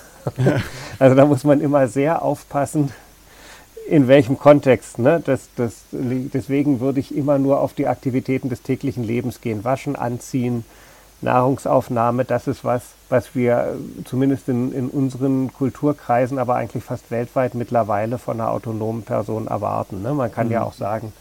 ja. 0.44 0.56
Also 0.98 1.14
da 1.14 1.24
muss 1.24 1.44
man 1.44 1.60
immer 1.60 1.86
sehr 1.86 2.22
aufpassen, 2.22 2.92
in 3.88 4.08
welchem 4.08 4.38
Kontext. 4.38 4.98
Ne? 4.98 5.22
Das, 5.24 5.48
das, 5.56 5.84
deswegen 5.92 6.80
würde 6.80 6.98
ich 6.98 7.14
immer 7.14 7.38
nur 7.38 7.60
auf 7.60 7.74
die 7.74 7.86
Aktivitäten 7.86 8.48
des 8.48 8.62
täglichen 8.62 9.04
Lebens 9.04 9.40
gehen. 9.40 9.62
Waschen, 9.62 9.94
anziehen, 9.94 10.64
Nahrungsaufnahme, 11.20 12.24
das 12.24 12.46
ist 12.46 12.64
was, 12.64 12.83
was 13.09 13.35
wir 13.35 13.77
zumindest 14.05 14.48
in, 14.48 14.72
in 14.72 14.88
unseren 14.88 15.53
Kulturkreisen, 15.53 16.38
aber 16.38 16.57
eigentlich 16.57 16.85
fast 16.85 17.11
weltweit 17.11 17.55
mittlerweile 17.55 18.18
von 18.18 18.40
einer 18.40 18.50
autonomen 18.50 19.03
Person 19.03 19.46
erwarten. 19.46 20.03
Ne? 20.03 20.12
Man 20.14 20.31
kann 20.31 20.48
mhm. 20.48 20.53
ja 20.53 20.62
auch 20.62 20.74
sagen, 20.74 21.12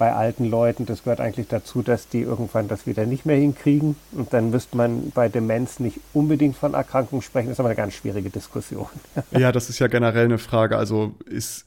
bei 0.00 0.14
alten 0.14 0.46
Leuten, 0.48 0.86
das 0.86 1.04
gehört 1.04 1.20
eigentlich 1.20 1.48
dazu, 1.48 1.82
dass 1.82 2.08
die 2.08 2.22
irgendwann 2.22 2.68
das 2.68 2.86
wieder 2.86 3.04
nicht 3.04 3.26
mehr 3.26 3.36
hinkriegen. 3.36 3.96
Und 4.12 4.32
dann 4.32 4.48
müsste 4.48 4.74
man 4.74 5.10
bei 5.10 5.28
Demenz 5.28 5.78
nicht 5.78 6.00
unbedingt 6.14 6.56
von 6.56 6.72
Erkrankung 6.72 7.20
sprechen. 7.20 7.48
Das 7.48 7.56
ist 7.56 7.60
aber 7.60 7.68
eine 7.68 7.76
ganz 7.76 7.92
schwierige 7.92 8.30
Diskussion. 8.30 8.86
ja, 9.30 9.52
das 9.52 9.68
ist 9.68 9.78
ja 9.78 9.88
generell 9.88 10.24
eine 10.24 10.38
Frage. 10.38 10.78
Also 10.78 11.12
ist 11.26 11.66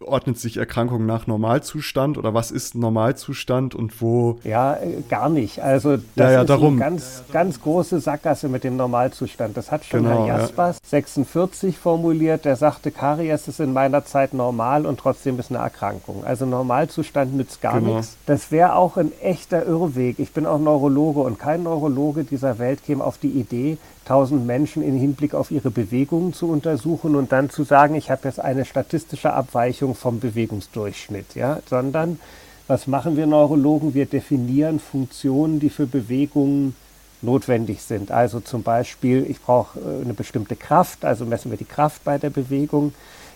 ordnet 0.00 0.38
sich 0.38 0.58
Erkrankung 0.58 1.06
nach 1.06 1.26
Normalzustand 1.26 2.18
oder 2.18 2.34
was 2.34 2.50
ist 2.50 2.74
Normalzustand 2.74 3.74
und 3.74 4.02
wo? 4.02 4.38
Ja, 4.44 4.74
äh, 4.74 5.02
gar 5.08 5.30
nicht. 5.30 5.60
Also 5.60 5.96
das 5.96 6.04
ja, 6.16 6.30
ja, 6.30 6.40
ist 6.42 6.50
darum. 6.50 6.74
eine 6.74 6.80
ganz, 6.80 7.22
ganz 7.32 7.62
große 7.62 8.00
Sackgasse 8.00 8.48
mit 8.48 8.62
dem 8.62 8.76
Normalzustand. 8.76 9.56
Das 9.56 9.70
hat 9.70 9.84
schon 9.84 10.02
genau, 10.02 10.26
Herr 10.26 10.38
Jaspers 10.38 10.76
ja. 10.82 10.88
46 10.90 11.78
formuliert. 11.78 12.44
Der 12.44 12.56
sagte, 12.56 12.90
Karies 12.90 13.48
ist 13.48 13.60
in 13.60 13.72
meiner 13.72 14.04
Zeit 14.04 14.34
normal 14.34 14.84
und 14.84 15.00
trotzdem 15.00 15.38
ist 15.38 15.50
eine 15.50 15.60
Erkrankung. 15.60 16.24
Also 16.24 16.44
Normalzustand 16.44 17.34
nützt 17.34 17.62
gar 17.62 17.80
genau. 17.80 17.96
nichts. 17.96 18.16
Das 18.26 18.50
wäre 18.50 18.76
auch 18.76 18.98
ein 18.98 19.12
echter 19.22 19.64
Irrweg. 19.64 20.18
Ich 20.18 20.32
bin 20.32 20.44
auch 20.44 20.58
Neurologe 20.58 21.20
und 21.20 21.38
kein 21.38 21.62
Neurologe 21.62 22.24
dieser 22.24 22.58
Welt 22.58 22.84
käme 22.84 23.02
auf 23.02 23.16
die 23.16 23.28
Idee, 23.30 23.78
1000 24.10 24.44
Menschen 24.44 24.82
im 24.82 24.96
Hinblick 24.96 25.34
auf 25.34 25.52
ihre 25.52 25.70
Bewegungen 25.70 26.32
zu 26.32 26.48
untersuchen 26.48 27.14
und 27.14 27.30
dann 27.30 27.48
zu 27.48 27.62
sagen, 27.62 27.94
ich 27.94 28.10
habe 28.10 28.22
jetzt 28.24 28.40
eine 28.40 28.64
statistische 28.64 29.32
Abweichung 29.32 29.94
vom 29.94 30.18
Bewegungsdurchschnitt, 30.18 31.36
ja, 31.36 31.60
sondern 31.68 32.18
was 32.66 32.88
machen 32.88 33.16
wir 33.16 33.26
Neurologen? 33.26 33.94
Wir 33.94 34.06
definieren 34.06 34.80
Funktionen, 34.80 35.60
die 35.60 35.70
für 35.70 35.86
Bewegungen 35.86 36.74
notwendig 37.22 37.82
sind. 37.82 38.10
Also 38.10 38.40
zum 38.40 38.62
Beispiel, 38.62 39.26
ich 39.28 39.40
brauche 39.40 39.78
äh, 39.78 40.04
eine 40.04 40.14
bestimmte 40.14 40.56
Kraft, 40.56 41.04
also 41.04 41.24
messen 41.24 41.50
wir 41.50 41.58
die 41.58 41.64
Kraft 41.64 42.02
bei 42.04 42.18
der 42.18 42.30
Bewegung. 42.30 42.92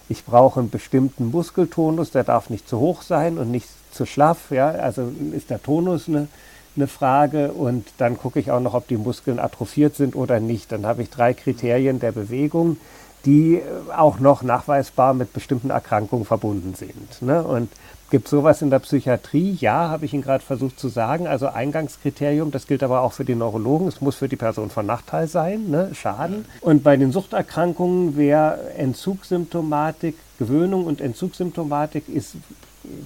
Ich 0.09 0.25
brauche 0.25 0.61
einen 0.61 0.71
bestimmten 0.71 1.31
Muskeltonus, 1.31 2.11
der 2.11 2.25
darf 2.25 2.51
nicht 2.51 2.69
zu 2.69 2.79
hoch 2.79 3.03
sein 3.03 3.39
und 3.39 3.51
nicht 3.51 3.69
zu 3.93 4.07
schlaff. 4.07 4.51
Ja? 4.51 4.71
Also 4.71 5.13
ist 5.33 5.51
der 5.51 5.63
Tonus 5.63 6.09
eine 6.09 6.29
eine 6.77 6.87
Frage 6.87 7.53
und 7.53 7.87
dann 7.99 8.17
gucke 8.17 8.41
ich 8.41 8.51
auch 8.51 8.61
noch, 8.61 8.75
ob 8.75 8.89
die 8.89 8.97
Muskeln 8.97 9.39
atrophiert 9.39 9.97
sind 9.97 10.17
oder 10.17 10.41
nicht. 10.41 10.73
Dann 10.73 10.87
habe 10.87 11.03
ich 11.03 11.11
drei 11.11 11.35
Kriterien 11.35 12.01
der 12.01 12.13
Bewegung, 12.13 12.77
die 13.25 13.63
auch 13.97 14.21
noch 14.21 14.43
nachweisbar 14.43 15.15
mit 15.15 15.33
bestimmten 15.33 15.71
Erkrankungen 15.71 16.25
verbunden 16.25 16.75
sind. 16.75 17.23
Ne? 17.23 17.43
Und 17.43 17.71
gibt 18.11 18.29
sowas 18.29 18.61
in 18.61 18.71
der 18.71 18.81
Psychiatrie? 18.81 19.57
Ja, 19.61 19.89
habe 19.89 20.05
ich 20.05 20.13
Ihnen 20.13 20.23
gerade 20.23 20.45
versucht 20.45 20.79
zu 20.79 20.89
sagen. 20.89 21.27
Also 21.27 21.49
Eingangskriterium, 21.49 22.51
das 22.51 22.67
gilt 22.67 22.83
aber 22.83 23.01
auch 23.01 23.13
für 23.13 23.25
die 23.25 23.35
Neurologen. 23.35 23.89
Es 23.89 24.01
muss 24.01 24.17
für 24.17 24.29
die 24.29 24.37
Person 24.37 24.71
von 24.71 24.85
Nachteil 24.85 25.27
sein, 25.27 25.71
ne? 25.71 25.91
Schaden. 25.95 26.45
Und 26.61 26.85
bei 26.85 26.97
den 26.97 27.13
Suchterkrankungen 27.13 28.17
wäre 28.17 28.75
Entzugssymptomatik, 28.77 30.17
Gewöhnung 30.39 30.85
und 30.85 31.01
Entzugssymptomatik 31.01 32.09
ist 32.09 32.37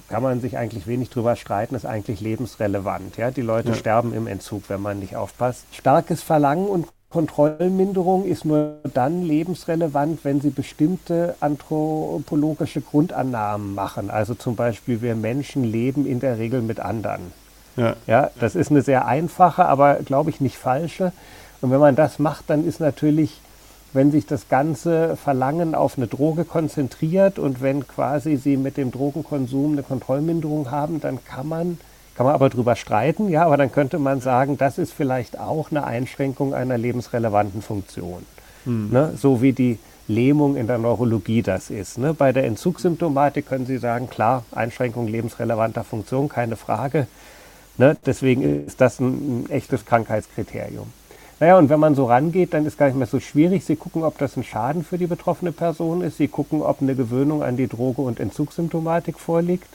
kann 0.07 0.23
man 0.23 0.41
sich 0.41 0.57
eigentlich 0.57 0.87
wenig 0.87 1.09
drüber 1.09 1.35
streiten, 1.35 1.75
ist 1.75 1.85
eigentlich 1.85 2.21
lebensrelevant. 2.21 3.17
Ja? 3.17 3.31
Die 3.31 3.41
Leute 3.41 3.69
ja. 3.69 3.75
sterben 3.75 4.13
im 4.13 4.27
Entzug, 4.27 4.63
wenn 4.67 4.81
man 4.81 4.99
nicht 4.99 5.15
aufpasst. 5.15 5.65
Starkes 5.71 6.23
Verlangen 6.23 6.67
und 6.67 6.87
Kontrollminderung 7.09 8.25
ist 8.25 8.45
nur 8.45 8.75
dann 8.93 9.23
lebensrelevant, 9.23 10.19
wenn 10.23 10.41
sie 10.41 10.51
bestimmte 10.51 11.35
anthropologische 11.39 12.81
Grundannahmen 12.81 13.73
machen. 13.73 14.11
Also 14.11 14.35
zum 14.35 14.55
Beispiel, 14.55 15.01
wir 15.01 15.15
Menschen 15.15 15.63
leben 15.63 16.05
in 16.05 16.19
der 16.19 16.37
Regel 16.37 16.61
mit 16.61 16.79
anderen. 16.79 17.33
Ja. 17.77 17.95
ja, 18.05 18.29
das 18.39 18.55
ist 18.55 18.69
eine 18.69 18.81
sehr 18.81 19.07
einfache, 19.07 19.65
aber 19.65 19.95
glaube 19.95 20.29
ich 20.29 20.41
nicht 20.41 20.57
falsche. 20.57 21.11
Und 21.61 21.71
wenn 21.71 21.79
man 21.79 21.95
das 21.95 22.19
macht, 22.19 22.49
dann 22.49 22.67
ist 22.67 22.79
natürlich, 22.79 23.41
wenn 23.93 24.11
sich 24.11 24.25
das 24.25 24.49
ganze 24.49 25.15
Verlangen 25.15 25.75
auf 25.75 25.97
eine 25.97 26.07
Droge 26.07 26.45
konzentriert 26.45 27.39
und 27.39 27.61
wenn 27.61 27.87
quasi 27.87 28.37
sie 28.37 28.57
mit 28.57 28.77
dem 28.77 28.91
Drogenkonsum 28.91 29.73
eine 29.73 29.83
Kontrollminderung 29.83 30.71
haben, 30.71 31.01
dann 31.01 31.23
kann 31.23 31.47
man 31.47 31.77
kann 32.15 32.25
man 32.25 32.35
aber 32.35 32.49
drüber 32.49 32.75
streiten, 32.75 33.29
ja, 33.29 33.45
aber 33.45 33.55
dann 33.55 33.71
könnte 33.71 33.97
man 33.97 34.19
sagen, 34.19 34.57
das 34.57 34.77
ist 34.77 34.91
vielleicht 34.91 35.39
auch 35.39 35.71
eine 35.71 35.85
Einschränkung 35.85 36.53
einer 36.53 36.77
lebensrelevanten 36.77 37.61
Funktion. 37.61 38.25
Mhm. 38.65 38.89
Ne? 38.91 39.13
So 39.15 39.41
wie 39.41 39.53
die 39.53 39.79
Lähmung 40.09 40.57
in 40.57 40.67
der 40.67 40.79
Neurologie 40.79 41.41
das 41.41 41.69
ist. 41.69 41.97
Ne? 41.97 42.13
Bei 42.13 42.33
der 42.33 42.43
Entzugssymptomatik 42.43 43.47
können 43.47 43.65
Sie 43.65 43.77
sagen, 43.77 44.09
klar, 44.09 44.43
Einschränkung 44.51 45.07
lebensrelevanter 45.07 45.85
Funktion, 45.85 46.27
keine 46.27 46.57
Frage. 46.57 47.07
Ne? 47.77 47.95
Deswegen 48.05 48.65
ist 48.65 48.81
das 48.81 48.99
ein, 48.99 49.45
ein 49.45 49.49
echtes 49.49 49.85
Krankheitskriterium. 49.85 50.91
Naja, 51.39 51.57
und 51.57 51.69
wenn 51.69 51.79
man 51.79 51.95
so 51.95 52.05
rangeht, 52.05 52.53
dann 52.53 52.65
ist 52.65 52.77
gar 52.77 52.87
nicht 52.87 52.97
mehr 52.97 53.07
so 53.07 53.21
schwierig. 53.21 53.63
Sie 53.63 53.77
gucken, 53.77 54.03
ob 54.03 54.17
das 54.17 54.35
ein 54.35 54.43
Schaden 54.43 54.83
für 54.83 54.97
die 54.97 55.07
betroffene 55.07 55.53
Person 55.53 56.01
ist. 56.01 56.17
Sie 56.17 56.27
gucken, 56.27 56.61
ob 56.61 56.81
eine 56.81 56.95
Gewöhnung 56.95 57.43
an 57.43 57.55
die 57.55 57.67
Droge 57.67 58.01
und 58.01 58.19
Entzugssymptomatik 58.19 59.17
vorliegt 59.17 59.69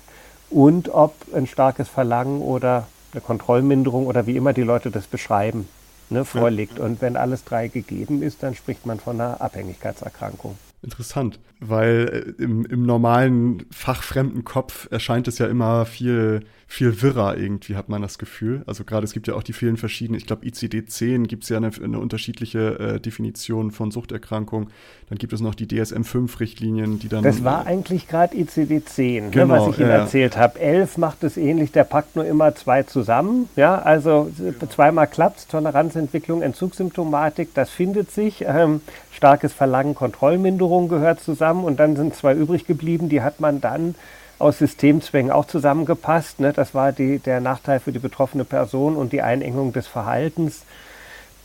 und 0.51 0.93
ob 0.93 1.15
ein 1.35 1.47
starkes 1.47 1.89
Verlangen 1.89 2.43
oder 2.43 2.87
eine 3.13 3.23
Kontrollminderung 3.23 4.07
oder 4.07 4.27
wie 4.27 4.37
immer 4.37 4.53
die 4.53 4.63
Leute 4.63 4.91
das 4.91 5.07
beschreiben, 5.07 5.67
ne, 6.11 6.27
vorliegt. 6.27 6.79
Und 6.79 7.01
wenn 7.01 7.17
alles 7.17 7.45
drei 7.45 7.69
gegeben 7.69 8.23
ist, 8.23 8.43
dann 8.43 8.55
spricht 8.55 8.85
man 8.85 9.01
von 9.01 9.19
einer 9.19 9.41
Abhängigkeitserkrankung. 9.41 10.59
Interessant, 10.85 11.41
weil 11.61 12.35
äh, 12.39 12.43
im, 12.43 12.67
im 12.67 12.85
normalen 12.85 13.65
fachfremden 13.71 14.45
Kopf 14.45 14.87
erscheint 14.91 15.27
es 15.29 15.39
ja 15.39 15.47
immer 15.47 15.87
viel 15.87 16.45
viel 16.75 17.03
wirrer 17.03 17.37
irgendwie, 17.37 17.77
hat 17.77 17.89
man 17.89 18.03
das 18.03 18.19
Gefühl. 18.19 18.63
Also 18.67 18.85
gerade 18.85 19.05
es 19.05 19.13
gibt 19.13 19.29
ja 19.29 19.35
auch 19.35 19.45
die 19.45 19.53
vielen 19.53 19.77
verschiedenen, 19.77 20.19
ich 20.19 20.27
glaube 20.27 20.45
ICD-10 20.45 21.27
gibt 21.27 21.45
es 21.45 21.49
ja 21.49 21.59
eine, 21.59 21.71
eine 21.83 22.01
unterschiedliche 22.01 22.79
äh, 22.79 23.01
Definition 23.01 23.71
von 23.71 23.93
Suchterkrankung. 23.93 24.71
Dann 25.09 25.19
gibt 25.19 25.33
es 25.33 25.41
noch 25.41 25.55
die 25.55 25.69
DSM-5-Richtlinien, 25.69 26.99
die 26.99 27.09
dann... 27.09 27.23
Das 27.23 27.45
war 27.45 27.67
eigentlich 27.67 28.09
gerade 28.09 28.37
ICD-10, 28.37 29.31
genau, 29.31 29.47
ne, 29.47 29.49
was 29.49 29.69
ich 29.69 29.79
Ihnen 29.79 29.91
äh, 29.91 29.99
erzählt 29.99 30.37
habe. 30.37 30.59
11 30.59 30.99
macht 30.99 31.23
es 31.23 31.37
ähnlich, 31.37 31.71
der 31.71 31.85
packt 31.85 32.17
nur 32.17 32.25
immer 32.25 32.55
zwei 32.57 32.83
zusammen. 32.83 33.49
Ja, 33.55 33.79
also 33.79 34.33
zweimal 34.69 35.07
klappt 35.07 35.49
Toleranzentwicklung, 35.51 36.43
Entzugssymptomatik, 36.43 37.55
das 37.55 37.71
findet 37.71 38.11
sich. 38.11 38.45
Ähm, 38.47 38.81
starkes 39.25 39.55
Verlangen, 39.55 39.95
Kontrollminderung 39.95 40.89
gehört 40.89 41.19
zusammen 41.19 41.65
und 41.65 41.81
dann 41.81 41.97
sind 41.97 42.15
zwei 42.15 42.35
übrig 42.35 42.67
geblieben, 42.67 43.09
die 43.09 43.23
hat 43.23 43.41
man 43.41 43.63
dann 43.63 43.95
aus 44.39 44.59
Systemzwängen 44.59 45.33
auch 45.33 45.47
zusammengepasst. 45.47 46.41
Ne? 46.41 46.53
Das 46.53 46.75
war 46.75 46.93
die, 46.93 47.21
der 47.21 47.41
Nachteil 47.41 47.81
für 47.81 47.91
die 47.91 48.01
betroffene 48.01 48.45
Person 48.45 48.97
und 48.97 49.15
die 49.15 49.23
Einengung 49.23 49.73
des 49.73 49.87
Verhaltens. 49.87 50.67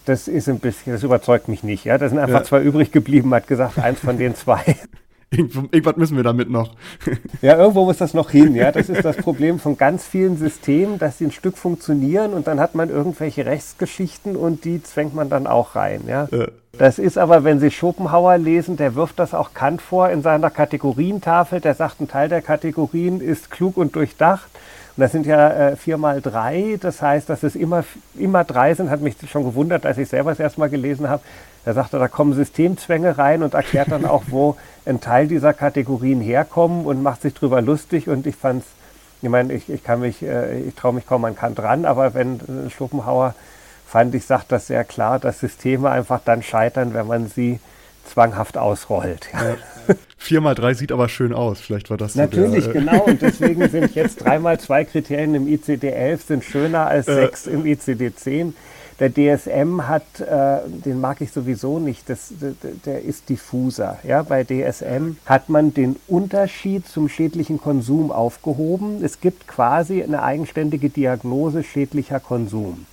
Das 0.03 0.27
ist 0.27 0.49
ein 0.49 0.59
bisschen, 0.59 0.91
das 0.91 1.03
überzeugt 1.03 1.47
mich 1.47 1.63
nicht. 1.63 1.85
Ja? 1.85 1.97
Da 1.97 2.09
sind 2.09 2.19
einfach 2.19 2.39
ja. 2.39 2.43
zwei 2.43 2.59
übrig 2.59 2.91
geblieben, 2.91 3.33
hat 3.33 3.47
gesagt, 3.47 3.79
eins 3.79 4.01
von 4.01 4.17
den 4.17 4.35
zwei. 4.35 4.75
Irgendwas 5.31 5.95
müssen 5.97 6.17
wir 6.17 6.23
damit 6.23 6.49
noch. 6.49 6.73
ja, 7.41 7.55
irgendwo 7.55 7.85
muss 7.85 7.97
das 7.97 8.13
noch 8.13 8.31
hin. 8.31 8.55
Ja, 8.55 8.71
das 8.71 8.89
ist 8.89 9.05
das 9.05 9.15
Problem 9.17 9.59
von 9.59 9.77
ganz 9.77 10.05
vielen 10.05 10.37
Systemen, 10.37 10.97
dass 10.97 11.19
sie 11.19 11.25
ein 11.25 11.31
Stück 11.31 11.57
funktionieren 11.57 12.33
und 12.33 12.47
dann 12.47 12.59
hat 12.59 12.73
man 12.73 12.89
irgendwelche 12.89 13.45
Rechtsgeschichten 13.45 14.35
und 14.35 14.65
die 14.65 14.81
zwängt 14.81 15.13
man 15.13 15.29
dann 15.29 15.45
auch 15.45 15.75
rein. 15.75 16.01
Ja. 16.07 16.27
ja. 16.31 16.47
Das 16.77 16.97
ist 16.97 17.17
aber, 17.17 17.43
wenn 17.43 17.59
Sie 17.59 17.71
Schopenhauer 17.71 18.37
lesen, 18.37 18.77
der 18.77 18.95
wirft 18.95 19.19
das 19.19 19.33
auch 19.33 19.53
Kant 19.53 19.81
vor 19.81 20.09
in 20.09 20.21
seiner 20.21 20.49
Kategorientafel. 20.49 21.59
Der 21.59 21.75
sagt, 21.75 21.99
ein 21.99 22.07
Teil 22.07 22.29
der 22.29 22.41
Kategorien 22.41 23.21
ist 23.21 23.51
klug 23.51 23.75
und 23.75 23.95
durchdacht. 23.95 24.49
Und 24.95 25.01
das 25.01 25.11
sind 25.11 25.25
ja 25.25 25.49
äh, 25.49 25.75
vier 25.75 25.97
mal 25.97 26.21
drei. 26.21 26.77
Das 26.79 27.01
heißt, 27.01 27.29
dass 27.29 27.43
es 27.43 27.55
immer, 27.55 27.83
immer 28.15 28.43
drei 28.43 28.73
sind, 28.73 28.89
hat 28.89 29.01
mich 29.01 29.15
schon 29.29 29.43
gewundert, 29.43 29.85
als 29.85 29.97
ich 29.97 30.07
selber 30.09 30.31
es 30.31 30.39
erstmal 30.39 30.69
gelesen 30.69 31.09
habe. 31.09 31.21
Er, 31.69 31.87
da 31.91 32.07
kommen 32.07 32.33
Systemzwänge 32.33 33.17
rein 33.17 33.43
und 33.43 33.53
erklärt 33.53 33.91
dann 33.91 34.05
auch, 34.05 34.23
wo 34.27 34.57
ein 34.85 35.01
Teil 35.01 35.27
dieser 35.27 35.53
Kategorien 35.53 36.21
herkommen 36.21 36.85
und 36.85 37.03
macht 37.03 37.21
sich 37.21 37.33
drüber 37.33 37.61
lustig. 37.61 38.07
Und 38.07 38.25
ich 38.25 38.35
fand 38.35 38.63
es, 38.63 38.67
ich 39.21 39.29
meine, 39.29 39.53
ich, 39.53 39.69
ich 39.69 39.83
kann 39.83 39.99
mich, 39.99 40.23
äh, 40.23 40.59
ich 40.61 40.75
traue 40.75 40.93
mich 40.93 41.05
kaum 41.05 41.25
an 41.25 41.35
Kant 41.35 41.59
ran, 41.59 41.85
aber 41.85 42.13
wenn 42.13 42.39
äh, 42.39 42.69
Schopenhauer 42.69 43.35
fand 43.85 44.15
ich, 44.15 44.25
sagt 44.25 44.51
das 44.51 44.67
sehr 44.67 44.83
klar, 44.83 45.19
dass 45.19 45.39
Systeme 45.39 45.89
einfach 45.89 46.21
dann 46.23 46.43
scheitern, 46.43 46.93
wenn 46.93 47.07
man 47.07 47.27
sie 47.27 47.59
zwanghaft 48.05 48.57
ausrollt. 48.57 49.29
Ja. 49.33 49.55
Vier 50.17 50.41
mal 50.41 50.55
drei 50.55 50.73
sieht 50.73 50.91
aber 50.91 51.09
schön 51.09 51.33
aus. 51.33 51.59
Vielleicht 51.59 51.89
war 51.89 51.97
das 51.97 52.15
Natürlich, 52.15 52.65
so 52.65 52.71
der, 52.71 52.81
äh, 52.81 52.85
genau. 52.85 53.03
Und 53.03 53.21
deswegen 53.21 53.69
sind 53.69 53.95
jetzt 53.95 54.23
dreimal 54.23 54.59
zwei 54.59 54.83
Kriterien 54.85 55.35
im 55.35 55.47
ICD-11 55.47 56.17
sind 56.27 56.43
schöner 56.43 56.87
als 56.87 57.07
äh, 57.07 57.15
sechs 57.15 57.47
im 57.47 57.63
ICD-10. 57.63 58.53
Der 58.99 59.13
DSM 59.13 59.87
hat, 59.87 60.19
äh, 60.19 60.59
den 60.67 60.99
mag 60.99 61.21
ich 61.21 61.31
sowieso 61.31 61.79
nicht, 61.79 62.09
das, 62.09 62.33
der, 62.39 62.53
der 62.85 63.01
ist 63.03 63.29
diffuser. 63.29 63.97
Ja? 64.03 64.23
Bei 64.23 64.43
DSM 64.43 65.15
hat 65.25 65.47
man 65.47 65.73
den 65.73 65.95
Unterschied 66.07 66.85
zum 66.85 67.07
schädlichen 67.07 67.59
Konsum 67.59 68.11
aufgehoben. 68.11 69.03
Es 69.03 69.21
gibt 69.21 69.47
quasi 69.47 70.03
eine 70.03 70.21
eigenständige 70.21 70.89
Diagnose 70.89 71.63
schädlicher 71.63 72.19
Konsum. 72.19 72.85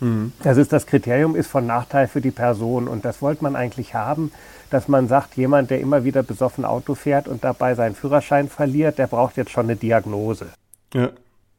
Mhm. 0.00 0.32
Das 0.44 0.58
ist 0.58 0.72
das 0.72 0.86
Kriterium, 0.86 1.34
ist 1.34 1.48
von 1.48 1.66
Nachteil 1.66 2.06
für 2.06 2.20
die 2.20 2.30
Person. 2.30 2.86
Und 2.86 3.04
das 3.04 3.20
wollte 3.20 3.42
man 3.42 3.56
eigentlich 3.56 3.94
haben, 3.94 4.30
dass 4.70 4.86
man 4.86 5.08
sagt, 5.08 5.36
jemand, 5.36 5.70
der 5.70 5.80
immer 5.80 6.04
wieder 6.04 6.22
besoffen 6.22 6.64
Auto 6.64 6.94
fährt 6.94 7.26
und 7.26 7.42
dabei 7.42 7.74
seinen 7.74 7.96
Führerschein 7.96 8.48
verliert, 8.48 8.98
der 8.98 9.08
braucht 9.08 9.36
jetzt 9.36 9.50
schon 9.50 9.64
eine 9.66 9.76
Diagnose. 9.76 10.46
Ja. 10.94 11.10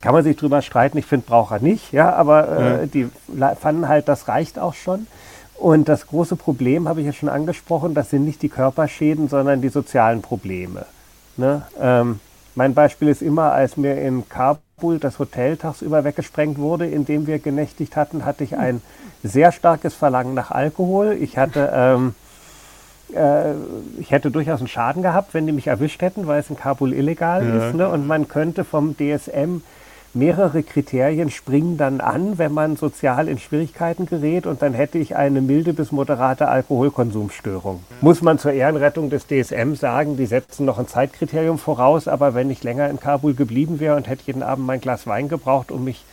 Kann 0.02 0.14
man 0.14 0.24
sich 0.24 0.38
drüber 0.38 0.62
streiten, 0.62 0.98
ich 0.98 1.06
finde, 1.06 1.26
braucht 1.28 1.52
er 1.52 1.60
nicht, 1.60 1.92
ja, 1.92 2.14
aber 2.14 2.58
äh, 2.58 2.88
die 2.88 3.10
fanden 3.60 3.90
halt, 3.90 4.08
das 4.08 4.30
reicht 4.30 4.58
auch 4.58 4.74
schon. 4.74 5.08
Und 5.56 5.90
das 5.90 6.08
große 6.08 6.38
Problem, 6.38 6.88
habe 6.88 7.02
ich 7.02 7.06
ja 7.06 7.12
schon 7.12 7.28
angesprochen, 7.28 7.94
das 7.94 8.10
sind 8.10 8.24
nicht 8.24 8.42
die 8.42 8.48
Körperschäden, 8.48 9.28
sondern 9.28 9.62
die 9.62 9.68
sozialen 9.68 10.22
Probleme. 10.22 10.86
Ne? 11.36 11.64
Ähm, 11.82 12.22
mein 12.56 12.74
Beispiel 12.74 13.10
ist 13.10 13.22
immer, 13.22 13.52
als 13.52 13.76
mir 13.76 14.00
in 14.02 14.30
Kabul 14.30 15.00
das 15.00 15.20
Hotel 15.20 15.58
tagsüber 15.58 16.06
weggesprengt 16.06 16.60
wurde, 16.60 16.88
in 16.88 17.04
dem 17.04 17.28
wir 17.28 17.40
genächtigt 17.40 17.98
hatten, 17.98 18.24
hatte 18.24 18.46
ich 18.46 18.56
ein 18.56 18.82
sehr 19.22 19.52
starkes 19.52 19.96
Verlangen 19.96 20.34
nach 20.34 20.52
Alkohol. 20.52 21.18
Ich 21.20 21.38
hatte, 21.38 21.74
ähm, 21.74 22.16
äh, 23.14 23.52
ich 24.00 24.12
hätte 24.12 24.32
durchaus 24.32 24.60
einen 24.60 24.70
Schaden 24.70 25.04
gehabt, 25.04 25.34
wenn 25.34 25.46
die 25.46 25.52
mich 25.52 25.68
erwischt 25.68 26.02
hätten, 26.02 26.26
weil 26.26 26.40
es 26.40 26.50
in 26.50 26.56
Kabul 26.56 26.94
illegal 26.94 27.46
ja. 27.46 27.68
ist. 27.68 27.76
Ne? 27.76 27.90
Und 27.90 28.08
man 28.08 28.30
könnte 28.30 28.64
vom 28.64 28.96
DSM 28.96 29.62
mehrere 30.14 30.64
Kriterien 30.64 31.30
springen 31.30 31.78
dann 31.78 32.02
an, 32.02 32.38
wenn 32.38 32.54
man 32.54 32.76
sozial 32.76 33.28
in 33.28 33.40
Schwierigkeiten 33.40 34.06
gerät 34.06 34.46
und 34.46 34.62
dann 34.62 34.74
hätte 34.74 34.98
ich 34.98 35.16
eine 35.16 35.42
milde 35.42 35.74
bis 35.74 35.92
moderate 35.92 36.48
Alkoholkonsumstörung. 36.48 37.84
Muss 38.02 38.22
man 38.22 38.40
zur 38.40 38.54
Ehrenrettung 38.54 39.10
des 39.10 39.28
DSM 39.28 39.76
sagen, 39.76 40.18
die 40.18 40.26
setzen 40.26 40.66
noch 40.66 40.80
ein 40.80 40.88
Zeitkriterium 40.88 41.58
voraus, 41.58 42.08
aber 42.08 42.34
wenn 42.34 42.50
ich 42.50 42.64
länger 42.64 42.90
in 42.90 43.00
Kabul 43.00 43.34
geblieben 43.34 43.80
wäre 43.80 43.96
und 43.96 44.08
hätte 44.08 44.24
jeden 44.26 44.44
Abend 44.44 44.66
mein 44.66 44.82
Glas 44.82 45.08
Wein 45.08 45.30
gebraucht, 45.30 45.72
um 45.72 45.84
mich 45.84 46.04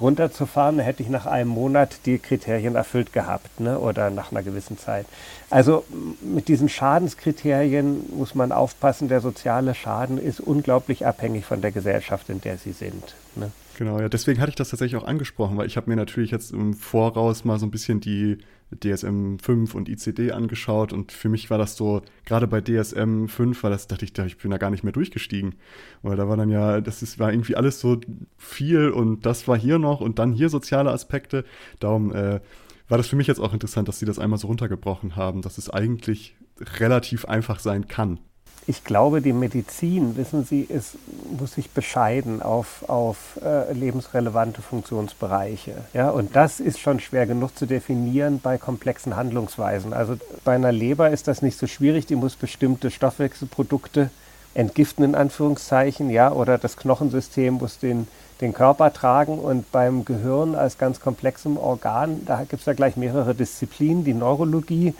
runterzufahren, 0.00 0.78
hätte 0.78 1.02
ich 1.02 1.08
nach 1.08 1.26
einem 1.26 1.50
Monat 1.50 2.00
die 2.06 2.18
Kriterien 2.18 2.74
erfüllt 2.74 3.12
gehabt 3.12 3.60
ne? 3.60 3.78
oder 3.78 4.10
nach 4.10 4.32
einer 4.32 4.42
gewissen 4.42 4.78
Zeit. 4.78 5.06
Also 5.50 5.84
mit 6.22 6.48
diesen 6.48 6.68
Schadenskriterien 6.68 8.04
muss 8.16 8.34
man 8.34 8.52
aufpassen. 8.52 9.08
Der 9.08 9.20
soziale 9.20 9.74
Schaden 9.74 10.18
ist 10.18 10.40
unglaublich 10.40 11.06
abhängig 11.06 11.44
von 11.44 11.60
der 11.60 11.70
Gesellschaft, 11.70 12.28
in 12.28 12.40
der 12.40 12.58
sie 12.58 12.72
sind. 12.72 13.14
Ne? 13.36 13.50
Genau, 13.78 14.00
ja, 14.00 14.08
deswegen 14.08 14.40
hatte 14.40 14.50
ich 14.50 14.56
das 14.56 14.70
tatsächlich 14.70 15.00
auch 15.00 15.06
angesprochen, 15.06 15.56
weil 15.56 15.66
ich 15.66 15.76
habe 15.76 15.90
mir 15.90 15.96
natürlich 15.96 16.30
jetzt 16.30 16.52
im 16.52 16.74
Voraus 16.74 17.44
mal 17.44 17.58
so 17.58 17.66
ein 17.66 17.70
bisschen 17.70 18.00
die 18.00 18.38
DSM 18.72 19.36
5 19.38 19.74
und 19.74 19.88
ICD 19.88 20.32
angeschaut 20.32 20.92
und 20.92 21.12
für 21.12 21.28
mich 21.28 21.50
war 21.50 21.58
das 21.58 21.76
so, 21.76 22.02
gerade 22.24 22.46
bei 22.46 22.60
DSM 22.60 23.26
5 23.26 23.62
war 23.62 23.70
das, 23.70 23.86
dachte 23.86 24.04
ich, 24.04 24.16
ich 24.18 24.38
bin 24.38 24.50
da 24.50 24.58
gar 24.58 24.70
nicht 24.70 24.84
mehr 24.84 24.92
durchgestiegen. 24.92 25.54
Weil 26.02 26.16
da 26.16 26.28
war 26.28 26.36
dann 26.36 26.50
ja, 26.50 26.80
das 26.80 27.02
ist, 27.02 27.18
war 27.18 27.32
irgendwie 27.32 27.56
alles 27.56 27.80
so 27.80 28.00
viel 28.36 28.90
und 28.90 29.26
das 29.26 29.46
war 29.48 29.58
hier 29.58 29.78
noch 29.78 30.00
und 30.00 30.18
dann 30.18 30.32
hier 30.32 30.48
soziale 30.48 30.90
Aspekte. 30.90 31.44
Darum 31.78 32.12
äh, 32.12 32.40
war 32.88 32.98
das 32.98 33.08
für 33.08 33.16
mich 33.16 33.26
jetzt 33.26 33.40
auch 33.40 33.52
interessant, 33.52 33.88
dass 33.88 33.98
sie 33.98 34.06
das 34.06 34.18
einmal 34.18 34.38
so 34.38 34.48
runtergebrochen 34.48 35.16
haben, 35.16 35.42
dass 35.42 35.58
es 35.58 35.70
eigentlich 35.70 36.36
relativ 36.78 37.24
einfach 37.24 37.60
sein 37.60 37.88
kann 37.88 38.18
ich 38.66 38.82
glaube, 38.82 39.20
die 39.20 39.34
Medizin, 39.34 40.16
wissen 40.16 40.44
Sie, 40.44 40.62
ist, 40.62 40.96
muss 41.38 41.54
sich 41.54 41.70
bescheiden 41.70 42.40
auf, 42.40 42.88
auf 42.88 43.38
äh, 43.44 43.72
lebensrelevante 43.72 44.62
Funktionsbereiche. 44.62 45.74
Ja? 45.92 46.08
Und 46.10 46.34
das 46.34 46.60
ist 46.60 46.80
schon 46.80 46.98
schwer 46.98 47.26
genug 47.26 47.56
zu 47.58 47.66
definieren 47.66 48.40
bei 48.42 48.56
komplexen 48.56 49.16
Handlungsweisen. 49.16 49.92
Also 49.92 50.16
bei 50.44 50.54
einer 50.54 50.72
Leber 50.72 51.10
ist 51.10 51.28
das 51.28 51.42
nicht 51.42 51.58
so 51.58 51.66
schwierig, 51.66 52.06
die 52.06 52.16
muss 52.16 52.36
bestimmte 52.36 52.90
Stoffwechselprodukte 52.90 54.10
entgiften, 54.54 55.04
in 55.04 55.14
Anführungszeichen, 55.14 56.08
ja, 56.10 56.32
oder 56.32 56.56
das 56.58 56.76
Knochensystem 56.76 57.54
muss 57.54 57.78
den, 57.78 58.06
den 58.40 58.54
Körper 58.54 58.92
tragen 58.92 59.38
und 59.38 59.70
beim 59.72 60.04
Gehirn 60.04 60.54
als 60.54 60.78
ganz 60.78 61.00
komplexem 61.00 61.56
Organ, 61.56 62.24
da 62.24 62.44
gibt 62.44 62.60
es 62.60 62.66
ja 62.66 62.72
gleich 62.72 62.96
mehrere 62.96 63.34
Disziplinen, 63.34 64.04
die 64.04 64.14
Neurologie, 64.14 64.94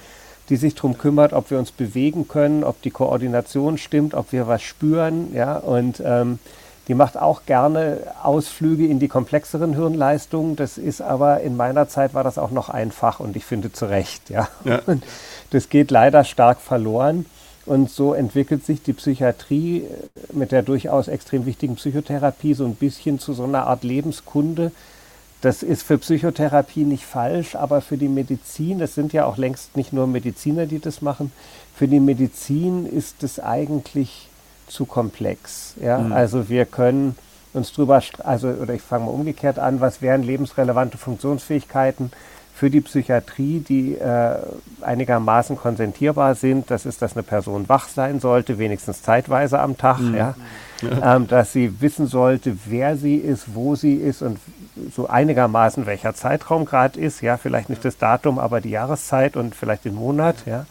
die 0.49 0.57
sich 0.57 0.75
darum 0.75 0.99
kümmert, 0.99 1.33
ob 1.33 1.51
wir 1.51 1.59
uns 1.59 1.73
bewegen 1.73 2.29
können, 2.29 2.65
ob 2.65 2.81
die 2.83 2.91
Koordination 2.91 3.79
stimmt, 3.79 4.15
ob 4.15 4.33
wir 4.33 4.47
was 4.47 4.63
spüren, 4.63 5.35
ja, 5.35 5.57
und 5.57 6.03
ähm, 6.05 6.39
die 6.89 6.95
macht 6.95 7.17
auch 7.17 7.47
gerne 7.47 7.99
Ausflüge 8.23 8.87
in 8.87 8.99
die 8.99 9.09
komplexeren 9.09 9.75
Hirnleistungen. 9.75 10.55
Das 10.55 10.77
ist 10.77 11.01
aber 11.01 11.41
in 11.41 11.57
meiner 11.57 11.89
Zeit 11.89 12.13
war 12.13 12.25
das 12.25 12.37
auch 12.37 12.51
noch 12.51 12.69
einfach 12.69 13.21
und 13.21 13.37
ich 13.37 13.45
finde 13.45 13.73
zu 13.73 13.87
Recht, 13.87 14.29
ja. 14.29 14.49
ja. 14.65 14.81
Und 14.87 15.03
das 15.51 15.71
geht 15.71 15.91
leider 15.91 16.25
stark 16.25 16.61
verloren. 16.61 17.27
Und 17.67 17.89
so 17.89 18.13
entwickelt 18.13 18.67
sich 18.67 18.83
die 18.83 18.93
Psychiatrie 18.93 19.85
mit 20.35 20.53
der 20.53 20.63
durchaus 20.63 21.09
extrem 21.09 21.47
wichtigen 21.47 21.77
Psychotherapie 21.77 22.53
so 22.53 22.67
ein 22.67 22.75
bisschen 22.75 23.19
zu 23.19 23.33
so 23.33 23.45
einer 23.45 23.67
Art 23.67 23.85
Lebenskunde. 23.85 24.71
Das 25.45 25.63
ist 25.63 25.83
für 25.83 25.99
Psychotherapie 25.99 26.85
nicht 26.85 27.05
falsch, 27.05 27.55
aber 27.55 27.83
für 27.83 27.99
die 27.99 28.09
Medizin, 28.09 28.79
das 28.79 28.95
sind 28.95 29.13
ja 29.13 29.27
auch 29.27 29.37
längst 29.37 29.77
nicht 29.77 29.93
nur 29.93 30.07
Mediziner, 30.07 30.65
die 30.65 30.79
das 30.79 31.03
machen, 31.03 31.33
für 31.77 31.87
die 31.87 32.01
Medizin 32.01 32.87
ist 32.87 33.23
es 33.23 33.39
eigentlich 33.39 34.31
zu 34.69 34.87
komplex. 34.87 35.75
Ja? 35.83 35.99
Mhm. 35.99 36.13
Also 36.13 36.49
wir 36.49 36.65
können 36.65 37.15
uns 37.53 37.75
drüber, 37.75 38.01
also 38.21 38.49
oder 38.49 38.73
ich 38.73 38.81
fange 38.81 39.05
mal 39.05 39.11
umgekehrt 39.11 39.59
an, 39.59 39.83
was 39.83 40.01
wären 40.01 40.23
lebensrelevante 40.23 40.97
Funktionsfähigkeiten 40.97 42.11
für 42.55 42.71
die 42.71 42.81
Psychiatrie, 42.81 43.61
die 43.61 43.97
äh, 43.97 44.37
einigermaßen 44.81 45.59
konsentierbar 45.59 46.37
sind. 46.37 46.71
Das 46.71 46.87
ist, 46.87 47.03
dass 47.03 47.17
eine 47.17 47.23
Person 47.23 47.69
wach 47.69 47.89
sein 47.89 48.19
sollte, 48.19 48.59
wenigstens 48.59 49.03
zeitweise 49.03 49.59
am 49.59 49.77
Tag, 49.77 50.01
mhm. 50.01 50.15
ja? 50.15 50.35
ja. 50.81 51.17
Ähm, 51.17 51.29
dass 51.29 51.53
sie 51.53 51.83
wissen 51.83 52.07
sollte, 52.07 52.57
wer 52.65 52.97
sie 52.97 53.17
ist, 53.17 53.55
wo 53.55 53.75
sie 53.75 53.97
ist 53.97 54.23
und 54.23 54.39
so 54.95 55.09
einigermaßen 55.09 55.87
welcher 55.87 56.15
Zeitraum 56.15 56.65
gerade 56.65 57.01
ist. 57.01 57.21
Ja, 57.21 57.37
vielleicht 57.37 57.69
nicht 57.69 57.85
das 57.85 57.99
Datum, 57.99 58.39
aber 58.39 58.61
die 58.61 58.71
Jahreszeit 58.71 59.37
und 59.37 59.55
vielleicht 59.55 59.85
den 59.85 59.95
Monat. 59.95 60.37
Ja. 60.47 60.67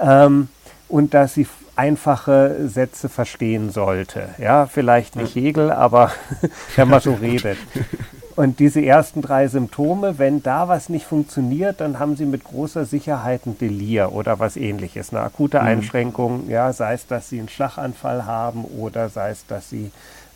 Ähm, 0.00 0.48
und 0.88 1.14
dass 1.14 1.34
sie 1.34 1.46
einfache 1.74 2.68
Sätze 2.68 3.08
verstehen 3.08 3.70
sollte. 3.70 4.28
Ja, 4.38 4.66
vielleicht 4.66 5.16
nicht 5.16 5.34
Hegel, 5.34 5.70
aber 5.70 6.12
wenn 6.76 6.88
man 6.88 7.00
so 7.00 7.14
redet. 7.14 7.58
Und 8.34 8.60
diese 8.60 8.80
ersten 8.80 9.20
drei 9.20 9.48
Symptome, 9.48 10.18
wenn 10.18 10.42
da 10.42 10.68
was 10.68 10.88
nicht 10.88 11.04
funktioniert, 11.04 11.80
dann 11.80 11.98
haben 11.98 12.16
sie 12.16 12.24
mit 12.24 12.44
großer 12.44 12.86
Sicherheit 12.86 13.46
ein 13.46 13.58
Delir 13.58 14.12
oder 14.12 14.38
was 14.38 14.56
ähnliches, 14.56 15.12
eine 15.12 15.20
akute 15.20 15.60
mhm. 15.60 15.66
Einschränkung, 15.66 16.48
ja, 16.48 16.72
sei 16.72 16.94
es, 16.94 17.06
dass 17.06 17.28
sie 17.28 17.38
einen 17.38 17.48
Schlaganfall 17.48 18.24
haben 18.24 18.64
oder 18.64 19.08
sei 19.10 19.30
es, 19.30 19.46
dass 19.46 19.68
sie 19.68 19.90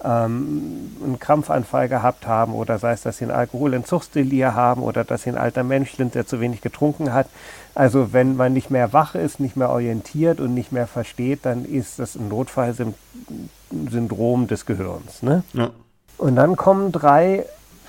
ähm, 0.07 0.93
einen 1.03 1.19
Krampfanfall 1.19 1.89
gehabt 1.89 2.29
haben 2.29 2.55
oder 2.55 2.79
sei 2.79 2.93
es, 2.93 3.03
dass 3.03 3.19
sie 3.19 3.25
ein 3.25 3.33
Alkoholentzugsdelir 3.33 4.55
haben 4.55 4.83
oder 4.83 5.03
dass 5.05 5.23
sie 5.23 5.31
ein 5.31 5.39
alter 5.39 5.65
Mensch 5.65 5.97
sind, 5.97 6.15
der 6.15 6.25
zu 6.27 6.41
wenig 6.41 6.61
getrunken 6.61 7.13
hat. 7.13 7.27
Also 7.75 8.13
wenn 8.13 8.37
man 8.37 8.53
nicht 8.53 8.71
mehr 8.71 8.93
wach 8.93 9.17
ist, 9.17 9.41
nicht 9.41 9.57
mehr 9.57 9.71
orientiert 9.71 10.39
und 10.41 10.55
nicht 10.55 10.71
mehr 10.71 10.87
versteht, 10.87 11.41
dann 11.43 11.65
ist 11.65 11.99
das 11.99 12.15
ein 12.15 12.29
Notfallsyndrom 12.29 14.47
des 14.47 14.65
Gehirns. 14.65 15.23
Ne? 15.23 15.43
Ja. 15.53 15.71
Und 16.19 16.37
dann 16.37 16.55
kommen 16.57 16.93
drei 16.93 17.45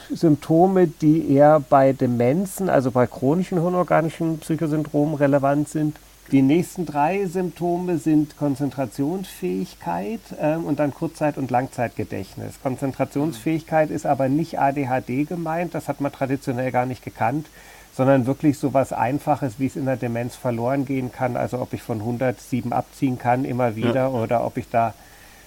Symptome, 0.09 0.87
die 0.87 1.31
eher 1.31 1.59
bei 1.59 1.93
Demenzen, 1.93 2.67
also 2.69 2.89
bei 2.91 3.07
chronischen 3.07 3.61
hirnorganischen 3.61 4.39
Psychosyndromen 4.39 5.15
relevant 5.15 5.69
sind. 5.69 5.97
Die 6.31 6.41
nächsten 6.41 6.85
drei 6.85 7.25
Symptome 7.25 7.99
sind 7.99 8.37
Konzentrationsfähigkeit 8.37 10.19
ähm, 10.39 10.65
und 10.65 10.79
dann 10.79 10.93
Kurzzeit- 10.93 11.37
und 11.37 11.51
Langzeitgedächtnis. 11.51 12.59
Konzentrationsfähigkeit 12.61 13.89
ist 13.89 14.05
aber 14.05 14.27
nicht 14.27 14.59
ADHD 14.59 15.25
gemeint, 15.27 15.73
das 15.73 15.87
hat 15.87 16.01
man 16.01 16.11
traditionell 16.11 16.71
gar 16.71 16.85
nicht 16.85 17.03
gekannt, 17.03 17.47
sondern 17.93 18.25
wirklich 18.25 18.59
so 18.59 18.73
was 18.73 18.91
Einfaches, 18.91 19.57
wie 19.57 19.67
es 19.67 19.77
in 19.77 19.85
der 19.85 19.95
Demenz 19.95 20.35
verloren 20.35 20.85
gehen 20.85 21.13
kann. 21.13 21.37
Also 21.37 21.59
ob 21.59 21.71
ich 21.71 21.81
von 21.81 21.99
107 21.99 22.73
abziehen 22.73 23.17
kann 23.17 23.45
immer 23.45 23.77
wieder 23.77 23.93
ja. 23.93 24.07
oder 24.09 24.45
ob 24.45 24.57
ich 24.57 24.69
da 24.69 24.93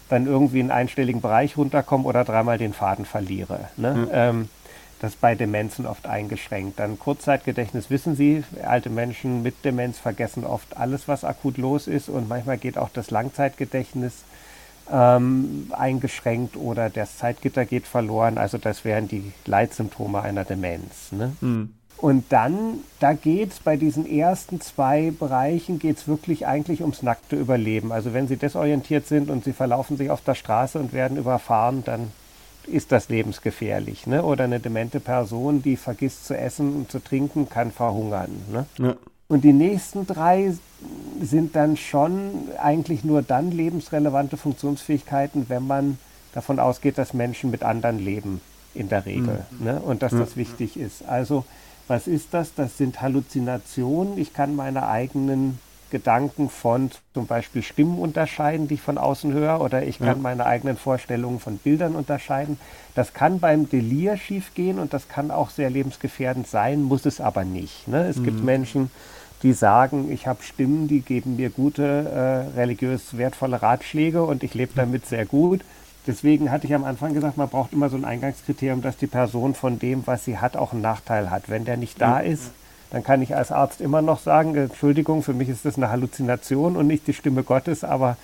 dann 0.08 0.26
irgendwie 0.26 0.60
in 0.60 0.70
einen 0.70 0.80
einstelligen 0.80 1.20
Bereich 1.20 1.56
runterkomme 1.56 2.04
oder 2.04 2.24
dreimal 2.24 2.58
den 2.58 2.72
Faden 2.72 3.04
verliere. 3.04 3.68
Ne? 3.76 4.08
Ja. 4.10 4.30
Ähm, 4.30 4.48
das 5.00 5.14
ist 5.14 5.20
bei 5.20 5.34
Demenzen 5.34 5.86
oft 5.86 6.06
eingeschränkt. 6.06 6.78
Dann 6.78 6.98
Kurzzeitgedächtnis 6.98 7.88
wissen 7.88 8.16
Sie, 8.16 8.44
alte 8.62 8.90
Menschen 8.90 9.42
mit 9.42 9.64
Demenz 9.64 9.98
vergessen 9.98 10.44
oft 10.44 10.76
alles, 10.76 11.08
was 11.08 11.24
akut 11.24 11.56
los 11.56 11.86
ist 11.86 12.08
und 12.08 12.28
manchmal 12.28 12.58
geht 12.58 12.76
auch 12.76 12.90
das 12.92 13.10
Langzeitgedächtnis 13.10 14.24
ähm, 14.92 15.72
eingeschränkt 15.72 16.56
oder 16.56 16.90
das 16.90 17.16
Zeitgitter 17.16 17.64
geht 17.64 17.86
verloren. 17.86 18.36
Also 18.36 18.58
das 18.58 18.84
wären 18.84 19.08
die 19.08 19.32
Leitsymptome 19.46 20.20
einer 20.20 20.44
Demenz. 20.44 21.12
Ne? 21.12 21.32
Mhm. 21.40 21.74
Und 21.96 22.32
dann, 22.32 22.80
da 22.98 23.12
geht 23.12 23.52
es 23.52 23.60
bei 23.60 23.76
diesen 23.76 24.06
ersten 24.06 24.60
zwei 24.60 25.12
Bereichen, 25.18 25.78
geht 25.78 25.98
es 25.98 26.08
wirklich 26.08 26.46
eigentlich 26.46 26.80
ums 26.80 27.02
nackte 27.02 27.36
Überleben. 27.36 27.92
Also 27.92 28.12
wenn 28.12 28.28
Sie 28.28 28.36
desorientiert 28.36 29.06
sind 29.06 29.30
und 29.30 29.44
Sie 29.44 29.52
verlaufen 29.52 29.96
sich 29.96 30.10
auf 30.10 30.22
der 30.22 30.34
Straße 30.34 30.78
und 30.78 30.92
werden 30.92 31.16
überfahren, 31.18 31.84
dann 31.84 32.10
ist 32.72 32.92
das 32.92 33.08
lebensgefährlich. 33.08 34.06
Ne? 34.06 34.22
Oder 34.22 34.44
eine 34.44 34.60
demente 34.60 35.00
Person, 35.00 35.62
die 35.62 35.76
vergisst 35.76 36.26
zu 36.26 36.36
essen 36.36 36.74
und 36.74 36.90
zu 36.90 36.98
trinken, 36.98 37.48
kann 37.48 37.70
verhungern. 37.70 38.30
Ne? 38.50 38.66
Ja. 38.78 38.96
Und 39.28 39.44
die 39.44 39.52
nächsten 39.52 40.06
drei 40.06 40.54
sind 41.20 41.54
dann 41.54 41.76
schon 41.76 42.48
eigentlich 42.60 43.04
nur 43.04 43.22
dann 43.22 43.52
lebensrelevante 43.52 44.36
Funktionsfähigkeiten, 44.36 45.46
wenn 45.48 45.66
man 45.66 45.98
davon 46.32 46.58
ausgeht, 46.58 46.98
dass 46.98 47.14
Menschen 47.14 47.50
mit 47.50 47.62
anderen 47.62 47.98
leben 47.98 48.40
in 48.74 48.88
der 48.88 49.06
Regel 49.06 49.44
mhm. 49.58 49.64
ne? 49.64 49.80
und 49.80 50.02
dass 50.02 50.12
ja. 50.12 50.18
das 50.18 50.36
wichtig 50.36 50.78
ist. 50.78 51.06
Also 51.06 51.44
was 51.86 52.06
ist 52.06 52.34
das? 52.34 52.54
Das 52.54 52.78
sind 52.78 53.02
Halluzinationen. 53.02 54.16
Ich 54.16 54.32
kann 54.32 54.54
meine 54.54 54.86
eigenen 54.86 55.58
Gedanken 55.90 56.48
von 56.48 56.90
zum 57.14 57.26
Beispiel 57.26 57.62
Stimmen 57.62 57.98
unterscheiden, 57.98 58.68
die 58.68 58.74
ich 58.74 58.82
von 58.82 58.98
außen 58.98 59.32
höre, 59.32 59.60
oder 59.60 59.82
ich 59.82 59.98
kann 59.98 60.06
ja. 60.06 60.14
meine 60.16 60.46
eigenen 60.46 60.76
Vorstellungen 60.76 61.40
von 61.40 61.58
Bildern 61.58 61.94
unterscheiden. 61.94 62.58
Das 62.94 63.12
kann 63.12 63.40
beim 63.40 63.68
Delir 63.68 64.16
schiefgehen 64.16 64.78
und 64.78 64.92
das 64.92 65.08
kann 65.08 65.30
auch 65.30 65.50
sehr 65.50 65.70
lebensgefährdend 65.70 66.46
sein, 66.46 66.82
muss 66.82 67.06
es 67.06 67.20
aber 67.20 67.44
nicht. 67.44 67.88
Ne? 67.88 68.06
Es 68.06 68.16
mhm. 68.16 68.24
gibt 68.24 68.44
Menschen, 68.44 68.90
die 69.42 69.52
sagen, 69.52 70.10
ich 70.10 70.26
habe 70.26 70.42
Stimmen, 70.42 70.88
die 70.88 71.00
geben 71.00 71.36
mir 71.36 71.50
gute, 71.50 71.82
äh, 72.54 72.58
religiös 72.58 73.16
wertvolle 73.16 73.62
Ratschläge 73.62 74.22
und 74.22 74.42
ich 74.42 74.54
lebe 74.54 74.72
damit 74.74 75.06
sehr 75.06 75.26
gut. 75.26 75.62
Deswegen 76.06 76.50
hatte 76.50 76.66
ich 76.66 76.74
am 76.74 76.84
Anfang 76.84 77.14
gesagt, 77.14 77.36
man 77.36 77.48
braucht 77.48 77.72
immer 77.72 77.88
so 77.88 77.96
ein 77.96 78.04
Eingangskriterium, 78.04 78.82
dass 78.82 78.96
die 78.96 79.06
Person 79.06 79.54
von 79.54 79.78
dem, 79.78 80.06
was 80.06 80.24
sie 80.24 80.38
hat, 80.38 80.56
auch 80.56 80.72
einen 80.72 80.82
Nachteil 80.82 81.30
hat. 81.30 81.48
Wenn 81.48 81.64
der 81.64 81.76
nicht 81.76 82.00
da 82.00 82.20
ist, 82.20 82.52
dann 82.90 83.04
kann 83.04 83.22
ich 83.22 83.36
als 83.36 83.52
Arzt 83.52 83.80
immer 83.80 84.02
noch 84.02 84.20
sagen, 84.20 84.54
Entschuldigung, 84.56 85.22
für 85.22 85.32
mich 85.34 85.48
ist 85.48 85.64
das 85.64 85.76
eine 85.76 85.90
Halluzination 85.90 86.76
und 86.76 86.86
nicht 86.86 87.06
die 87.06 87.14
Stimme 87.14 87.42
Gottes, 87.42 87.84
aber 87.84 88.16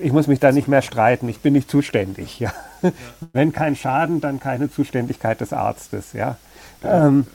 ich 0.00 0.12
muss 0.12 0.26
mich 0.26 0.40
da 0.40 0.52
nicht 0.52 0.68
mehr 0.68 0.82
streiten, 0.82 1.28
ich 1.28 1.40
bin 1.40 1.52
nicht 1.52 1.70
zuständig. 1.70 2.40
Ja. 2.40 2.52
ja. 2.82 2.92
Wenn 3.32 3.52
kein 3.52 3.76
Schaden, 3.76 4.20
dann 4.20 4.40
keine 4.40 4.70
Zuständigkeit 4.70 5.40
des 5.40 5.52
Arztes. 5.52 6.12
Ja. 6.12 6.36
ja. 6.82 7.06
Ähm, 7.06 7.26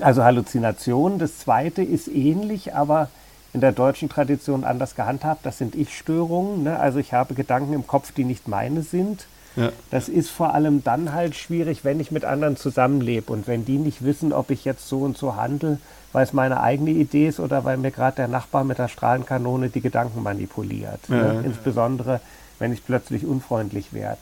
also 0.00 0.24
Halluzination. 0.24 1.18
Das 1.18 1.38
zweite 1.38 1.82
ist 1.82 2.08
ähnlich, 2.08 2.74
aber 2.74 3.08
in 3.52 3.60
der 3.60 3.72
deutschen 3.72 4.08
Tradition 4.08 4.64
anders 4.64 4.94
gehandhabt. 4.94 5.44
Das 5.44 5.58
sind 5.58 5.74
Ich-Störungen. 5.74 6.62
Ne? 6.62 6.78
Also 6.78 6.98
ich 6.98 7.12
habe 7.12 7.34
Gedanken 7.34 7.72
im 7.72 7.86
Kopf, 7.86 8.12
die 8.12 8.24
nicht 8.24 8.48
meine 8.48 8.82
sind. 8.82 9.26
Ja. 9.56 9.70
Das 9.90 10.08
ist 10.08 10.30
vor 10.30 10.54
allem 10.54 10.84
dann 10.84 11.12
halt 11.12 11.34
schwierig, 11.34 11.84
wenn 11.84 12.00
ich 12.00 12.10
mit 12.10 12.24
anderen 12.24 12.56
zusammenlebe 12.56 13.32
und 13.32 13.48
wenn 13.48 13.64
die 13.64 13.78
nicht 13.78 14.04
wissen, 14.04 14.32
ob 14.32 14.50
ich 14.50 14.64
jetzt 14.64 14.88
so 14.88 15.00
und 15.00 15.18
so 15.18 15.36
handle, 15.36 15.78
weil 16.12 16.24
es 16.24 16.32
meine 16.32 16.60
eigene 16.60 16.90
Idee 16.90 17.28
ist 17.28 17.40
oder 17.40 17.64
weil 17.64 17.76
mir 17.76 17.90
gerade 17.90 18.16
der 18.16 18.28
Nachbar 18.28 18.64
mit 18.64 18.78
der 18.78 18.88
Strahlenkanone 18.88 19.68
die 19.68 19.80
Gedanken 19.80 20.22
manipuliert. 20.22 21.00
Ja. 21.08 21.34
Ne? 21.34 21.42
Insbesondere, 21.44 22.20
wenn 22.58 22.72
ich 22.72 22.84
plötzlich 22.84 23.26
unfreundlich 23.26 23.92
werde. 23.92 24.20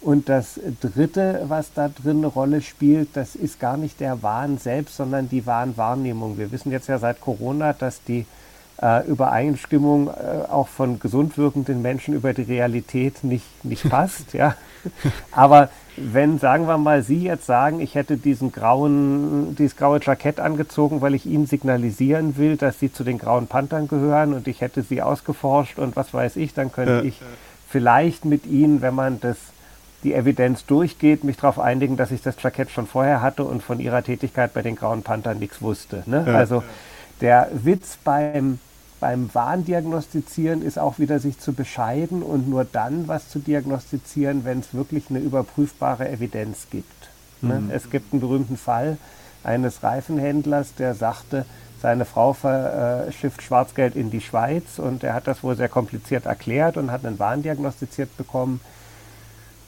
Und 0.00 0.28
das 0.28 0.58
Dritte, 0.80 1.44
was 1.46 1.72
da 1.74 1.88
drin 1.88 2.18
eine 2.18 2.26
Rolle 2.26 2.60
spielt, 2.60 3.10
das 3.16 3.36
ist 3.36 3.60
gar 3.60 3.76
nicht 3.76 4.00
der 4.00 4.22
Wahn 4.22 4.58
selbst, 4.58 4.96
sondern 4.96 5.28
die 5.28 5.46
Wahnwahrnehmung. 5.46 6.38
Wir 6.38 6.50
wissen 6.50 6.72
jetzt 6.72 6.88
ja 6.88 6.98
seit 6.98 7.20
Corona, 7.20 7.72
dass 7.72 8.02
die 8.02 8.26
äh, 8.82 9.06
Übereinstimmung 9.06 10.08
äh, 10.08 10.50
auch 10.50 10.68
von 10.68 10.98
gesund 10.98 11.38
wirkenden 11.38 11.82
Menschen 11.82 12.14
über 12.14 12.34
die 12.34 12.42
Realität 12.42 13.22
nicht, 13.22 13.64
nicht 13.64 13.88
passt. 13.88 14.32
ja. 14.32 14.56
Aber 15.30 15.68
wenn, 15.96 16.38
sagen 16.38 16.66
wir 16.66 16.78
mal, 16.78 17.02
Sie 17.02 17.22
jetzt 17.22 17.46
sagen, 17.46 17.80
ich 17.80 17.94
hätte 17.94 18.16
diesen 18.16 18.50
grauen, 18.50 19.54
dieses 19.56 19.76
graue 19.76 20.00
Jackett 20.02 20.40
angezogen, 20.40 21.00
weil 21.00 21.14
ich 21.14 21.26
Ihnen 21.26 21.46
signalisieren 21.46 22.36
will, 22.36 22.56
dass 22.56 22.80
Sie 22.80 22.92
zu 22.92 23.04
den 23.04 23.18
grauen 23.18 23.46
Panthern 23.46 23.86
gehören 23.86 24.34
und 24.34 24.48
ich 24.48 24.60
hätte 24.60 24.82
Sie 24.82 25.00
ausgeforscht 25.00 25.78
und 25.78 25.94
was 25.94 26.12
weiß 26.12 26.36
ich, 26.36 26.54
dann 26.54 26.72
könnte 26.72 26.94
ja. 26.94 27.02
ich 27.02 27.20
vielleicht 27.68 28.24
mit 28.24 28.46
Ihnen, 28.46 28.82
wenn 28.82 28.94
man 28.94 29.20
das 29.20 29.36
die 30.02 30.14
Evidenz 30.14 30.66
durchgeht, 30.66 31.22
mich 31.22 31.36
darauf 31.36 31.60
einigen, 31.60 31.96
dass 31.96 32.10
ich 32.10 32.22
das 32.22 32.34
Jackett 32.42 32.70
schon 32.70 32.88
vorher 32.88 33.22
hatte 33.22 33.44
und 33.44 33.62
von 33.62 33.78
ihrer 33.78 34.02
Tätigkeit 34.02 34.52
bei 34.52 34.62
den 34.62 34.74
Grauen 34.74 35.02
Panthern 35.02 35.38
nichts 35.38 35.62
wusste. 35.62 36.02
Ne? 36.06 36.24
Ja, 36.26 36.34
also 36.34 36.64
der 37.20 37.48
Witz 37.52 37.98
beim 38.02 38.58
beim 39.02 39.34
Warndiagnostizieren 39.34 40.62
ist 40.62 40.78
auch 40.78 41.00
wieder 41.00 41.18
sich 41.18 41.36
zu 41.40 41.54
bescheiden 41.54 42.22
und 42.22 42.48
nur 42.48 42.64
dann 42.64 43.08
was 43.08 43.28
zu 43.28 43.40
diagnostizieren, 43.40 44.44
wenn 44.44 44.60
es 44.60 44.74
wirklich 44.74 45.10
eine 45.10 45.18
überprüfbare 45.18 46.08
Evidenz 46.08 46.68
gibt. 46.70 47.10
Ne? 47.40 47.62
Mhm. 47.62 47.70
Es 47.70 47.90
gibt 47.90 48.12
einen 48.12 48.20
berühmten 48.20 48.56
Fall 48.56 48.98
eines 49.42 49.82
Reifenhändlers, 49.82 50.76
der 50.76 50.94
sagte, 50.94 51.46
seine 51.82 52.04
Frau 52.04 52.32
verschifft 52.32 53.42
Schwarzgeld 53.42 53.96
in 53.96 54.12
die 54.12 54.20
Schweiz 54.20 54.78
und 54.78 55.02
er 55.02 55.14
hat 55.14 55.26
das 55.26 55.42
wohl 55.42 55.56
sehr 55.56 55.68
kompliziert 55.68 56.26
erklärt 56.26 56.76
und 56.76 56.92
hat 56.92 57.04
einen 57.04 57.18
Wahn 57.18 57.42
diagnostiziert 57.42 58.16
bekommen. 58.16 58.60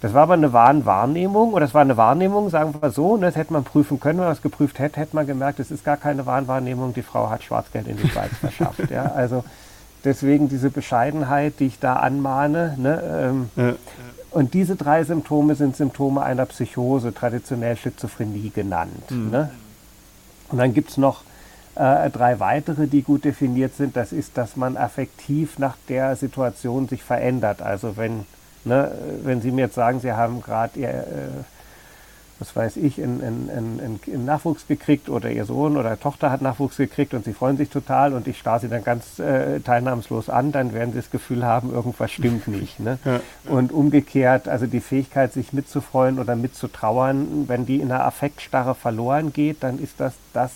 Das 0.05 0.13
war 0.13 0.25
aber 0.25 0.35
eine 0.35 0.53
Wahnwahrnehmung 0.53 1.55
oder 1.55 1.65
das 1.65 1.73
war 1.73 1.81
eine 1.81 1.97
Wahrnehmung, 1.97 2.51
sagen 2.51 2.75
wir 2.79 2.91
so, 2.91 3.17
ne, 3.17 3.25
das 3.25 3.37
hätte 3.37 3.55
man 3.55 3.65
prüfen 3.65 3.99
können. 3.99 4.19
Wenn 4.19 4.27
man 4.27 4.35
es 4.35 4.43
geprüft 4.43 4.79
hätte, 4.79 5.01
hätte 5.01 5.17
man 5.17 5.27
gemerkt, 5.27 5.61
es 5.61 5.71
ist 5.71 5.83
gar 5.83 5.97
keine 5.97 6.27
Wahnwahrnehmung, 6.27 6.93
die 6.93 7.01
Frau 7.01 7.31
hat 7.31 7.43
Schwarzgeld 7.43 7.89
in 7.89 7.97
die 7.97 8.11
Schweiz 8.11 8.37
verschafft. 8.39 8.91
Ja, 8.91 9.13
also 9.17 9.45
deswegen 10.05 10.51
diese 10.51 10.69
Bescheidenheit, 10.69 11.55
die 11.59 11.69
ich 11.69 11.79
da 11.79 11.95
anmahne. 11.95 12.75
Ne, 12.77 13.03
ähm, 13.03 13.51
ja, 13.57 13.69
ja. 13.69 13.75
Und 14.31 14.53
diese 14.53 14.77
drei 14.77 15.05
Symptome 15.05 15.55
sind 15.55 15.75
Symptome 15.75 16.23
einer 16.23 16.45
Psychose, 16.45 17.15
traditionell 17.15 17.75
Schizophrenie 17.75 18.51
genannt. 18.55 19.11
Mhm. 19.11 19.31
Ne? 19.31 19.51
Und 20.51 20.59
dann 20.59 20.75
gibt 20.75 20.91
es 20.91 20.99
noch 20.99 21.23
äh, 21.77 22.11
drei 22.11 22.41
weitere, 22.41 22.89
die 22.89 23.01
gut 23.01 23.25
definiert 23.25 23.75
sind. 23.75 23.97
Das 23.97 24.13
ist, 24.13 24.37
dass 24.37 24.55
man 24.55 24.77
affektiv 24.77 25.59
nach 25.59 25.77
der 25.89 26.15
Situation 26.17 26.89
sich 26.89 27.03
verändert. 27.03 27.63
Also 27.63 27.97
wenn 27.97 28.27
Ne, 28.65 28.91
wenn 29.23 29.43
Sie 29.43 29.51
mir 29.51 29.63
jetzt 29.63 29.75
sagen, 29.75 30.01
Sie 30.01 30.13
haben 30.13 30.41
gerade 30.41 30.79
Ihr 30.79 30.89
äh, 30.89 31.03
was 32.55 32.65
weiß 32.65 32.77
ich, 32.79 33.03
einen, 33.03 33.23
einen, 33.23 34.01
einen, 34.07 34.25
Nachwuchs 34.25 34.67
gekriegt 34.67 35.09
oder 35.09 35.31
ihr 35.31 35.45
Sohn 35.45 35.77
oder 35.77 35.99
Tochter 35.99 36.31
hat 36.31 36.43
Nachwuchs 36.43 36.77
gekriegt 36.77 37.15
und 37.15 37.25
sie 37.25 37.33
freuen 37.33 37.57
sich 37.57 37.69
total 37.69 38.13
und 38.13 38.27
ich 38.29 38.39
starre 38.39 38.61
sie 38.61 38.69
dann 38.69 38.85
ganz 38.85 39.19
äh, 39.19 39.61
teilnahmslos 39.61 40.29
an, 40.29 40.53
dann 40.53 40.73
werden 40.73 40.93
sie 40.93 40.99
das 40.99 41.11
Gefühl 41.11 41.45
haben, 41.45 41.73
irgendwas 41.73 42.11
stimmt 42.13 42.49
nicht. 42.49 42.81
Ne? 42.81 42.99
Ja. 43.05 43.21
Und 43.49 43.73
umgekehrt, 43.73 44.49
also 44.49 44.67
die 44.67 44.81
Fähigkeit, 44.81 45.33
sich 45.33 45.53
mitzufreuen 45.53 46.19
oder 46.19 46.37
mitzutrauern, 46.37 47.49
wenn 47.49 47.67
die 47.67 47.81
in 47.81 47.91
einer 47.91 48.05
Affektstarre 48.05 48.75
verloren 48.75 49.33
geht, 49.33 49.63
dann 49.63 49.79
ist 49.79 50.01
das 50.01 50.15
das 50.33 50.53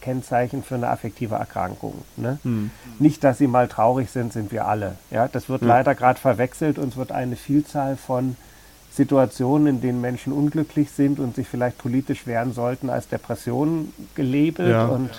Kennzeichen 0.00 0.62
für 0.62 0.74
eine 0.74 0.88
affektive 0.88 1.36
Erkrankung. 1.36 1.94
Ne? 2.16 2.38
Hm. 2.42 2.70
Nicht, 2.98 3.24
dass 3.24 3.38
sie 3.38 3.46
mal 3.46 3.68
traurig 3.68 4.10
sind, 4.10 4.32
sind 4.32 4.52
wir 4.52 4.66
alle. 4.66 4.96
Ja? 5.10 5.28
Das 5.28 5.48
wird 5.48 5.62
ja. 5.62 5.68
leider 5.68 5.94
gerade 5.94 6.18
verwechselt 6.18 6.78
und 6.78 6.88
es 6.88 6.96
wird 6.96 7.12
eine 7.12 7.36
Vielzahl 7.36 7.96
von 7.96 8.36
Situationen, 8.94 9.66
in 9.68 9.80
denen 9.80 10.00
Menschen 10.00 10.32
unglücklich 10.32 10.90
sind 10.90 11.18
und 11.18 11.34
sich 11.34 11.48
vielleicht 11.48 11.78
politisch 11.78 12.26
wehren 12.26 12.52
sollten, 12.52 12.90
als 12.90 13.08
Depressionen 13.08 13.92
gelabelt 14.14 14.70
ja. 14.70 14.86
und 14.86 15.10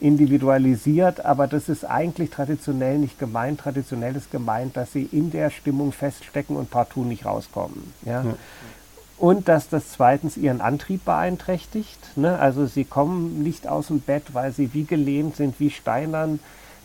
individualisiert. 0.00 1.24
Aber 1.24 1.46
das 1.46 1.68
ist 1.68 1.84
eigentlich 1.84 2.30
traditionell 2.30 2.98
nicht 2.98 3.18
gemeint. 3.18 3.60
Traditionell 3.60 4.16
ist 4.16 4.30
gemeint, 4.30 4.76
dass 4.76 4.92
sie 4.92 5.02
in 5.02 5.30
der 5.30 5.50
Stimmung 5.50 5.92
feststecken 5.92 6.56
und 6.56 6.70
partout 6.70 7.04
nicht 7.04 7.26
rauskommen. 7.26 7.92
Ja? 8.06 8.22
ja. 8.22 8.34
Und 9.18 9.48
dass 9.48 9.68
das 9.68 9.90
zweitens 9.90 10.38
ihren 10.38 10.62
Antrieb 10.62 11.04
beeinträchtigt. 11.04 12.16
Ne? 12.16 12.38
Also 12.38 12.64
sie 12.64 12.84
kommen 12.84 13.42
nicht 13.42 13.68
aus 13.68 13.88
dem 13.88 14.00
Bett, 14.00 14.32
weil 14.32 14.52
sie 14.52 14.72
wie 14.72 14.84
gelähmt 14.84 15.36
sind, 15.36 15.60
wie 15.60 15.70
steinern. 15.70 16.40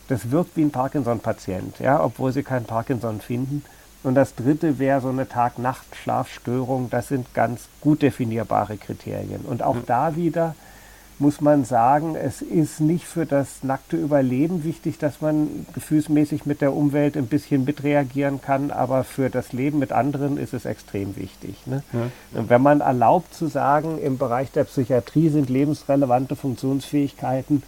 Das 0.10 0.32
wirkt 0.32 0.58
wie 0.58 0.64
ein 0.64 0.72
Parkinson-Patient, 0.72 1.80
ja? 1.80 2.04
obwohl 2.04 2.34
sie 2.34 2.44
kein 2.44 2.66
Parkinson 2.66 3.22
finden. 3.22 3.64
Und 4.06 4.14
das 4.14 4.36
dritte 4.36 4.78
wäre 4.78 5.02
so 5.02 5.10
eine 5.10 5.28
Tag-Nacht-Schlafstörung. 5.28 6.92
Das 6.92 7.08
sind 7.08 7.34
ganz 7.34 7.68
gut 7.82 8.04
definierbare 8.04 8.78
Kriterien. 8.78 9.42
Und 9.42 9.64
auch 9.64 9.76
mhm. 9.76 9.86
da 9.88 10.16
wieder 10.16 10.56
muss 11.18 11.42
man 11.42 11.66
sagen, 11.66 12.16
es 12.16 12.44
ist 12.44 12.82
nicht 12.82 13.06
für 13.06 13.26
das 13.26 13.64
nackte 13.64 13.98
Überleben 13.98 14.64
wichtig, 14.64 15.00
dass 15.00 15.22
man 15.22 15.66
gefühlsmäßig 15.74 16.46
mit 16.46 16.62
der 16.62 16.74
Umwelt 16.74 17.18
ein 17.18 17.26
bisschen 17.26 17.66
mitreagieren 17.66 18.42
kann, 18.42 18.70
aber 18.70 19.04
für 19.04 19.30
das 19.30 19.54
Leben 19.54 19.80
mit 19.80 19.92
anderen 19.92 20.38
ist 20.38 20.54
es 20.54 20.66
extrem 20.66 21.16
wichtig. 21.16 21.56
Ne? 21.66 21.84
Ja. 21.94 22.40
Und 22.40 22.50
wenn 22.50 22.62
man 22.62 22.82
erlaubt 22.82 23.34
zu 23.34 23.48
sagen, 23.48 23.98
im 23.98 24.18
Bereich 24.20 24.52
der 24.52 24.66
Psychiatrie 24.66 25.30
sind 25.30 25.50
lebensrelevante 25.50 26.36
Funktionsfähigkeiten 26.36 27.64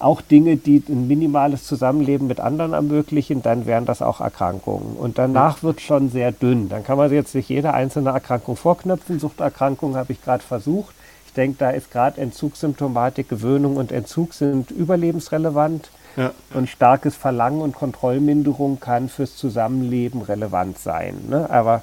auch 0.00 0.20
Dinge, 0.20 0.56
die 0.56 0.82
ein 0.88 1.06
minimales 1.06 1.64
Zusammenleben 1.64 2.26
mit 2.26 2.40
anderen 2.40 2.72
ermöglichen, 2.72 3.42
dann 3.42 3.66
wären 3.66 3.86
das 3.86 4.02
auch 4.02 4.20
Erkrankungen. 4.20 4.96
Und 4.96 5.18
danach 5.18 5.62
wird 5.62 5.80
schon 5.80 6.10
sehr 6.10 6.32
dünn. 6.32 6.68
Dann 6.68 6.84
kann 6.84 6.96
man 6.98 7.12
jetzt 7.12 7.32
sich 7.32 7.48
jede 7.48 7.74
einzelne 7.74 8.10
Erkrankung 8.10 8.56
vorknöpfen. 8.56 9.20
Suchterkrankung 9.20 9.96
habe 9.96 10.12
ich 10.12 10.22
gerade 10.22 10.42
versucht. 10.42 10.94
Ich 11.26 11.34
denke, 11.34 11.58
da 11.58 11.70
ist 11.70 11.92
gerade 11.92 12.20
Entzugssymptomatik, 12.20 13.28
Gewöhnung 13.28 13.76
und 13.76 13.92
Entzug 13.92 14.34
sind 14.34 14.70
überlebensrelevant. 14.70 15.90
Ja. 16.16 16.32
Und 16.54 16.68
starkes 16.68 17.14
Verlangen 17.14 17.60
und 17.60 17.76
Kontrollminderung 17.76 18.80
kann 18.80 19.08
fürs 19.08 19.36
Zusammenleben 19.36 20.22
relevant 20.22 20.78
sein. 20.78 21.14
Ne? 21.28 21.48
Aber 21.48 21.82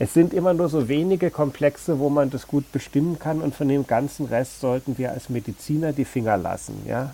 es 0.00 0.14
sind 0.14 0.34
immer 0.34 0.54
nur 0.54 0.68
so 0.68 0.88
wenige 0.88 1.30
Komplexe, 1.30 1.98
wo 1.98 2.08
man 2.08 2.30
das 2.30 2.48
gut 2.48 2.70
bestimmen 2.72 3.18
kann 3.18 3.40
und 3.40 3.54
von 3.54 3.68
dem 3.68 3.86
ganzen 3.86 4.26
Rest 4.26 4.60
sollten 4.60 4.98
wir 4.98 5.12
als 5.12 5.28
Mediziner 5.28 5.92
die 5.92 6.04
Finger 6.04 6.36
lassen. 6.36 6.82
Ja? 6.86 7.12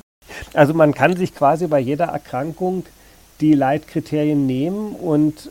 Also 0.53 0.75
man 0.75 0.95
kann 0.95 1.17
sich 1.17 1.35
quasi 1.35 1.67
bei 1.67 1.79
jeder 1.79 2.07
Erkrankung 2.07 2.85
die 3.41 3.55
Leitkriterien 3.55 4.47
nehmen 4.47 4.95
und 4.95 5.47
äh, 5.47 5.51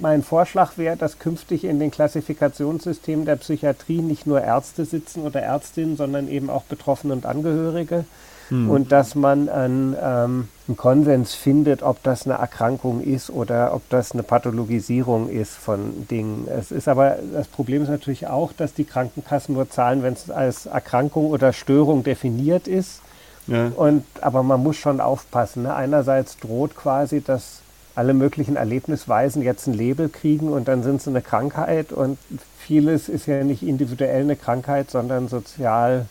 mein 0.00 0.22
Vorschlag 0.22 0.76
wäre, 0.76 0.96
dass 0.96 1.18
künftig 1.18 1.64
in 1.64 1.78
den 1.78 1.90
Klassifikationssystemen 1.90 3.24
der 3.24 3.36
Psychiatrie 3.36 4.02
nicht 4.02 4.26
nur 4.26 4.42
Ärzte 4.42 4.84
sitzen 4.84 5.22
oder 5.22 5.40
Ärztinnen, 5.40 5.96
sondern 5.96 6.28
eben 6.28 6.50
auch 6.50 6.64
Betroffene 6.64 7.14
und 7.14 7.26
Angehörige. 7.26 8.04
Hm. 8.48 8.68
Und 8.68 8.92
dass 8.92 9.14
man 9.14 9.48
einen, 9.48 9.96
ähm, 10.00 10.48
einen 10.68 10.76
Konsens 10.76 11.34
findet, 11.34 11.82
ob 11.82 12.02
das 12.02 12.26
eine 12.26 12.34
Erkrankung 12.34 13.00
ist 13.00 13.30
oder 13.30 13.74
ob 13.74 13.88
das 13.88 14.12
eine 14.12 14.22
Pathologisierung 14.22 15.30
ist 15.30 15.54
von 15.54 16.06
Dingen. 16.10 16.46
Es 16.48 16.70
ist 16.70 16.88
aber, 16.88 17.16
das 17.32 17.48
Problem 17.48 17.82
ist 17.82 17.88
natürlich 17.88 18.26
auch, 18.26 18.52
dass 18.52 18.74
die 18.74 18.84
Krankenkassen 18.84 19.54
nur 19.54 19.70
zahlen, 19.70 20.02
wenn 20.02 20.12
es 20.12 20.30
als 20.30 20.66
Erkrankung 20.66 21.30
oder 21.30 21.52
Störung 21.52 22.04
definiert 22.04 22.68
ist. 22.68 23.00
Ja. 23.46 23.70
Und, 23.76 24.04
aber 24.20 24.42
man 24.42 24.62
muss 24.62 24.76
schon 24.76 25.00
aufpassen. 25.00 25.64
Ne? 25.64 25.74
Einerseits 25.74 26.38
droht 26.38 26.76
quasi, 26.76 27.20
dass 27.20 27.60
alle 27.94 28.14
möglichen 28.14 28.56
Erlebnisweisen 28.56 29.42
jetzt 29.42 29.66
ein 29.66 29.74
Label 29.74 30.08
kriegen 30.08 30.48
und 30.48 30.66
dann 30.66 30.82
sind 30.82 31.00
sie 31.00 31.10
eine 31.10 31.22
Krankheit 31.22 31.92
und 31.92 32.18
vieles 32.58 33.08
ist 33.08 33.26
ja 33.26 33.44
nicht 33.44 33.62
individuell 33.62 34.22
eine 34.22 34.36
Krankheit, 34.36 34.90
sondern 34.90 35.28
sozial 35.28 36.06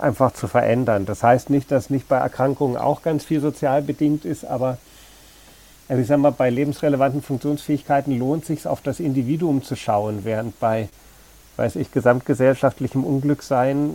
einfach 0.00 0.32
zu 0.32 0.48
verändern. 0.48 1.06
Das 1.06 1.22
heißt 1.22 1.48
nicht, 1.48 1.70
dass 1.70 1.88
nicht 1.88 2.08
bei 2.08 2.18
Erkrankungen 2.18 2.76
auch 2.76 3.02
ganz 3.02 3.24
viel 3.24 3.40
sozial 3.40 3.80
bedingt 3.80 4.26
ist, 4.26 4.44
aber 4.44 4.76
also 5.88 6.02
ich 6.02 6.08
sage 6.08 6.20
mal, 6.20 6.32
bei 6.32 6.50
lebensrelevanten 6.50 7.22
Funktionsfähigkeiten 7.22 8.18
lohnt 8.18 8.42
es 8.42 8.48
sich 8.48 8.66
auf 8.66 8.82
das 8.82 9.00
Individuum 9.00 9.62
zu 9.62 9.76
schauen, 9.76 10.24
während 10.24 10.60
bei 10.60 10.90
weiß 11.58 11.76
ich, 11.76 11.90
gesamtgesellschaftlichem 11.90 13.04
Unglücksein 13.04 13.90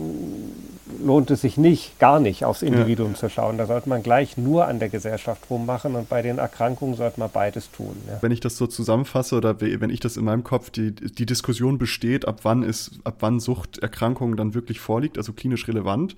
lohnt 1.02 1.30
es 1.30 1.40
sich 1.40 1.56
nicht, 1.56 1.98
gar 1.98 2.20
nicht 2.20 2.44
aufs 2.44 2.62
Individuum 2.62 3.12
ja. 3.12 3.14
zu 3.16 3.28
schauen. 3.30 3.58
Da 3.58 3.66
sollte 3.66 3.88
man 3.88 4.02
gleich 4.02 4.36
nur 4.36 4.66
an 4.66 4.78
der 4.78 4.88
Gesellschaft 4.88 5.42
rummachen 5.50 5.94
und 5.94 6.08
bei 6.08 6.22
den 6.22 6.38
Erkrankungen 6.38 6.94
sollte 6.94 7.20
man 7.20 7.30
beides 7.30 7.70
tun. 7.70 7.96
Ja. 8.06 8.18
Wenn 8.20 8.32
ich 8.32 8.40
das 8.40 8.56
so 8.56 8.66
zusammenfasse 8.66 9.36
oder 9.36 9.60
wenn 9.60 9.90
ich 9.90 10.00
das 10.00 10.16
in 10.16 10.24
meinem 10.24 10.44
Kopf, 10.44 10.70
die, 10.70 10.94
die 10.94 11.26
Diskussion 11.26 11.78
besteht, 11.78 12.26
ab 12.26 12.40
wann 12.42 12.62
ist, 12.62 12.98
ab 13.04 13.16
wann 13.20 13.40
Suchterkrankung 13.40 14.36
dann 14.36 14.54
wirklich 14.54 14.80
vorliegt, 14.80 15.18
also 15.18 15.32
klinisch 15.32 15.66
relevant, 15.68 16.16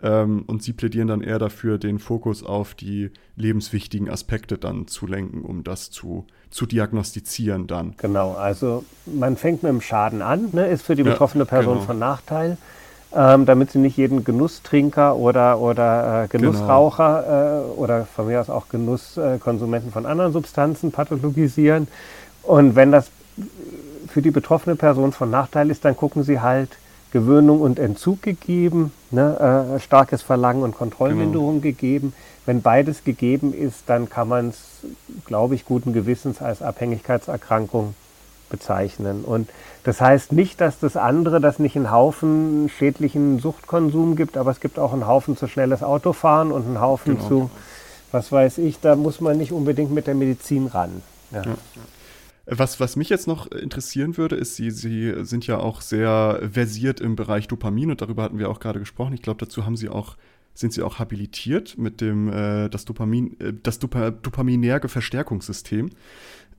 ähm, 0.00 0.44
und 0.46 0.62
sie 0.62 0.72
plädieren 0.72 1.08
dann 1.08 1.22
eher 1.22 1.38
dafür, 1.38 1.78
den 1.78 1.98
Fokus 1.98 2.44
auf 2.44 2.74
die 2.74 3.10
lebenswichtigen 3.36 4.08
Aspekte 4.08 4.56
dann 4.56 4.86
zu 4.86 5.06
lenken, 5.06 5.42
um 5.42 5.64
das 5.64 5.90
zu, 5.90 6.26
zu 6.50 6.66
diagnostizieren 6.66 7.66
dann. 7.66 7.94
Genau, 7.96 8.34
also 8.34 8.84
man 9.06 9.36
fängt 9.36 9.62
mit 9.62 9.70
dem 9.70 9.80
Schaden 9.80 10.22
an, 10.22 10.50
ne, 10.52 10.68
ist 10.68 10.82
für 10.82 10.94
die 10.94 11.02
betroffene 11.02 11.44
ja, 11.44 11.50
Person 11.50 11.74
genau. 11.74 11.86
von 11.86 11.98
Nachteil. 11.98 12.58
Ähm, 13.14 13.46
damit 13.46 13.70
sie 13.70 13.78
nicht 13.78 13.96
jeden 13.96 14.22
Genusstrinker 14.22 15.16
oder, 15.16 15.58
oder 15.60 16.24
äh, 16.24 16.28
Genussraucher 16.28 17.22
genau. 17.22 17.72
äh, 17.72 17.80
oder 17.80 18.04
von 18.04 18.26
mir 18.26 18.38
aus 18.38 18.50
auch 18.50 18.68
Genusskonsumenten 18.68 19.92
von 19.92 20.04
anderen 20.04 20.32
Substanzen 20.32 20.92
pathologisieren. 20.92 21.88
Und 22.42 22.76
wenn 22.76 22.92
das 22.92 23.10
für 24.08 24.20
die 24.20 24.30
betroffene 24.30 24.76
Person 24.76 25.12
von 25.12 25.30
Nachteil 25.30 25.70
ist, 25.70 25.86
dann 25.86 25.96
gucken 25.96 26.22
sie 26.22 26.40
halt, 26.40 26.68
Gewöhnung 27.10 27.62
und 27.62 27.78
Entzug 27.78 28.22
gegeben, 28.22 28.92
ne, 29.10 29.74
äh, 29.76 29.80
starkes 29.80 30.20
Verlangen 30.22 30.62
und 30.62 30.74
Kontrollminderung 30.74 31.60
genau. 31.60 31.62
gegeben. 31.62 32.12
Wenn 32.44 32.62
beides 32.62 33.04
gegeben 33.04 33.54
ist, 33.54 33.84
dann 33.86 34.10
kann 34.10 34.28
man 34.28 34.48
es, 34.50 34.58
glaube 35.24 35.54
ich, 35.54 35.64
guten 35.64 35.92
Gewissens 35.92 36.42
als 36.42 36.60
Abhängigkeitserkrankung 36.60 37.94
bezeichnen. 38.48 39.24
Und 39.24 39.48
das 39.84 40.00
heißt 40.00 40.32
nicht, 40.32 40.60
dass 40.60 40.78
das 40.78 40.96
andere, 40.96 41.40
dass 41.40 41.58
nicht 41.58 41.76
einen 41.76 41.90
Haufen 41.90 42.68
schädlichen 42.68 43.38
Suchtkonsum 43.38 44.16
gibt, 44.16 44.36
aber 44.36 44.50
es 44.50 44.60
gibt 44.60 44.78
auch 44.78 44.92
einen 44.92 45.06
Haufen 45.06 45.36
zu 45.36 45.46
schnelles 45.46 45.82
Autofahren 45.82 46.52
und 46.52 46.66
einen 46.66 46.80
Haufen 46.80 47.16
genau. 47.16 47.28
zu, 47.28 47.50
was 48.12 48.32
weiß 48.32 48.58
ich, 48.58 48.80
da 48.80 48.96
muss 48.96 49.20
man 49.20 49.38
nicht 49.38 49.52
unbedingt 49.52 49.92
mit 49.92 50.06
der 50.06 50.14
Medizin 50.14 50.66
ran. 50.66 51.02
Ja. 51.30 51.42
Ja. 51.42 51.56
Was, 52.50 52.80
was 52.80 52.96
mich 52.96 53.10
jetzt 53.10 53.26
noch 53.26 53.46
interessieren 53.52 54.16
würde, 54.16 54.34
ist, 54.36 54.56
Sie, 54.56 54.70
Sie 54.70 55.12
sind 55.24 55.46
ja 55.46 55.58
auch 55.58 55.82
sehr 55.82 56.40
versiert 56.50 56.98
im 56.98 57.14
Bereich 57.14 57.46
Dopamin 57.46 57.90
und 57.90 58.00
darüber 58.00 58.22
hatten 58.22 58.38
wir 58.38 58.48
auch 58.48 58.58
gerade 58.58 58.78
gesprochen. 58.78 59.12
Ich 59.12 59.20
glaube, 59.20 59.44
dazu 59.44 59.66
haben 59.66 59.76
Sie 59.76 59.90
auch 59.90 60.16
sind 60.58 60.72
sie 60.72 60.82
auch 60.82 60.98
habilitiert 60.98 61.78
mit 61.78 62.00
dem 62.00 62.28
äh, 62.32 62.68
das 62.68 62.84
Dopamin, 62.84 63.38
äh, 63.38 63.52
das 63.62 63.78
Dopa 63.78 64.10
dopaminerge 64.10 64.88
Verstärkungssystem. 64.88 65.90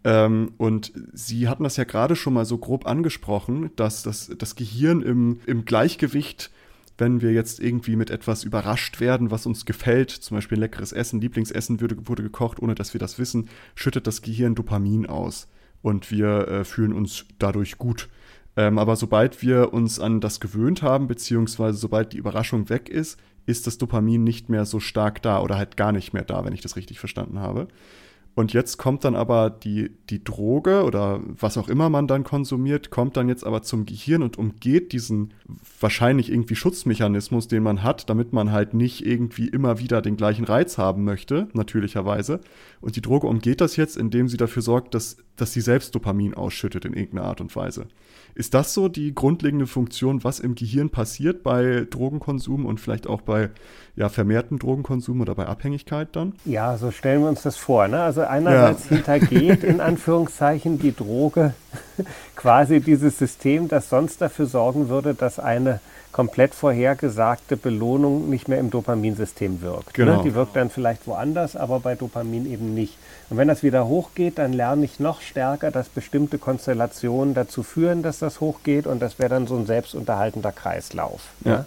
Ähm, 0.03 0.53
und 0.57 0.93
Sie 1.13 1.47
hatten 1.47 1.63
das 1.63 1.77
ja 1.77 1.83
gerade 1.83 2.15
schon 2.15 2.33
mal 2.33 2.45
so 2.45 2.57
grob 2.57 2.87
angesprochen, 2.87 3.71
dass 3.75 4.03
das, 4.03 4.31
das 4.37 4.55
Gehirn 4.55 5.01
im, 5.01 5.39
im 5.45 5.65
Gleichgewicht, 5.65 6.51
wenn 6.97 7.21
wir 7.21 7.31
jetzt 7.31 7.59
irgendwie 7.59 7.95
mit 7.95 8.09
etwas 8.09 8.43
überrascht 8.43 8.99
werden, 8.99 9.31
was 9.31 9.45
uns 9.45 9.65
gefällt, 9.65 10.11
zum 10.11 10.37
Beispiel 10.37 10.57
ein 10.57 10.61
leckeres 10.61 10.91
Essen, 10.91 11.21
Lieblingsessen 11.21 11.81
wurde, 11.81 12.07
wurde 12.07 12.23
gekocht, 12.23 12.61
ohne 12.61 12.75
dass 12.75 12.93
wir 12.93 12.99
das 12.99 13.19
wissen, 13.19 13.49
schüttet 13.75 14.07
das 14.07 14.21
Gehirn 14.21 14.55
Dopamin 14.55 15.05
aus. 15.05 15.47
Und 15.81 16.11
wir 16.11 16.47
äh, 16.47 16.63
fühlen 16.65 16.93
uns 16.93 17.25
dadurch 17.37 17.77
gut. 17.77 18.09
Ähm, 18.57 18.77
aber 18.77 18.97
sobald 18.97 19.41
wir 19.41 19.73
uns 19.73 19.99
an 19.99 20.19
das 20.19 20.41
gewöhnt 20.41 20.81
haben, 20.81 21.07
beziehungsweise 21.07 21.77
sobald 21.77 22.11
die 22.11 22.17
Überraschung 22.17 22.67
weg 22.67 22.89
ist, 22.89 23.17
ist 23.45 23.67
das 23.67 23.77
Dopamin 23.77 24.23
nicht 24.23 24.49
mehr 24.49 24.65
so 24.65 24.79
stark 24.79 25.21
da 25.21 25.41
oder 25.41 25.57
halt 25.57 25.77
gar 25.77 25.91
nicht 25.91 26.13
mehr 26.13 26.23
da, 26.23 26.43
wenn 26.43 26.53
ich 26.53 26.61
das 26.61 26.75
richtig 26.75 26.99
verstanden 26.99 27.39
habe. 27.39 27.69
Und 28.39 28.53
jetzt 28.53 28.77
kommt 28.77 29.03
dann 29.03 29.15
aber 29.15 29.49
die, 29.49 29.91
die 30.09 30.23
Droge 30.23 30.85
oder 30.85 31.19
was 31.25 31.57
auch 31.57 31.67
immer 31.67 31.89
man 31.89 32.07
dann 32.07 32.23
konsumiert, 32.23 32.89
kommt 32.89 33.17
dann 33.17 33.27
jetzt 33.27 33.45
aber 33.45 33.63
zum 33.63 33.85
Gehirn 33.85 34.23
und 34.23 34.37
umgeht 34.37 34.93
diesen 34.93 35.33
wahrscheinlich 35.81 36.31
irgendwie 36.31 36.55
Schutzmechanismus, 36.55 37.49
den 37.49 37.63
man 37.63 37.83
hat, 37.83 38.09
damit 38.09 38.31
man 38.31 38.53
halt 38.53 38.73
nicht 38.73 39.05
irgendwie 39.05 39.49
immer 39.49 39.79
wieder 39.79 40.01
den 40.01 40.15
gleichen 40.15 40.45
Reiz 40.45 40.77
haben 40.77 41.03
möchte, 41.03 41.49
natürlicherweise. 41.51 42.39
Und 42.79 42.95
die 42.95 43.01
Droge 43.01 43.27
umgeht 43.27 43.59
das 43.59 43.75
jetzt, 43.75 43.97
indem 43.97 44.29
sie 44.29 44.37
dafür 44.37 44.61
sorgt, 44.61 44.95
dass, 44.95 45.17
dass 45.35 45.51
sie 45.51 45.59
selbst 45.59 45.93
Dopamin 45.93 46.33
ausschüttet 46.33 46.85
in 46.85 46.93
irgendeiner 46.93 47.27
Art 47.27 47.41
und 47.41 47.53
Weise. 47.57 47.87
Ist 48.39 48.53
das 48.53 48.73
so 48.73 48.87
die 48.87 49.13
grundlegende 49.13 49.67
Funktion, 49.67 50.23
was 50.23 50.39
im 50.39 50.55
Gehirn 50.55 50.89
passiert 50.89 51.43
bei 51.43 51.85
Drogenkonsum 51.89 52.65
und 52.65 52.79
vielleicht 52.79 53.05
auch 53.05 53.19
bei 53.19 53.49
ja, 53.97 54.07
vermehrten 54.07 54.57
Drogenkonsum 54.59 55.19
oder 55.19 55.35
bei 55.35 55.45
Abhängigkeit 55.45 56.07
dann? 56.13 56.31
Ja, 56.45 56.77
so 56.77 56.89
stellen 56.89 57.23
wir 57.23 57.27
uns 57.27 57.41
das 57.41 57.57
vor. 57.57 57.89
Ne? 57.89 58.01
Also 58.01 58.21
einerseits 58.21 58.89
ja. 58.89 58.95
hintergeht 58.95 59.65
in 59.65 59.81
Anführungszeichen 59.81 60.79
die 60.79 60.95
Droge 60.95 61.53
quasi 62.37 62.79
dieses 62.79 63.17
System, 63.19 63.67
das 63.67 63.89
sonst 63.89 64.21
dafür 64.21 64.45
sorgen 64.45 64.87
würde, 64.87 65.15
dass 65.15 65.37
eine 65.37 65.81
komplett 66.13 66.55
vorhergesagte 66.55 67.57
Belohnung 67.57 68.29
nicht 68.29 68.47
mehr 68.47 68.59
im 68.59 68.69
Dopaminsystem 68.69 69.61
wirkt. 69.61 69.97
Ne? 69.97 70.05
Genau. 70.05 70.17
Ne? 70.19 70.23
Die 70.23 70.33
wirkt 70.33 70.55
dann 70.55 70.69
vielleicht 70.69 71.07
woanders, 71.07 71.57
aber 71.57 71.81
bei 71.81 71.95
Dopamin 71.95 72.49
eben 72.49 72.73
nicht. 72.73 72.97
Und 73.29 73.37
wenn 73.37 73.47
das 73.47 73.61
wieder 73.61 73.87
hochgeht, 73.87 74.37
dann 74.37 74.53
lerne 74.53 74.85
ich 74.85 74.99
noch 74.99 75.21
stärker, 75.21 75.71
dass 75.71 75.89
bestimmte 75.89 76.37
Konstellationen 76.37 77.33
dazu 77.33 77.63
führen, 77.63 78.01
dass 78.01 78.19
das 78.19 78.41
hochgeht 78.41 78.87
und 78.87 79.01
das 79.01 79.19
wäre 79.19 79.29
dann 79.29 79.47
so 79.47 79.55
ein 79.55 79.65
selbstunterhaltender 79.65 80.51
Kreislauf. 80.51 81.21
Ja. 81.45 81.51
Ne? 81.51 81.65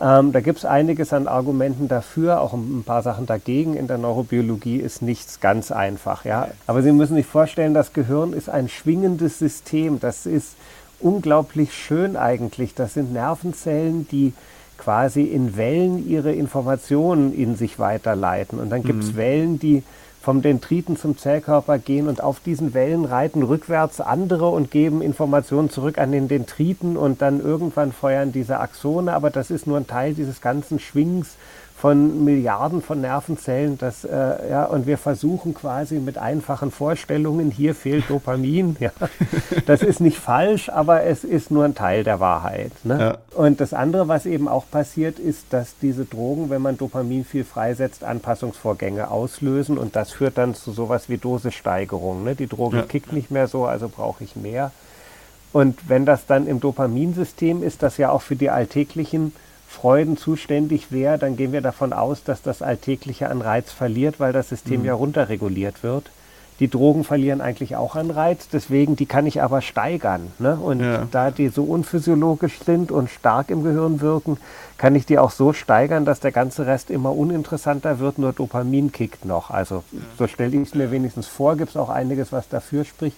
Ähm, 0.00 0.32
da 0.32 0.40
gibt 0.40 0.58
es 0.58 0.64
einiges 0.64 1.12
an 1.12 1.28
Argumenten 1.28 1.86
dafür, 1.86 2.40
auch 2.40 2.52
ein 2.52 2.82
paar 2.84 3.02
Sachen 3.02 3.26
dagegen. 3.26 3.76
In 3.76 3.86
der 3.86 3.98
Neurobiologie 3.98 4.78
ist 4.78 5.02
nichts 5.02 5.40
ganz 5.40 5.70
einfach. 5.70 6.24
Ja? 6.24 6.48
Aber 6.66 6.82
Sie 6.82 6.90
müssen 6.90 7.14
sich 7.14 7.26
vorstellen, 7.26 7.74
das 7.74 7.92
Gehirn 7.92 8.32
ist 8.32 8.48
ein 8.48 8.68
schwingendes 8.68 9.38
System. 9.38 10.00
Das 10.00 10.26
ist 10.26 10.56
unglaublich 10.98 11.74
schön 11.74 12.16
eigentlich. 12.16 12.74
Das 12.74 12.94
sind 12.94 13.12
Nervenzellen, 13.12 14.08
die 14.08 14.32
quasi 14.78 15.22
in 15.22 15.56
Wellen 15.56 16.08
ihre 16.08 16.32
Informationen 16.32 17.32
in 17.32 17.54
sich 17.54 17.78
weiterleiten. 17.78 18.58
Und 18.58 18.70
dann 18.70 18.82
gibt 18.82 19.04
es 19.04 19.12
mhm. 19.12 19.16
Wellen, 19.16 19.58
die 19.60 19.84
vom 20.24 20.40
Dendriten 20.40 20.96
zum 20.96 21.18
Zellkörper 21.18 21.78
gehen 21.78 22.08
und 22.08 22.22
auf 22.22 22.40
diesen 22.40 22.72
Wellen 22.72 23.04
reiten 23.04 23.42
rückwärts 23.42 24.00
andere 24.00 24.48
und 24.48 24.70
geben 24.70 25.02
Informationen 25.02 25.68
zurück 25.68 25.98
an 25.98 26.12
den 26.12 26.28
Dendriten 26.28 26.96
und 26.96 27.20
dann 27.20 27.40
irgendwann 27.40 27.92
feuern 27.92 28.32
diese 28.32 28.58
Axone, 28.58 29.12
aber 29.12 29.28
das 29.28 29.50
ist 29.50 29.66
nur 29.66 29.76
ein 29.76 29.86
Teil 29.86 30.14
dieses 30.14 30.40
ganzen 30.40 30.80
Schwingens 30.80 31.36
von 31.76 32.24
Milliarden 32.24 32.82
von 32.82 33.00
Nervenzellen. 33.00 33.76
Das, 33.78 34.04
äh, 34.04 34.50
ja, 34.50 34.64
und 34.64 34.86
wir 34.86 34.96
versuchen 34.96 35.54
quasi 35.54 35.98
mit 35.98 36.16
einfachen 36.16 36.70
Vorstellungen, 36.70 37.50
hier 37.50 37.74
fehlt 37.74 38.08
Dopamin. 38.08 38.76
Ja. 38.84 38.90
Das 39.64 39.82
ist 39.82 40.00
nicht 40.00 40.18
falsch, 40.18 40.68
aber 40.68 41.04
es 41.04 41.24
ist 41.24 41.50
nur 41.50 41.64
ein 41.64 41.74
Teil 41.74 42.04
der 42.04 42.20
Wahrheit. 42.20 42.72
Ne? 42.82 42.98
Ja. 43.00 43.38
Und 43.38 43.60
das 43.60 43.72
andere, 43.72 44.08
was 44.08 44.26
eben 44.26 44.46
auch 44.46 44.64
passiert, 44.70 45.18
ist, 45.18 45.46
dass 45.50 45.78
diese 45.80 46.04
Drogen, 46.04 46.50
wenn 46.50 46.60
man 46.60 46.76
Dopamin 46.76 47.24
viel 47.24 47.44
freisetzt, 47.44 48.04
Anpassungsvorgänge 48.04 49.10
auslösen 49.10 49.78
und 49.78 49.96
das 49.96 50.12
führt 50.12 50.36
dann 50.36 50.54
zu 50.54 50.72
sowas 50.72 51.08
wie 51.08 51.16
Dosissteigerung. 51.16 52.24
Ne? 52.24 52.34
Die 52.34 52.46
Droge 52.46 52.78
ja. 52.78 52.82
kickt 52.82 53.12
nicht 53.12 53.30
mehr 53.30 53.46
so, 53.46 53.64
also 53.64 53.88
brauche 53.88 54.24
ich 54.24 54.36
mehr. 54.36 54.70
Und 55.54 55.88
wenn 55.88 56.04
das 56.04 56.26
dann 56.26 56.46
im 56.46 56.60
Dopaminsystem 56.60 57.62
ist, 57.62 57.82
das 57.82 57.96
ja 57.96 58.10
auch 58.10 58.22
für 58.22 58.36
die 58.36 58.50
alltäglichen 58.50 59.32
Freuden 59.74 60.16
zuständig 60.16 60.90
wäre, 60.90 61.18
dann 61.18 61.36
gehen 61.36 61.52
wir 61.52 61.60
davon 61.60 61.92
aus, 61.92 62.24
dass 62.24 62.42
das 62.42 62.62
Alltägliche 62.62 63.28
an 63.28 63.42
Reiz 63.42 63.72
verliert, 63.72 64.20
weil 64.20 64.32
das 64.32 64.48
System 64.48 64.80
mhm. 64.80 64.86
ja 64.86 64.94
runterreguliert 64.94 65.82
wird. 65.82 66.10
Die 66.60 66.70
Drogen 66.70 67.02
verlieren 67.02 67.40
eigentlich 67.40 67.74
auch 67.74 67.96
an 67.96 68.12
Reiz, 68.12 68.48
deswegen 68.52 68.94
die 68.94 69.06
kann 69.06 69.26
ich 69.26 69.42
aber 69.42 69.60
steigern. 69.60 70.32
Ne? 70.38 70.54
Und 70.54 70.80
ja. 70.80 71.08
da 71.10 71.32
die 71.32 71.48
so 71.48 71.64
unphysiologisch 71.64 72.60
sind 72.64 72.92
und 72.92 73.10
stark 73.10 73.50
im 73.50 73.64
Gehirn 73.64 74.00
wirken, 74.00 74.38
kann 74.78 74.94
ich 74.94 75.04
die 75.04 75.18
auch 75.18 75.32
so 75.32 75.52
steigern, 75.52 76.04
dass 76.04 76.20
der 76.20 76.30
ganze 76.30 76.66
Rest 76.66 76.90
immer 76.90 77.14
uninteressanter 77.14 77.98
wird, 77.98 78.18
nur 78.18 78.32
Dopamin 78.32 78.92
kickt 78.92 79.24
noch. 79.24 79.50
Also 79.50 79.82
ja. 79.90 79.98
so 80.16 80.28
stelle 80.28 80.56
ich 80.56 80.68
es 80.68 80.74
mir 80.74 80.92
wenigstens 80.92 81.26
vor, 81.26 81.56
gibt 81.56 81.70
es 81.70 81.76
auch 81.76 81.88
einiges, 81.88 82.30
was 82.30 82.48
dafür 82.48 82.84
spricht. 82.84 83.16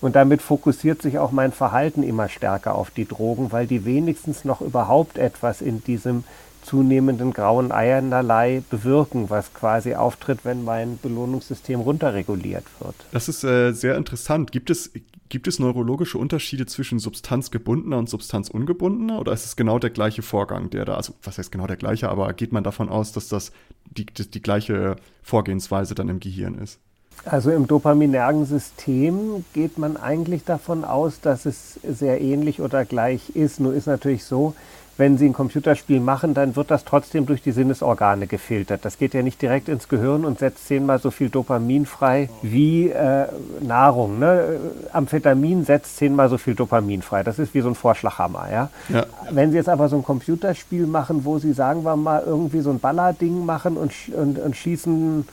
Und 0.00 0.16
damit 0.16 0.42
fokussiert 0.42 1.02
sich 1.02 1.18
auch 1.18 1.32
mein 1.32 1.52
Verhalten 1.52 2.02
immer 2.02 2.28
stärker 2.28 2.74
auf 2.74 2.90
die 2.90 3.06
Drogen, 3.06 3.52
weil 3.52 3.66
die 3.66 3.84
wenigstens 3.84 4.44
noch 4.44 4.60
überhaupt 4.60 5.18
etwas 5.18 5.62
in 5.62 5.82
diesem 5.84 6.24
zunehmenden 6.64 7.32
grauen 7.32 7.72
Eiernerlei 7.72 8.62
bewirken, 8.70 9.30
was 9.30 9.52
quasi 9.54 9.94
auftritt, 9.94 10.40
wenn 10.44 10.64
mein 10.64 10.98
Belohnungssystem 10.98 11.80
runterreguliert 11.80 12.64
wird. 12.80 12.94
Das 13.12 13.28
ist 13.28 13.44
äh, 13.44 13.72
sehr 13.72 13.96
interessant. 13.96 14.50
Gibt 14.50 14.70
es, 14.70 14.90
gibt 15.28 15.46
es 15.46 15.58
neurologische 15.58 16.18
Unterschiede 16.18 16.66
zwischen 16.66 16.98
substanzgebundener 16.98 17.98
und 17.98 18.08
substanzungebundener 18.08 19.20
oder 19.20 19.32
ist 19.32 19.44
es 19.44 19.56
genau 19.56 19.78
der 19.78 19.90
gleiche 19.90 20.22
Vorgang, 20.22 20.70
der 20.70 20.84
da, 20.84 20.94
also 20.94 21.14
was 21.22 21.38
heißt 21.38 21.52
genau 21.52 21.66
der 21.66 21.76
gleiche, 21.76 22.08
aber 22.08 22.32
geht 22.32 22.52
man 22.52 22.64
davon 22.64 22.88
aus, 22.88 23.12
dass 23.12 23.28
das 23.28 23.52
die, 23.84 24.06
die, 24.06 24.30
die 24.30 24.42
gleiche 24.42 24.96
Vorgehensweise 25.22 25.94
dann 25.94 26.08
im 26.08 26.20
Gehirn 26.20 26.54
ist? 26.54 26.80
Also 27.24 27.50
im 27.50 27.66
dopaminergen 27.66 28.44
System 28.44 29.44
geht 29.54 29.78
man 29.78 29.96
eigentlich 29.96 30.44
davon 30.44 30.84
aus, 30.84 31.20
dass 31.20 31.46
es 31.46 31.80
sehr 31.82 32.20
ähnlich 32.20 32.60
oder 32.60 32.84
gleich 32.84 33.30
ist. 33.34 33.60
Nur 33.60 33.74
ist 33.74 33.86
natürlich 33.86 34.24
so, 34.24 34.54
wenn 34.96 35.18
Sie 35.18 35.26
ein 35.26 35.32
Computerspiel 35.32 35.98
machen, 35.98 36.34
dann 36.34 36.54
wird 36.54 36.70
das 36.70 36.84
trotzdem 36.84 37.26
durch 37.26 37.42
die 37.42 37.50
Sinnesorgane 37.50 38.26
gefiltert. 38.26 38.84
Das 38.84 38.98
geht 38.98 39.12
ja 39.12 39.22
nicht 39.22 39.42
direkt 39.42 39.68
ins 39.68 39.88
Gehirn 39.88 40.24
und 40.24 40.38
setzt 40.38 40.68
zehnmal 40.68 41.00
so 41.00 41.10
viel 41.10 41.30
Dopamin 41.30 41.84
frei 41.84 42.28
wie 42.42 42.90
äh, 42.90 43.26
Nahrung. 43.60 44.20
Ne? 44.20 44.60
Amphetamin 44.92 45.64
setzt 45.64 45.96
zehnmal 45.96 46.28
so 46.28 46.38
viel 46.38 46.54
Dopamin 46.54 47.02
frei. 47.02 47.24
Das 47.24 47.40
ist 47.40 47.54
wie 47.54 47.60
so 47.60 47.68
ein 47.68 47.74
Vorschlaghammer. 47.74 48.46
Ja? 48.52 48.70
ja? 48.88 49.06
Wenn 49.30 49.50
Sie 49.50 49.56
jetzt 49.56 49.68
aber 49.68 49.88
so 49.88 49.96
ein 49.96 50.04
Computerspiel 50.04 50.86
machen, 50.86 51.24
wo 51.24 51.38
Sie, 51.38 51.52
sagen 51.52 51.84
wir 51.84 51.96
mal, 51.96 52.22
irgendwie 52.24 52.60
so 52.60 52.70
ein 52.70 52.78
Ballerding 52.78 53.44
machen 53.44 53.76
und, 53.76 53.92
und, 54.14 54.38
und 54.38 54.56
schießen 54.56 55.26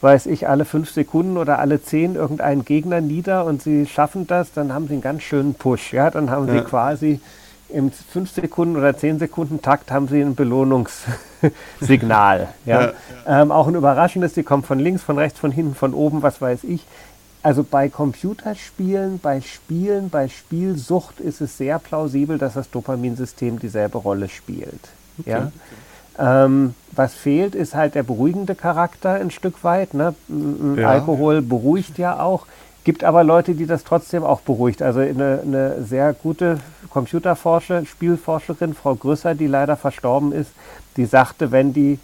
weiß 0.00 0.26
ich, 0.26 0.48
alle 0.48 0.64
fünf 0.64 0.90
Sekunden 0.90 1.36
oder 1.36 1.58
alle 1.58 1.82
zehn 1.82 2.14
irgendeinen 2.14 2.64
Gegner 2.64 3.00
nieder 3.00 3.44
und 3.44 3.62
sie 3.62 3.86
schaffen 3.86 4.26
das, 4.26 4.52
dann 4.52 4.72
haben 4.72 4.86
sie 4.86 4.94
einen 4.94 5.02
ganz 5.02 5.22
schönen 5.22 5.54
Push. 5.54 5.92
Ja, 5.92 6.10
dann 6.10 6.30
haben 6.30 6.48
ja. 6.48 6.54
sie 6.54 6.60
quasi 6.60 7.20
im 7.68 7.92
fünf 7.92 8.30
Sekunden 8.30 8.76
oder 8.76 8.96
zehn 8.96 9.18
Sekunden 9.18 9.60
Takt 9.60 9.90
haben 9.90 10.08
sie 10.08 10.22
ein 10.22 10.34
Belohnungssignal. 10.34 12.48
ja. 12.64 12.80
ja. 12.80 12.92
Ähm, 13.26 13.52
auch 13.52 13.66
ein 13.66 13.74
überraschendes, 13.74 14.32
die 14.32 14.42
kommen 14.42 14.62
von 14.62 14.78
links, 14.78 15.02
von 15.02 15.18
rechts, 15.18 15.38
von 15.38 15.50
hinten, 15.50 15.74
von 15.74 15.92
oben, 15.92 16.22
was 16.22 16.40
weiß 16.40 16.64
ich. 16.64 16.86
Also 17.42 17.64
bei 17.64 17.88
Computerspielen, 17.88 19.20
bei 19.20 19.40
Spielen, 19.40 20.10
bei 20.10 20.28
Spielsucht 20.28 21.20
ist 21.20 21.40
es 21.40 21.56
sehr 21.56 21.78
plausibel, 21.78 22.38
dass 22.38 22.54
das 22.54 22.70
Dopaminsystem 22.70 23.58
dieselbe 23.58 23.98
Rolle 23.98 24.28
spielt. 24.28 24.80
Okay. 25.20 25.30
Ja? 25.30 25.52
Ähm, 26.18 26.74
was 26.92 27.14
fehlt, 27.14 27.54
ist 27.54 27.74
halt 27.74 27.94
der 27.94 28.02
beruhigende 28.02 28.54
Charakter 28.54 29.14
ein 29.14 29.30
Stück 29.30 29.62
weit. 29.62 29.94
Ne? 29.94 30.14
Ja. 30.76 30.88
Alkohol 30.88 31.42
beruhigt 31.42 31.98
ja 31.98 32.20
auch. 32.20 32.46
Gibt 32.84 33.04
aber 33.04 33.22
Leute, 33.22 33.54
die 33.54 33.66
das 33.66 33.84
trotzdem 33.84 34.24
auch 34.24 34.40
beruhigt. 34.40 34.82
Also 34.82 35.00
eine, 35.00 35.40
eine 35.44 35.82
sehr 35.82 36.12
gute 36.12 36.58
Computerforscher, 36.90 37.84
Spielforscherin, 37.84 38.74
Frau 38.74 38.94
Grösser, 38.94 39.34
die 39.34 39.46
leider 39.46 39.76
verstorben 39.76 40.32
ist, 40.32 40.50
die 40.96 41.04
sagte, 41.04 41.52
wenn 41.52 41.72
die 41.72 41.98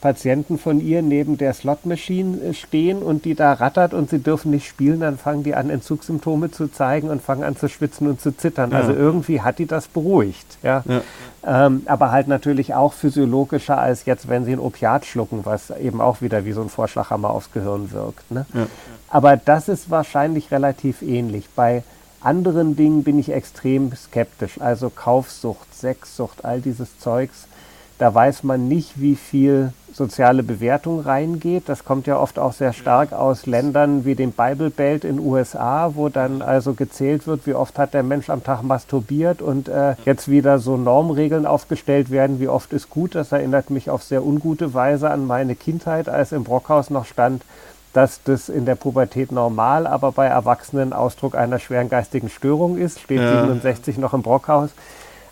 Patienten 0.00 0.58
von 0.58 0.80
ihr 0.80 1.02
neben 1.02 1.38
der 1.38 1.52
Slot-Machine 1.52 2.40
äh, 2.40 2.54
stehen 2.54 3.02
und 3.02 3.24
die 3.24 3.34
da 3.34 3.52
rattert 3.52 3.94
und 3.94 4.08
sie 4.10 4.20
dürfen 4.20 4.52
nicht 4.52 4.68
spielen, 4.68 5.00
dann 5.00 5.18
fangen 5.18 5.42
die 5.42 5.54
an, 5.54 5.70
Entzugssymptome 5.70 6.50
zu 6.50 6.68
zeigen 6.68 7.10
und 7.10 7.20
fangen 7.20 7.42
an 7.42 7.56
zu 7.56 7.68
schwitzen 7.68 8.06
und 8.06 8.20
zu 8.20 8.36
zittern. 8.36 8.70
Ja. 8.70 8.78
Also 8.78 8.92
irgendwie 8.92 9.40
hat 9.40 9.58
die 9.58 9.66
das 9.66 9.88
beruhigt. 9.88 10.58
Ja. 10.62 10.84
ja. 10.86 11.02
Ähm, 11.44 11.82
aber 11.86 12.12
halt 12.12 12.28
natürlich 12.28 12.74
auch 12.74 12.92
physiologischer 12.92 13.78
als 13.78 14.04
jetzt, 14.04 14.28
wenn 14.28 14.44
sie 14.44 14.52
ein 14.52 14.60
Opiat 14.60 15.04
schlucken, 15.04 15.40
was 15.44 15.70
eben 15.70 16.00
auch 16.00 16.20
wieder 16.20 16.44
wie 16.44 16.52
so 16.52 16.62
ein 16.62 16.68
Vorschlaghammer 16.68 17.30
aufs 17.30 17.52
Gehirn 17.52 17.90
wirkt. 17.90 18.30
Ne? 18.30 18.46
Ja. 18.54 18.66
Aber 19.08 19.36
das 19.36 19.68
ist 19.68 19.90
wahrscheinlich 19.90 20.52
relativ 20.52 21.02
ähnlich. 21.02 21.48
Bei 21.56 21.82
anderen 22.20 22.76
Dingen 22.76 23.02
bin 23.02 23.18
ich 23.18 23.32
extrem 23.32 23.94
skeptisch. 23.94 24.60
Also 24.60 24.90
Kaufsucht, 24.90 25.74
Sexsucht, 25.74 26.44
all 26.44 26.60
dieses 26.60 26.98
Zeugs 26.98 27.46
Da 27.98 28.14
weiß 28.14 28.44
man 28.44 28.68
nicht, 28.68 29.00
wie 29.00 29.16
viel 29.16 29.72
soziale 29.92 30.42
Bewertung 30.42 31.00
reingeht. 31.00 31.64
Das 31.68 31.84
kommt 31.84 32.06
ja 32.06 32.18
oft 32.18 32.38
auch 32.38 32.52
sehr 32.52 32.72
stark 32.72 33.12
aus 33.12 33.46
Ländern 33.46 34.04
wie 34.04 34.14
dem 34.14 34.32
Bible 34.32 34.70
Belt 34.70 35.04
in 35.04 35.18
USA, 35.18 35.92
wo 35.94 36.08
dann 36.08 36.42
also 36.42 36.74
gezählt 36.74 37.26
wird, 37.26 37.46
wie 37.46 37.54
oft 37.54 37.78
hat 37.78 37.94
der 37.94 38.02
Mensch 38.02 38.30
am 38.30 38.44
Tag 38.44 38.62
masturbiert 38.62 39.42
und 39.42 39.68
äh, 39.68 39.94
jetzt 40.04 40.28
wieder 40.28 40.58
so 40.58 40.76
Normregeln 40.76 41.46
aufgestellt 41.46 42.10
werden, 42.10 42.40
wie 42.40 42.48
oft 42.48 42.72
ist 42.72 42.90
gut. 42.90 43.14
Das 43.14 43.32
erinnert 43.32 43.70
mich 43.70 43.90
auf 43.90 44.02
sehr 44.02 44.24
ungute 44.24 44.74
Weise 44.74 45.10
an 45.10 45.26
meine 45.26 45.54
Kindheit, 45.54 46.08
als 46.08 46.32
im 46.32 46.44
Brockhaus 46.44 46.90
noch 46.90 47.04
stand, 47.04 47.42
dass 47.92 48.22
das 48.22 48.48
in 48.48 48.64
der 48.64 48.74
Pubertät 48.74 49.32
normal, 49.32 49.86
aber 49.86 50.12
bei 50.12 50.26
Erwachsenen 50.26 50.92
Ausdruck 50.92 51.34
einer 51.34 51.58
schweren 51.58 51.88
geistigen 51.88 52.28
Störung 52.28 52.76
ist. 52.76 53.00
Steht 53.00 53.20
ja. 53.20 53.40
67 53.40 53.98
noch 53.98 54.14
im 54.14 54.22
Brockhaus. 54.22 54.70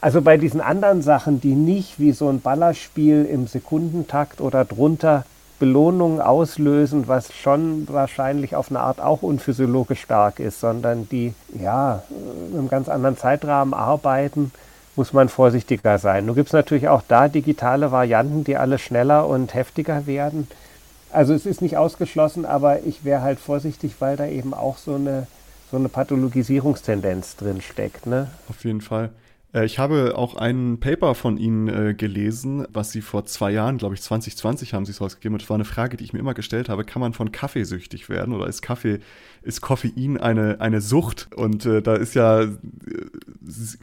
Also 0.01 0.23
bei 0.23 0.37
diesen 0.37 0.61
anderen 0.61 1.03
Sachen, 1.03 1.41
die 1.41 1.55
nicht 1.55 1.99
wie 1.99 2.13
so 2.13 2.29
ein 2.29 2.41
Ballerspiel 2.41 3.25
im 3.25 3.47
Sekundentakt 3.47 4.41
oder 4.41 4.65
drunter 4.65 5.25
Belohnungen 5.59 6.21
auslösen, 6.21 7.09
was 7.09 7.33
schon 7.33 7.89
wahrscheinlich 7.89 8.55
auf 8.55 8.71
eine 8.71 8.81
Art 8.81 9.01
auch 9.01 9.23
unphysiologisch 9.23 10.03
stark 10.03 10.39
ist, 10.39 10.61
sondern 10.61 11.09
die 11.09 11.33
ja 11.59 12.03
in 12.51 12.59
einem 12.59 12.69
ganz 12.69 12.89
anderen 12.89 13.17
Zeitrahmen 13.17 13.73
arbeiten, 13.73 14.53
muss 14.97 15.13
man 15.13 15.29
vorsichtiger 15.29 15.99
sein. 15.99 16.27
Nun 16.27 16.35
gibt 16.35 16.49
es 16.49 16.53
natürlich 16.53 16.89
auch 16.89 17.03
da 17.07 17.29
digitale 17.29 17.91
Varianten, 17.91 18.45
die 18.45 18.57
alle 18.57 18.79
schneller 18.79 19.27
und 19.27 19.55
heftiger 19.55 20.07
werden. 20.07 20.49
Also 21.11 21.33
es 21.33 21.47
ist 21.47 21.63
nicht 21.63 21.77
ausgeschlossen, 21.77 22.45
aber 22.45 22.83
ich 22.85 23.05
wäre 23.05 23.23
halt 23.23 23.39
vorsichtig, 23.39 23.95
weil 24.01 24.17
da 24.17 24.27
eben 24.27 24.53
auch 24.53 24.77
so 24.77 24.95
eine, 24.95 25.27
so 25.71 25.77
eine 25.79 25.89
Pathologisierungstendenz 25.89 27.37
drin 27.37 27.63
steckt. 27.63 28.07
Ne? 28.07 28.29
Auf 28.49 28.65
jeden 28.65 28.81
Fall. 28.81 29.11
Äh, 29.57 29.65
ich 29.65 29.79
habe 29.79 30.17
auch 30.17 30.37
ein 30.37 30.79
Paper 30.79 31.15
von 31.15 31.39
Ihnen 31.39 31.69
äh, 31.69 31.95
gelesen, 31.95 32.67
was 32.73 32.93
Sie 32.93 33.01
vor 33.01 33.25
zwei 33.25 33.51
Jahren, 33.51 33.79
glaube 33.79 33.95
ich 33.95 34.03
2020 34.03 34.75
haben 34.75 34.85
Sie 34.85 34.93
es 34.93 35.01
rausgegeben. 35.01 35.35
Und 35.35 35.43
das 35.43 35.51
war 35.51 35.57
eine 35.57 35.65
Frage, 35.65 35.97
die 35.97 36.05
ich 36.05 36.13
mir 36.13 36.21
immer 36.21 36.35
gestellt 36.35 36.69
habe. 36.69 36.85
Kann 36.85 37.01
man 37.01 37.15
von 37.15 37.33
Kaffee 37.33 37.65
süchtig 37.65 38.09
werden 38.09 38.35
oder 38.35 38.47
ist 38.47 38.63
Kaffee, 38.63 39.01
ist 39.43 39.63
Koffein 39.63 40.19
eine, 40.19 40.61
eine 40.61 40.81
Sucht? 40.81 41.29
Und 41.35 41.65
äh, 41.67 41.83
da 41.83 41.95
ist 41.95 42.15
ja, 42.15 42.43
äh, 42.43 42.49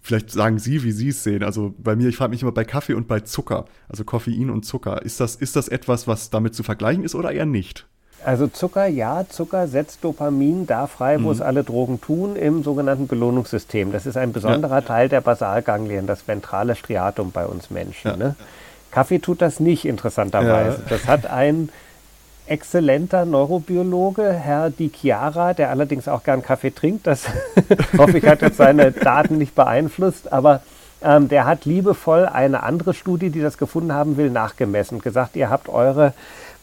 vielleicht 0.02 0.30
sagen 0.32 0.60
Sie, 0.60 0.84
wie 0.84 0.92
Sie 0.92 1.10
es 1.10 1.24
sehen. 1.24 1.44
Also 1.44 1.74
bei 1.78 1.96
mir, 1.96 2.08
ich 2.10 2.18
frage 2.18 2.30
mich 2.30 2.44
immer 2.44 2.52
bei 2.52 2.66
Kaffee 2.66 2.94
und 2.94 3.08
bei 3.08 3.22
Zucker, 3.22 3.66
also 3.90 4.04
Koffein 4.04 4.50
und 4.50 4.64
Zucker. 4.66 5.02
Ist 5.02 5.20
das, 5.20 5.36
ist 5.36 5.56
das 5.56 5.68
etwas, 5.68 6.08
was 6.08 6.30
damit 6.30 6.54
zu 6.56 6.64
vergleichen 6.64 7.04
ist 7.04 7.16
oder 7.16 7.32
eher 7.32 7.46
nicht? 7.48 7.88
Also 8.26 8.48
Zucker, 8.48 8.86
ja, 8.88 9.26
Zucker 9.28 9.68
setzt 9.68 10.04
Dopamin 10.04 10.66
da 10.66 10.88
frei, 10.88 11.18
wo 11.22 11.28
mhm. 11.28 11.32
es 11.32 11.42
alle 11.42 11.64
Drogen 11.64 12.02
tun, 12.02 12.36
im 12.36 12.64
sogenannten 12.64 13.08
Belohnungssystem. 13.08 13.92
Das 13.92 14.06
ist 14.06 14.18
ein 14.18 14.34
besonderer 14.34 14.76
ja. 14.76 14.82
Teil 14.82 15.10
der 15.10 15.22
Basalganglien, 15.22 16.08
das 16.08 16.28
ventrale 16.28 16.76
Striatum 16.76 17.32
bei 17.32 17.46
uns 17.46 17.70
Menschen. 17.70 18.12
Ja. 18.12 18.18
Ne? 18.18 18.36
Kaffee 18.92 19.20
tut 19.20 19.42
das 19.42 19.60
nicht, 19.60 19.86
interessanterweise. 19.86 20.78
Ja. 20.78 20.90
Das 20.90 21.08
hat 21.08 21.26
ein 21.26 21.70
exzellenter 22.46 23.26
Neurobiologe, 23.26 24.34
Herr 24.34 24.70
Di 24.70 24.90
Chiara, 24.90 25.54
der 25.54 25.70
allerdings 25.70 26.08
auch 26.08 26.24
gern 26.24 26.42
Kaffee 26.42 26.72
trinkt. 26.72 27.08
Das 27.08 27.26
hoffe 27.98 28.18
ich, 28.18 28.26
hat 28.26 28.42
jetzt 28.42 28.58
seine 28.58 28.92
Daten 28.92 29.38
nicht 29.38 29.56
beeinflusst, 29.56 30.32
aber 30.32 30.62
ähm, 31.02 31.28
der 31.28 31.46
hat 31.46 31.66
liebevoll 31.66 32.26
eine 32.26 32.64
andere 32.64 32.94
Studie, 32.94 33.30
die 33.30 33.42
das 33.42 33.58
gefunden 33.58 33.94
haben 33.94 34.18
will, 34.18 34.30
nachgemessen 34.30 35.00
gesagt, 35.00 35.36
ihr 35.36 35.50
habt 35.50 35.70
eure 35.70 36.14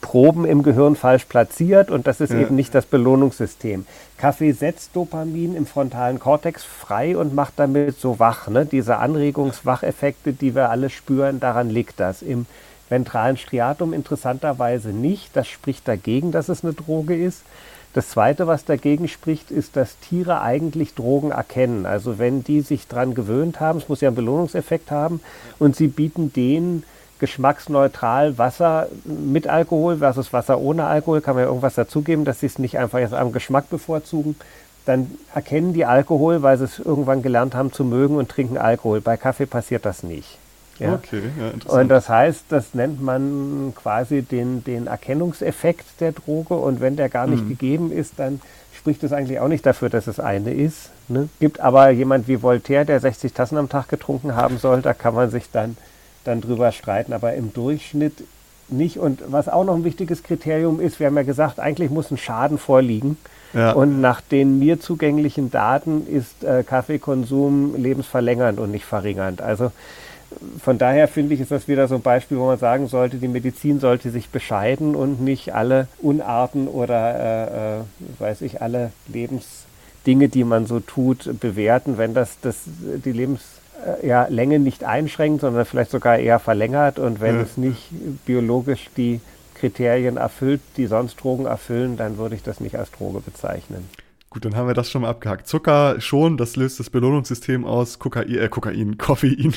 Proben 0.01 0.45
im 0.45 0.63
Gehirn 0.63 0.97
falsch 0.97 1.27
platziert 1.27 1.91
und 1.91 2.07
das 2.07 2.21
ist 2.21 2.33
ja. 2.33 2.41
eben 2.41 2.57
nicht 2.57 2.75
das 2.75 2.87
Belohnungssystem. 2.87 3.87
Kaffee 4.17 4.53
setzt 4.53 4.97
Dopamin 4.97 5.55
im 5.55 5.67
frontalen 5.67 6.19
Kortex 6.19 6.65
frei 6.65 7.17
und 7.17 7.35
macht 7.35 7.55
damit 7.57 7.99
so 7.99 8.19
wach. 8.19 8.49
Ne? 8.49 8.67
Diese 8.67 8.97
Anregungswacheffekte, 8.99 10.33
die 10.33 10.55
wir 10.55 10.71
alle 10.71 10.91
spüren, 10.91 11.41
daran 11.41 11.71
liegt 11.71 12.01
das. 12.01 12.23
Im 12.23 12.47
ventralen 12.89 13.37
Striatum 13.37 13.93
interessanterweise 13.93 14.91
nicht. 14.91 15.37
Das 15.37 15.49
spricht 15.49 15.87
dagegen, 15.87 16.33
dass 16.33 16.49
es 16.49 16.65
eine 16.65 16.75
Droge 16.75 17.15
ist. 17.15 17.43
Das 17.93 18.11
Zweite, 18.11 18.47
was 18.47 18.65
dagegen 18.65 19.09
spricht, 19.09 19.51
ist, 19.51 19.75
dass 19.75 19.99
Tiere 19.99 20.43
eigentlich 20.43 20.95
Drogen 20.95 21.33
erkennen. 21.33 21.87
Also 21.87 22.19
wenn 22.19 22.45
die 22.45 22.61
sich 22.61 22.87
daran 22.87 23.15
gewöhnt 23.15 23.59
haben, 23.59 23.79
es 23.79 23.89
muss 23.89 24.01
ja 24.01 24.09
einen 24.09 24.17
Belohnungseffekt 24.17 24.91
haben, 24.93 25.21
und 25.59 25.75
sie 25.75 25.89
bieten 25.89 26.33
denen 26.33 26.85
geschmacksneutral 27.21 28.39
Wasser 28.39 28.89
mit 29.05 29.47
Alkohol 29.47 29.99
versus 29.99 30.33
Wasser 30.33 30.59
ohne 30.59 30.85
Alkohol, 30.87 31.21
kann 31.21 31.35
man 31.35 31.45
ja 31.45 31.49
irgendwas 31.49 31.75
dazugeben, 31.75 32.25
dass 32.25 32.41
sie 32.41 32.47
es 32.47 32.59
nicht 32.59 32.79
einfach 32.79 32.99
jetzt 32.99 33.15
am 33.15 33.33
Geschmack 33.33 33.71
bevorzugen. 33.71 34.37
Dann 34.87 35.11
erkennen 35.35 35.73
die 35.73 35.85
Alkohol, 35.85 36.43
weil 36.43 36.59
sie 36.59 36.65
es 36.65 36.79
irgendwann 36.79 37.23
gelernt 37.23 37.55
haben 37.55 37.73
zu 37.73 37.85
mögen 37.85 38.17
und 38.17 38.29
trinken 38.29 38.59
Alkohol. 38.59 39.01
Bei 39.01 39.17
Kaffee 39.17 39.47
passiert 39.47 39.85
das 39.85 40.03
nicht. 40.03 40.39
Ja? 40.81 40.95
Okay, 40.95 41.23
ja, 41.39 41.51
interessant. 41.51 41.83
Und 41.83 41.89
das 41.91 42.09
heißt, 42.09 42.45
das 42.49 42.75
nennt 42.75 43.03
man 43.03 43.75
quasi 43.77 44.23
den, 44.23 44.65
den 44.65 44.87
Erkennungseffekt 44.87 46.01
der 46.01 46.13
Droge. 46.13 46.55
Und 46.55 46.81
wenn 46.81 46.97
der 46.97 47.11
gar 47.11 47.27
nicht 47.27 47.45
mhm. 47.45 47.51
gegeben 47.51 47.93
ist, 47.93 48.15
dann 48.17 48.41
spricht 48.73 49.05
es 49.05 49.13
eigentlich 49.13 49.41
auch 49.41 49.49
nicht 49.49 49.67
dafür, 49.67 49.91
dass 49.91 50.07
es 50.07 50.19
eine 50.19 50.55
ist. 50.55 50.91
Ne? 51.09 51.29
Gibt 51.39 51.61
aber 51.61 51.91
jemand 51.91 52.29
wie 52.29 52.43
Voltaire, 52.43 52.87
der 52.87 52.99
60 52.99 53.35
Tassen 53.35 53.59
am 53.59 53.69
Tag 53.69 53.89
getrunken 53.89 54.35
haben 54.35 54.57
soll, 54.57 54.81
da 54.81 54.95
kann 54.95 55.15
man 55.15 55.31
sich 55.31 55.51
dann 55.53 55.77
dann 56.25 56.41
drüber 56.41 56.73
streiten, 56.73 57.13
aber 57.13 57.35
im 57.35 57.53
Durchschnitt 57.53 58.25
nicht. 58.69 58.99
Und 58.99 59.21
was 59.27 59.49
auch 59.49 59.65
noch 59.65 59.75
ein 59.75 59.85
wichtiges 59.85 60.23
Kriterium 60.23 60.81
ist, 60.81 61.01
wir 61.01 61.07
haben 61.07 61.17
ja 61.17 61.23
gesagt, 61.23 61.59
eigentlich 61.59 61.91
muss 61.91 62.11
ein 62.11 62.19
Schaden 62.19 62.59
vorliegen. 62.59 63.17
Ja. 63.53 63.73
Und 63.73 64.01
nach 64.01 64.21
den 64.21 64.59
mir 64.59 64.81
zugänglichen 64.81 65.51
Daten 65.51 66.07
ist 66.07 66.45
äh, 66.45 66.63
Kaffeekonsum 66.63 67.75
lebensverlängernd 67.77 68.61
und 68.61 68.71
nicht 68.71 68.85
verringernd. 68.85 69.43
Also 69.43 69.73
von 70.63 70.79
daher 70.79 71.09
finde 71.09 71.35
ich, 71.35 71.41
ist 71.41 71.51
das 71.51 71.67
wieder 71.67 71.89
so 71.89 71.97
ein 71.97 72.03
Beispiel, 72.03 72.39
wo 72.39 72.47
man 72.47 72.59
sagen 72.59 72.87
sollte, 72.87 73.17
die 73.17 73.29
Medizin 73.29 73.81
sollte 73.81 74.11
sich 74.11 74.29
bescheiden 74.29 74.95
und 74.95 75.21
nicht 75.21 75.55
alle 75.55 75.89
Unarten 76.01 76.69
oder, 76.69 77.15
äh, 77.19 77.79
äh, 77.79 77.83
weiß 78.19 78.43
ich, 78.43 78.63
alle 78.63 78.93
Lebensdinge, 79.09 80.29
die 80.29 80.45
man 80.45 80.67
so 80.67 80.79
tut, 80.79 81.41
bewerten, 81.41 81.99
wenn 81.99 82.15
das, 82.15 82.39
das 82.41 82.59
die 82.67 83.13
Lebens 83.13 83.41
ja, 84.03 84.27
Länge 84.29 84.59
nicht 84.59 84.85
einschränkt, 84.85 85.41
sondern 85.41 85.65
vielleicht 85.65 85.91
sogar 85.91 86.19
eher 86.19 86.39
verlängert. 86.39 86.99
Und 86.99 87.21
wenn 87.21 87.37
ja. 87.37 87.43
es 87.43 87.57
nicht 87.57 87.89
biologisch 88.27 88.91
die 88.97 89.21
Kriterien 89.55 90.17
erfüllt, 90.17 90.61
die 90.77 90.87
sonst 90.87 91.17
Drogen 91.17 91.47
erfüllen, 91.47 91.97
dann 91.97 92.19
würde 92.19 92.35
ich 92.35 92.43
das 92.43 92.61
nicht 92.61 92.77
als 92.77 92.91
Droge 92.91 93.21
bezeichnen. 93.21 93.89
Gut, 94.33 94.45
dann 94.45 94.55
haben 94.55 94.69
wir 94.69 94.75
das 94.75 94.89
schon 94.89 95.03
mal 95.03 95.09
abgehakt. 95.09 95.49
Zucker 95.49 96.01
schon, 96.01 96.37
das 96.37 96.55
löst 96.55 96.79
das 96.79 96.89
Belohnungssystem 96.89 97.65
aus. 97.65 97.99
Kokain, 97.99 98.33
äh, 98.33 98.49
Kokain, 98.49 98.97
Koffein. 98.99 99.53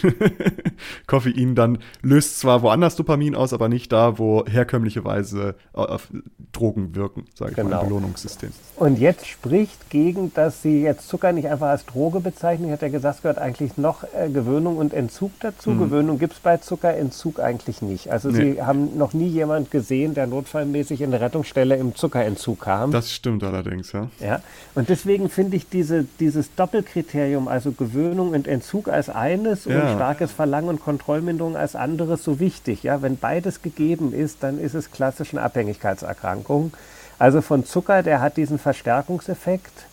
Koffein 1.05 1.53
dann 1.53 1.77
löst 2.01 2.39
zwar 2.39 2.63
woanders 2.63 2.95
Dopamin 2.95 3.35
aus, 3.35 3.53
aber 3.53 3.69
nicht 3.69 3.91
da, 3.91 4.17
wo 4.17 4.43
herkömmlicherweise 4.47 5.53
auf 5.73 6.07
Drogen 6.53 6.95
wirken, 6.95 7.25
sage 7.35 7.51
ich 7.51 7.55
genau. 7.55 7.69
mal, 7.69 7.75
im 7.75 7.79
genau. 7.81 7.97
Belohnungssystem. 7.97 8.49
Und 8.75 8.97
jetzt 8.97 9.27
spricht 9.27 9.91
gegen, 9.91 10.33
dass 10.33 10.63
Sie 10.63 10.81
jetzt 10.81 11.07
Zucker 11.07 11.33
nicht 11.33 11.47
einfach 11.47 11.67
als 11.67 11.85
Droge 11.85 12.19
bezeichnen. 12.19 12.65
Ich 12.65 12.71
hatte 12.71 12.87
ja 12.87 12.91
gesagt, 12.91 13.17
es 13.17 13.21
gehört 13.21 13.37
eigentlich 13.37 13.77
noch 13.77 14.03
äh, 14.03 14.27
Gewöhnung 14.29 14.77
und 14.77 14.91
Entzug 14.91 15.33
dazu. 15.39 15.69
Mhm. 15.69 15.79
Gewöhnung 15.81 16.17
gibt 16.17 16.33
es 16.33 16.39
bei 16.39 16.57
Zucker, 16.57 16.95
Entzug 16.95 17.39
eigentlich 17.39 17.83
nicht. 17.83 18.11
Also 18.11 18.29
nee. 18.29 18.53
Sie 18.53 18.61
haben 18.63 18.97
noch 18.97 19.13
nie 19.13 19.27
jemand 19.27 19.69
gesehen, 19.69 20.15
der 20.15 20.25
notfallmäßig 20.25 21.01
in 21.01 21.11
der 21.11 21.21
Rettungsstelle 21.21 21.75
im 21.75 21.95
Zuckerentzug 21.95 22.61
kam. 22.61 22.91
Das 22.91 23.11
stimmt 23.11 23.43
allerdings, 23.43 23.91
ja. 23.91 24.09
Ja. 24.19 24.41
Und 24.75 24.89
deswegen 24.89 25.29
finde 25.29 25.55
ich 25.55 25.69
diese, 25.69 26.05
dieses 26.19 26.55
Doppelkriterium, 26.55 27.47
also 27.47 27.71
Gewöhnung 27.71 28.31
und 28.31 28.47
Entzug 28.47 28.87
als 28.87 29.09
eines 29.09 29.65
ja. 29.65 29.81
und 29.81 29.95
starkes 29.95 30.31
Verlangen 30.31 30.69
und 30.69 30.83
Kontrollminderung 30.83 31.55
als 31.55 31.75
anderes 31.75 32.23
so 32.23 32.39
wichtig. 32.39 32.81
Ja, 32.81 33.01
wenn 33.03 33.17
beides 33.17 33.61
gegeben 33.61 34.13
ist, 34.13 34.41
dann 34.41 34.59
ist 34.59 34.73
es 34.73 34.91
klassisch 34.91 35.33
eine 35.33 35.43
Abhängigkeitserkrankung. 35.43 36.73
Also 37.19 37.41
von 37.41 37.65
Zucker, 37.65 38.01
der 38.01 38.19
hat 38.21 38.37
diesen 38.37 38.57
Verstärkungseffekt. 38.57 39.85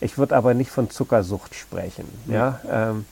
Ich 0.00 0.18
würde 0.18 0.36
aber 0.36 0.52
nicht 0.52 0.70
von 0.70 0.90
Zuckersucht 0.90 1.54
sprechen. 1.54 2.04
Ja, 2.26 2.60
ja 2.64 2.90
ähm, 2.90 3.06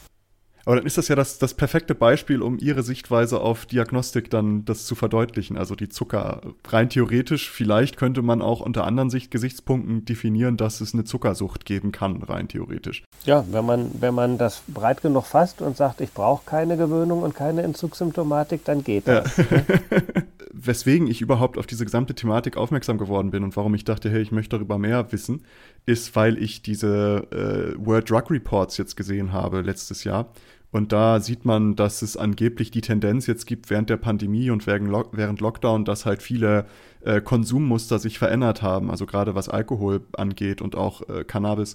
aber 0.68 0.76
dann 0.76 0.84
ist 0.84 0.98
das 0.98 1.08
ja 1.08 1.16
das, 1.16 1.38
das 1.38 1.54
perfekte 1.54 1.94
Beispiel, 1.94 2.42
um 2.42 2.58
Ihre 2.58 2.82
Sichtweise 2.82 3.40
auf 3.40 3.64
Diagnostik 3.64 4.28
dann 4.28 4.66
das 4.66 4.84
zu 4.84 4.94
verdeutlichen. 4.94 5.56
Also 5.56 5.74
die 5.74 5.88
Zucker, 5.88 6.42
rein 6.68 6.90
theoretisch, 6.90 7.50
vielleicht 7.50 7.96
könnte 7.96 8.20
man 8.20 8.42
auch 8.42 8.60
unter 8.60 8.84
anderen 8.84 9.08
Sicht 9.08 9.30
Gesichtspunkten 9.30 10.04
definieren, 10.04 10.58
dass 10.58 10.82
es 10.82 10.92
eine 10.92 11.04
Zuckersucht 11.04 11.64
geben 11.64 11.90
kann, 11.90 12.22
rein 12.22 12.48
theoretisch. 12.48 13.02
Ja, 13.24 13.46
wenn 13.50 13.64
man, 13.64 13.92
wenn 13.98 14.12
man 14.12 14.36
das 14.36 14.62
breit 14.68 15.00
genug 15.00 15.24
fasst 15.24 15.62
und 15.62 15.78
sagt, 15.78 16.02
ich 16.02 16.12
brauche 16.12 16.44
keine 16.44 16.76
Gewöhnung 16.76 17.22
und 17.22 17.34
keine 17.34 17.62
Entzugssymptomatik, 17.62 18.62
dann 18.66 18.84
geht 18.84 19.08
das. 19.08 19.38
Ja. 19.38 19.44
Weswegen 20.52 21.06
ich 21.06 21.22
überhaupt 21.22 21.56
auf 21.56 21.66
diese 21.66 21.86
gesamte 21.86 22.14
Thematik 22.14 22.58
aufmerksam 22.58 22.98
geworden 22.98 23.30
bin 23.30 23.42
und 23.42 23.56
warum 23.56 23.74
ich 23.74 23.84
dachte, 23.84 24.10
hey, 24.10 24.20
ich 24.20 24.32
möchte 24.32 24.56
darüber 24.56 24.76
mehr 24.76 25.12
wissen, 25.12 25.44
ist, 25.86 26.14
weil 26.14 26.36
ich 26.36 26.60
diese 26.60 27.26
äh, 27.30 27.86
World 27.86 28.10
Drug 28.10 28.30
Reports 28.30 28.76
jetzt 28.76 28.96
gesehen 28.96 29.32
habe 29.32 29.62
letztes 29.62 30.04
Jahr 30.04 30.28
Und 30.70 30.92
da 30.92 31.20
sieht 31.20 31.46
man, 31.46 31.76
dass 31.76 32.02
es 32.02 32.16
angeblich 32.16 32.70
die 32.70 32.82
Tendenz 32.82 33.26
jetzt 33.26 33.46
gibt 33.46 33.70
während 33.70 33.88
der 33.88 33.96
Pandemie 33.96 34.50
und 34.50 34.66
während 34.66 35.40
Lockdown, 35.40 35.86
dass 35.86 36.04
halt 36.04 36.22
viele 36.22 36.66
äh, 37.00 37.22
Konsummuster 37.22 37.98
sich 37.98 38.18
verändert 38.18 38.60
haben, 38.60 38.90
also 38.90 39.06
gerade 39.06 39.34
was 39.34 39.48
Alkohol 39.48 40.02
angeht 40.12 40.60
und 40.60 40.76
auch 40.76 41.08
äh, 41.08 41.24
Cannabis, 41.24 41.74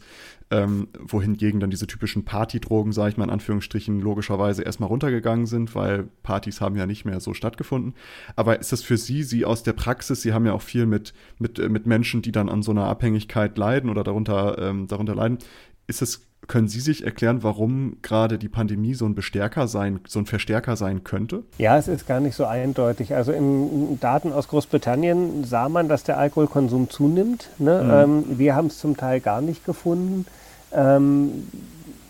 ähm, 0.52 0.90
wohingegen 1.00 1.60
dann 1.60 1.72
diese 1.72 1.88
typischen 1.88 2.24
Partydrogen, 2.24 2.92
sage 2.92 3.10
ich 3.10 3.18
mal 3.18 3.24
in 3.24 3.30
Anführungsstrichen, 3.32 4.00
logischerweise 4.00 4.62
erstmal 4.62 4.90
runtergegangen 4.90 5.48
sind, 5.48 5.74
weil 5.74 6.04
Partys 6.22 6.62
haben 6.62 6.76
ja 6.76 6.86
nicht 6.86 7.04
mehr 7.04 7.20
so 7.20 7.34
stattgefunden. 7.34 7.96
Aber 8.36 8.60
ist 8.60 8.72
das 8.72 8.84
für 8.84 8.98
Sie, 8.98 9.24
Sie 9.24 9.44
aus 9.44 9.64
der 9.64 9.74
Praxis, 9.74 10.22
Sie 10.22 10.34
haben 10.34 10.46
ja 10.46 10.54
auch 10.54 10.62
viel 10.62 10.86
mit, 10.86 11.16
mit, 11.40 11.58
äh, 11.58 11.68
mit 11.68 11.88
Menschen, 11.88 12.22
die 12.22 12.32
dann 12.32 12.48
an 12.48 12.62
so 12.62 12.70
einer 12.70 12.86
Abhängigkeit 12.86 13.58
leiden 13.58 13.90
oder 13.90 14.04
darunter, 14.04 14.60
ähm, 14.60 14.88
darunter 14.88 15.16
leiden, 15.16 15.40
ist 15.88 16.04
es 16.04 16.28
können 16.48 16.68
Sie 16.68 16.80
sich 16.80 17.04
erklären, 17.04 17.44
warum 17.44 17.98
gerade 18.02 18.38
die 18.38 18.50
Pandemie 18.50 18.94
so 18.94 19.06
ein 19.06 19.16
Bestärker 19.16 19.68
sein, 19.68 20.00
so 20.08 20.20
ein 20.20 20.26
Verstärker 20.26 20.76
sein 20.76 21.04
könnte? 21.04 21.44
Ja, 21.58 21.78
es 21.78 21.88
ist 21.88 22.08
gar 22.08 22.20
nicht 22.20 22.36
so 22.36 22.46
eindeutig. 22.46 23.16
Also 23.16 23.32
in 23.32 24.00
Daten 24.00 24.32
aus 24.32 24.48
Großbritannien 24.48 25.44
sah 25.46 25.70
man, 25.70 25.90
dass 25.90 26.04
der 26.04 26.18
Alkoholkonsum 26.18 26.90
zunimmt. 26.90 27.50
Ne? 27.58 27.84
Mhm. 27.84 27.92
Ähm, 27.92 28.38
wir 28.38 28.56
haben 28.56 28.68
es 28.68 28.80
zum 28.80 28.98
Teil 28.98 29.20
gar 29.20 29.42
nicht 29.42 29.66
gefunden. 29.66 30.26
Ähm, 30.72 31.48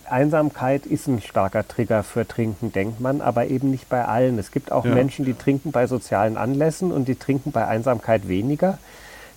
Einsamkeit 0.10 0.86
ist 0.86 1.08
ein 1.08 1.22
starker 1.22 1.68
Trigger 1.68 2.04
für 2.04 2.28
Trinken, 2.28 2.72
denkt 2.72 3.00
man, 3.00 3.22
aber 3.22 3.48
eben 3.48 3.72
nicht 3.72 3.90
bei 3.90 4.06
allen. 4.06 4.38
Es 4.38 4.52
gibt 4.52 4.72
auch 4.72 4.86
ja. 4.86 4.94
Menschen, 4.94 5.26
die 5.26 5.34
trinken 5.34 5.72
bei 5.72 5.88
sozialen 5.88 6.38
Anlässen 6.38 6.92
und 6.92 7.08
die 7.08 7.16
trinken 7.16 7.52
bei 7.52 7.68
Einsamkeit 7.68 8.28
weniger. 8.28 8.78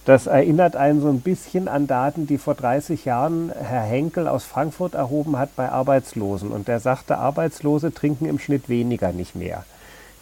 Das 0.07 0.29
erinnert 0.29 0.77
einen 0.77 1.01
so 1.01 1.09
ein 1.09 1.21
bisschen 1.21 1.67
an 1.67 1.89
Daten, 1.89 2.29
die 2.29 2.39
vor 2.39 2.55
30 2.55 3.05
Jahren 3.05 3.51
Herr 3.51 3.83
Henkel 3.83 4.29
aus 4.29 4.45
Frankfurt 4.45 4.95
erhoben 4.95 5.37
hat 5.37 5.57
bei 5.57 5.69
Arbeitslosen. 5.69 6.53
Und 6.53 6.69
der 6.69 6.79
sagte, 6.79 7.19
Arbeitslose 7.19 7.93
trinken 7.93 8.27
im 8.27 8.39
Schnitt 8.39 8.69
weniger, 8.69 9.13
nicht 9.13 9.35
mehr. 9.35 9.65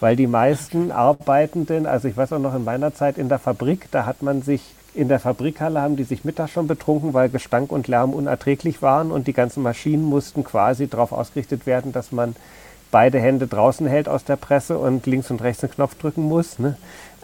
Weil 0.00 0.16
die 0.16 0.26
meisten 0.26 0.90
Arbeitenden, 0.90 1.84
also 1.84 2.08
ich 2.08 2.16
weiß 2.16 2.32
auch 2.32 2.38
noch 2.38 2.54
in 2.54 2.64
meiner 2.64 2.94
Zeit 2.94 3.18
in 3.18 3.28
der 3.28 3.38
Fabrik, 3.38 3.88
da 3.90 4.06
hat 4.06 4.22
man 4.22 4.40
sich 4.40 4.74
in 4.94 5.08
der 5.08 5.18
Fabrikhalle 5.18 5.82
haben 5.82 5.96
die 5.96 6.04
sich 6.04 6.24
mittags 6.24 6.52
schon 6.52 6.68
betrunken, 6.68 7.14
weil 7.14 7.28
Gestank 7.28 7.72
und 7.72 7.88
Lärm 7.88 8.14
unerträglich 8.14 8.80
waren 8.80 9.10
und 9.10 9.26
die 9.26 9.32
ganzen 9.32 9.62
Maschinen 9.62 10.04
mussten 10.04 10.44
quasi 10.44 10.86
darauf 10.86 11.10
ausgerichtet 11.12 11.66
werden, 11.66 11.92
dass 11.92 12.12
man 12.12 12.36
beide 12.94 13.18
Hände 13.18 13.48
draußen 13.48 13.88
hält 13.88 14.08
aus 14.08 14.22
der 14.22 14.36
Presse 14.36 14.78
und 14.78 15.04
links 15.06 15.28
und 15.32 15.42
rechts 15.42 15.64
einen 15.64 15.72
Knopf 15.72 15.96
drücken 15.96 16.22
muss. 16.22 16.60
Ne? 16.60 16.76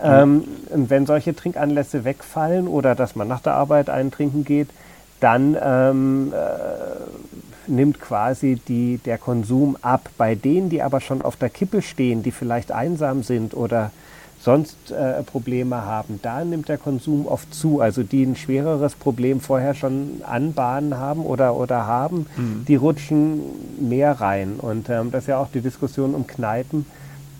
Ähm, 0.02 0.44
wenn 0.72 1.06
solche 1.06 1.34
Trinkanlässe 1.34 2.04
wegfallen 2.04 2.68
oder 2.68 2.94
dass 2.94 3.16
man 3.16 3.28
nach 3.28 3.40
der 3.40 3.54
Arbeit 3.54 3.90
einen 3.90 4.10
trinken 4.10 4.44
geht, 4.44 4.68
dann 5.20 5.56
ähm, 5.62 6.32
äh, 6.32 7.70
nimmt 7.70 8.00
quasi 8.00 8.58
die, 8.66 8.98
der 8.98 9.18
Konsum 9.18 9.76
ab. 9.82 10.08
Bei 10.16 10.34
denen, 10.34 10.70
die 10.70 10.82
aber 10.82 11.00
schon 11.00 11.22
auf 11.22 11.36
der 11.36 11.50
Kippe 11.50 11.82
stehen, 11.82 12.22
die 12.22 12.30
vielleicht 12.30 12.72
einsam 12.72 13.22
sind 13.22 13.54
oder 13.54 13.90
sonst 14.42 14.90
äh, 14.90 15.22
Probleme 15.22 15.84
haben, 15.84 16.18
da 16.22 16.42
nimmt 16.44 16.70
der 16.70 16.78
Konsum 16.78 17.26
oft 17.26 17.52
zu. 17.54 17.80
Also 17.80 18.02
die 18.02 18.24
ein 18.24 18.36
schwereres 18.36 18.94
Problem 18.94 19.40
vorher 19.40 19.74
schon 19.74 20.22
anbahnen 20.26 20.96
haben 20.96 21.26
oder, 21.26 21.54
oder 21.54 21.86
haben, 21.86 22.26
mhm. 22.36 22.64
die 22.66 22.76
rutschen 22.76 23.42
mehr 23.78 24.12
rein. 24.12 24.54
Und 24.58 24.88
ähm, 24.88 25.10
das 25.10 25.24
ist 25.24 25.28
ja 25.28 25.38
auch 25.38 25.48
die 25.52 25.60
Diskussion 25.60 26.14
um 26.14 26.26
Kneipen 26.26 26.86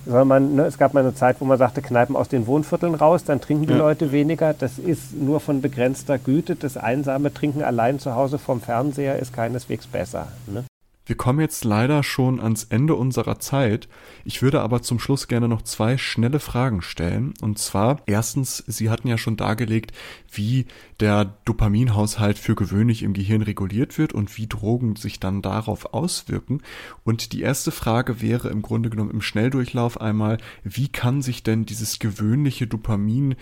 weil 0.06 0.24
man, 0.24 0.54
ne, 0.54 0.64
es 0.64 0.78
gab 0.78 0.94
mal 0.94 1.00
eine 1.00 1.14
Zeit, 1.14 1.36
wo 1.40 1.44
man 1.44 1.58
sagte, 1.58 1.82
Kneipen 1.82 2.16
aus 2.16 2.28
den 2.28 2.46
Wohnvierteln 2.46 2.94
raus, 2.94 3.24
dann 3.24 3.40
trinken 3.40 3.66
die 3.66 3.72
ja. 3.72 3.78
Leute 3.78 4.12
weniger. 4.12 4.54
Das 4.54 4.78
ist 4.78 5.14
nur 5.14 5.40
von 5.40 5.60
begrenzter 5.60 6.18
Güte. 6.18 6.56
Das 6.56 6.76
einsame 6.76 7.32
Trinken 7.32 7.62
allein 7.62 7.98
zu 7.98 8.14
Hause 8.14 8.38
vom 8.38 8.60
Fernseher 8.60 9.18
ist 9.18 9.32
keineswegs 9.32 9.86
besser. 9.86 10.28
Ne? 10.46 10.64
Wir 11.06 11.16
kommen 11.16 11.40
jetzt 11.40 11.64
leider 11.64 12.02
schon 12.02 12.40
ans 12.40 12.64
Ende 12.64 12.94
unserer 12.94 13.40
Zeit. 13.40 13.88
Ich 14.24 14.42
würde 14.42 14.60
aber 14.60 14.82
zum 14.82 14.98
Schluss 14.98 15.28
gerne 15.28 15.48
noch 15.48 15.62
zwei 15.62 15.98
schnelle 15.98 16.38
Fragen 16.38 16.82
stellen. 16.82 17.34
Und 17.40 17.58
zwar, 17.58 18.02
erstens, 18.06 18.62
Sie 18.66 18.90
hatten 18.90 19.08
ja 19.08 19.18
schon 19.18 19.36
dargelegt, 19.36 19.92
wie 20.30 20.66
der 21.00 21.24
Dopaminhaushalt 21.46 22.38
für 22.38 22.54
gewöhnlich 22.54 23.02
im 23.02 23.14
Gehirn 23.14 23.42
reguliert 23.42 23.98
wird 23.98 24.12
und 24.12 24.36
wie 24.36 24.46
Drogen 24.46 24.94
sich 24.94 25.18
dann 25.18 25.42
darauf 25.42 25.94
auswirken. 25.94 26.62
Und 27.02 27.32
die 27.32 27.40
erste 27.40 27.72
Frage 27.72 28.20
wäre 28.20 28.48
im 28.48 28.62
Grunde 28.62 28.90
genommen 28.90 29.10
im 29.10 29.22
Schnelldurchlauf 29.22 30.00
einmal, 30.00 30.38
wie 30.62 30.88
kann 30.88 31.22
sich 31.22 31.42
denn 31.42 31.64
dieses 31.64 31.98
gewöhnliche 31.98 32.66
Dopamin, 32.66 33.34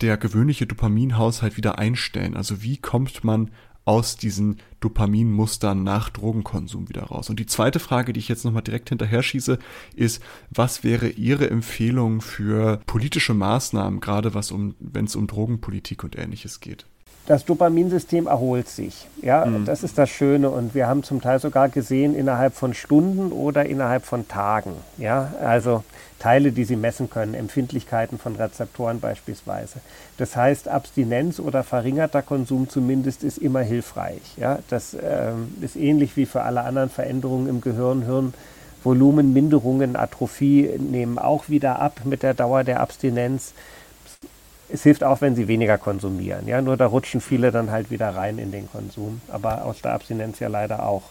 der 0.00 0.16
gewöhnliche 0.16 0.66
Dopaminhaushalt 0.66 1.56
wieder 1.56 1.78
einstellen? 1.78 2.36
Also 2.36 2.62
wie 2.62 2.76
kommt 2.76 3.24
man 3.24 3.50
aus 3.86 4.16
diesen 4.16 4.58
Dopaminmustern 4.80 5.82
nach 5.82 6.10
Drogenkonsum 6.10 6.88
wieder 6.90 7.04
raus. 7.04 7.30
Und 7.30 7.40
die 7.40 7.46
zweite 7.46 7.78
Frage, 7.78 8.12
die 8.12 8.20
ich 8.20 8.28
jetzt 8.28 8.44
nochmal 8.44 8.62
direkt 8.62 8.90
hinterher 8.90 9.22
schieße, 9.22 9.58
ist, 9.94 10.22
was 10.50 10.84
wäre 10.84 11.08
Ihre 11.08 11.48
Empfehlung 11.48 12.20
für 12.20 12.80
politische 12.86 13.32
Maßnahmen, 13.32 14.00
gerade 14.00 14.34
was 14.34 14.50
um, 14.50 14.74
wenn 14.80 15.06
es 15.06 15.16
um 15.16 15.26
Drogenpolitik 15.26 16.04
und 16.04 16.18
ähnliches 16.18 16.60
geht? 16.60 16.84
das 17.26 17.44
Dopaminsystem 17.44 18.26
erholt 18.26 18.68
sich. 18.68 19.08
Ja, 19.20 19.44
mhm. 19.44 19.64
das 19.64 19.82
ist 19.82 19.98
das 19.98 20.08
Schöne. 20.08 20.48
Und 20.48 20.74
wir 20.74 20.86
haben 20.86 21.02
zum 21.02 21.20
Teil 21.20 21.40
sogar 21.40 21.68
gesehen, 21.68 22.14
innerhalb 22.14 22.54
von 22.54 22.72
Stunden 22.72 23.32
oder 23.32 23.66
innerhalb 23.66 24.04
von 24.04 24.28
Tagen. 24.28 24.72
Ja, 24.96 25.34
also 25.40 25.82
Teile, 26.18 26.52
die 26.52 26.64
Sie 26.64 26.76
messen 26.76 27.10
können, 27.10 27.34
Empfindlichkeiten 27.34 28.18
von 28.18 28.36
Rezeptoren 28.36 29.00
beispielsweise. 29.00 29.80
Das 30.16 30.34
heißt, 30.34 30.68
Abstinenz 30.68 31.38
oder 31.40 31.62
verringerter 31.62 32.22
Konsum 32.22 32.68
zumindest 32.68 33.22
ist 33.22 33.38
immer 33.38 33.60
hilfreich. 33.60 34.22
Ja, 34.36 34.60
das 34.68 34.94
äh, 34.94 35.32
ist 35.60 35.76
ähnlich 35.76 36.16
wie 36.16 36.26
für 36.26 36.42
alle 36.42 36.62
anderen 36.62 36.88
Veränderungen 36.88 37.48
im 37.48 37.60
Gehirn. 37.60 38.02
Hirnvolumenminderungen, 38.02 39.94
Atrophie 39.96 40.70
nehmen 40.78 41.18
auch 41.18 41.48
wieder 41.48 41.80
ab 41.80 42.00
mit 42.04 42.22
der 42.22 42.34
Dauer 42.34 42.64
der 42.64 42.80
Abstinenz. 42.80 43.52
Es 44.68 44.82
hilft 44.82 45.04
auch, 45.04 45.20
wenn 45.20 45.36
sie 45.36 45.48
weniger 45.48 45.76
konsumieren. 45.78 46.48
Ja, 46.48 46.62
nur 46.62 46.76
da 46.76 46.86
rutschen 46.86 47.20
viele 47.20 47.52
dann 47.52 47.70
halt 47.70 47.90
wieder 47.90 48.08
rein 48.16 48.38
in 48.38 48.52
den 48.52 48.70
Konsum. 48.70 49.20
Aber 49.28 49.64
aus 49.64 49.82
der 49.82 49.92
Abstinenz 49.92 50.40
ja 50.40 50.48
leider 50.48 50.86
auch. 50.86 51.02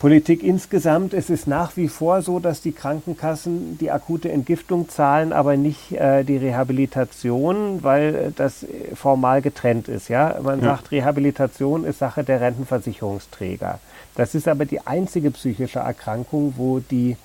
Politik 0.00 0.42
insgesamt, 0.42 1.12
es 1.12 1.28
ist 1.28 1.46
nach 1.46 1.76
wie 1.76 1.86
vor 1.86 2.22
so, 2.22 2.40
dass 2.40 2.62
die 2.62 2.72
Krankenkassen 2.72 3.76
die 3.76 3.90
akute 3.90 4.32
Entgiftung 4.32 4.88
zahlen, 4.88 5.34
aber 5.34 5.58
nicht 5.58 5.92
äh, 5.92 6.24
die 6.24 6.38
Rehabilitation, 6.38 7.82
weil 7.82 8.32
das 8.34 8.64
formal 8.94 9.42
getrennt 9.42 9.88
ist. 9.88 10.08
Ja? 10.08 10.38
Man 10.42 10.60
ja. 10.60 10.76
sagt, 10.76 10.90
Rehabilitation 10.90 11.84
ist 11.84 11.98
Sache 11.98 12.24
der 12.24 12.40
Rentenversicherungsträger. 12.40 13.78
Das 14.14 14.34
ist 14.34 14.48
aber 14.48 14.64
die 14.64 14.80
einzige 14.86 15.30
psychische 15.32 15.80
Erkrankung, 15.80 16.54
wo 16.56 16.80
die 16.80 17.18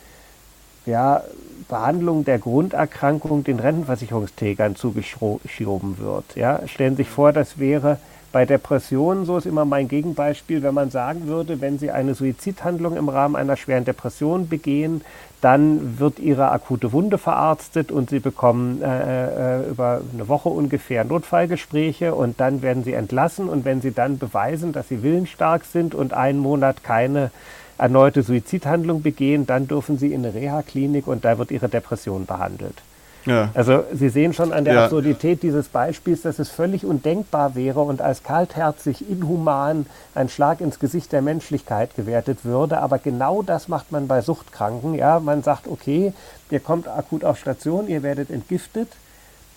ja, 0.86 1.24
Behandlung 1.70 2.26
der 2.26 2.40
Grunderkrankung 2.40 3.46
den 3.46 3.60
Rentenversicherungsträgern 3.60 4.76
zugeschoben 4.76 5.98
wird. 5.98 6.36
Ja? 6.36 6.60
Stellen 6.68 6.98
Sie 6.98 7.04
sich 7.04 7.10
vor, 7.10 7.32
das 7.32 7.58
wäre 7.58 8.00
bei 8.36 8.46
Depressionen, 8.46 9.24
so 9.24 9.38
ist 9.38 9.46
immer 9.46 9.64
mein 9.64 9.88
Gegenbeispiel, 9.88 10.62
wenn 10.62 10.74
man 10.74 10.92
sagen 10.92 11.28
würde, 11.28 11.62
wenn 11.62 11.80
Sie 11.80 11.90
eine 11.90 12.16
Suizidhandlung 12.16 12.98
im 12.98 13.08
Rahmen 13.08 13.38
einer 13.38 13.56
schweren 13.56 13.86
Depression 13.86 14.50
begehen, 14.50 15.06
dann 15.40 16.00
wird 16.00 16.20
Ihre 16.20 16.52
akute 16.52 16.92
Wunde 16.92 17.18
verarztet 17.18 17.94
und 17.94 18.10
Sie 18.10 18.20
bekommen 18.20 18.82
äh, 18.82 19.62
äh, 19.62 19.70
über 19.70 20.02
eine 20.14 20.28
Woche 20.28 20.50
ungefähr 20.50 21.06
Notfallgespräche 21.06 22.14
und 22.14 22.42
dann 22.42 22.62
werden 22.62 22.84
Sie 22.84 22.92
entlassen 22.92 23.48
und 23.48 23.64
wenn 23.64 23.80
Sie 23.80 23.94
dann 23.94 24.18
beweisen, 24.18 24.74
dass 24.74 24.90
Sie 24.90 25.02
willensstark 25.02 25.64
sind 25.64 25.96
und 25.96 26.12
einen 26.12 26.40
Monat 26.40 26.84
keine 26.84 27.32
erneute 27.78 28.22
Suizidhandlung 28.22 29.02
begehen, 29.02 29.48
dann 29.48 29.70
dürfen 29.70 29.98
Sie 29.98 30.12
in 30.12 30.26
eine 30.26 30.34
Reha-Klinik 30.34 31.08
und 31.08 31.24
da 31.24 31.38
wird 31.38 31.52
Ihre 31.52 31.70
Depression 31.70 32.26
behandelt. 32.26 32.82
Ja. 33.26 33.50
Also 33.54 33.84
Sie 33.92 34.10
sehen 34.10 34.34
schon 34.34 34.54
an 34.54 34.66
der 34.66 34.76
ja. 34.76 34.84
Absurdität 34.84 35.44
dieses 35.44 35.68
Beispiels, 35.68 36.22
dass 36.22 36.40
es 36.40 36.50
völlig 36.50 36.86
undenkbar 36.86 37.56
wäre 37.56 37.82
und 37.82 38.02
als 38.02 38.24
kaltherzig, 38.24 39.10
inhuman 39.10 39.88
ein 40.14 40.30
Schlag 40.30 40.62
ins 40.62 40.80
Gesicht 40.80 41.12
der 41.12 41.22
Menschlichkeit 41.22 41.96
gewertet 41.96 42.46
würde. 42.46 42.80
Aber 42.80 43.00
genau 43.00 43.42
das 43.42 43.68
macht 43.68 43.92
man 43.92 44.08
bei 44.08 44.22
Suchtkranken. 44.22 44.94
Ja, 44.94 45.20
man 45.20 45.44
sagt, 45.44 45.68
okay, 45.68 46.14
ihr 46.52 46.60
kommt 46.60 46.88
akut 46.88 47.24
auf 47.24 47.38
Station, 47.40 47.88
ihr 47.88 48.04
werdet 48.04 48.30
entgiftet. 48.30 48.90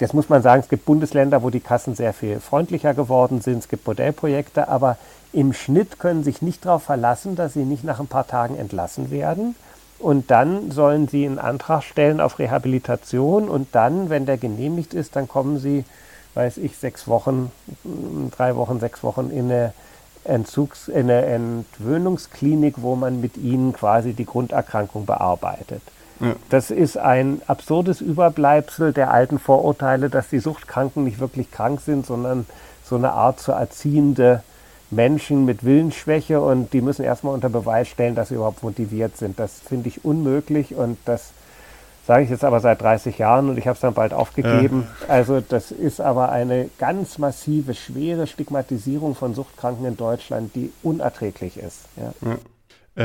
Jetzt 0.00 0.14
muss 0.14 0.28
man 0.28 0.42
sagen, 0.42 0.62
es 0.62 0.68
gibt 0.68 0.84
Bundesländer, 0.84 1.42
wo 1.42 1.50
die 1.50 1.60
Kassen 1.60 1.94
sehr 1.94 2.12
viel 2.12 2.38
freundlicher 2.40 2.94
geworden 2.94 3.40
sind. 3.40 3.58
Es 3.58 3.68
gibt 3.68 3.86
Modellprojekte, 3.86 4.68
aber 4.68 4.96
im 5.32 5.52
Schnitt 5.52 5.98
können 5.98 6.24
sich 6.24 6.40
nicht 6.40 6.64
darauf 6.64 6.84
verlassen, 6.84 7.36
dass 7.36 7.52
sie 7.52 7.64
nicht 7.64 7.84
nach 7.84 8.00
ein 8.00 8.06
paar 8.06 8.26
Tagen 8.26 8.56
entlassen 8.56 9.10
werden 9.10 9.56
und 9.98 10.30
dann 10.30 10.70
sollen 10.70 11.08
Sie 11.08 11.26
einen 11.26 11.38
Antrag 11.38 11.82
stellen 11.82 12.20
auf 12.20 12.38
Rehabilitation 12.38 13.48
und 13.48 13.68
dann, 13.72 14.10
wenn 14.10 14.26
der 14.26 14.38
genehmigt 14.38 14.94
ist, 14.94 15.16
dann 15.16 15.26
kommen 15.26 15.58
Sie, 15.58 15.84
weiß 16.34 16.58
ich, 16.58 16.76
sechs 16.76 17.08
Wochen, 17.08 17.50
drei 18.36 18.54
Wochen, 18.56 18.78
sechs 18.78 19.02
Wochen 19.02 19.30
in 19.30 19.50
eine, 19.50 19.72
Entzugs-, 20.24 20.88
in 20.88 21.10
eine 21.10 21.24
Entwöhnungsklinik, 21.24 22.76
wo 22.78 22.94
man 22.94 23.20
mit 23.20 23.36
Ihnen 23.36 23.72
quasi 23.72 24.12
die 24.12 24.26
Grunderkrankung 24.26 25.04
bearbeitet. 25.04 25.82
Ja. 26.20 26.34
Das 26.48 26.70
ist 26.70 26.96
ein 26.96 27.42
absurdes 27.46 28.00
Überbleibsel 28.00 28.92
der 28.92 29.12
alten 29.12 29.38
Vorurteile, 29.38 30.10
dass 30.10 30.28
die 30.28 30.40
Suchtkranken 30.40 31.04
nicht 31.04 31.20
wirklich 31.20 31.50
krank 31.50 31.80
sind, 31.80 32.06
sondern 32.06 32.46
so 32.84 32.96
eine 32.96 33.12
Art 33.12 33.40
zu 33.40 33.52
erziehende 33.52 34.42
Menschen 34.90 35.44
mit 35.44 35.64
Willensschwäche 35.64 36.40
und 36.40 36.72
die 36.72 36.80
müssen 36.80 37.04
erstmal 37.04 37.34
unter 37.34 37.48
Beweis 37.48 37.88
stellen, 37.88 38.14
dass 38.14 38.28
sie 38.28 38.36
überhaupt 38.36 38.62
motiviert 38.62 39.16
sind. 39.16 39.38
Das 39.38 39.60
finde 39.60 39.88
ich 39.88 40.04
unmöglich 40.04 40.74
und 40.74 40.96
das 41.04 41.32
sage 42.06 42.24
ich 42.24 42.30
jetzt 42.30 42.42
aber 42.42 42.60
seit 42.60 42.80
30 42.80 43.18
Jahren 43.18 43.50
und 43.50 43.58
ich 43.58 43.66
habe 43.66 43.74
es 43.74 43.80
dann 43.80 43.92
bald 43.92 44.14
aufgegeben. 44.14 44.86
Ja. 45.02 45.08
Also 45.08 45.42
das 45.46 45.70
ist 45.70 46.00
aber 46.00 46.32
eine 46.32 46.70
ganz 46.78 47.18
massive, 47.18 47.74
schwere 47.74 48.26
Stigmatisierung 48.26 49.14
von 49.14 49.34
Suchtkranken 49.34 49.84
in 49.84 49.96
Deutschland, 49.98 50.54
die 50.54 50.72
unerträglich 50.82 51.58
ist. 51.58 51.80
Ja. 51.96 52.14
Ja. 52.26 52.38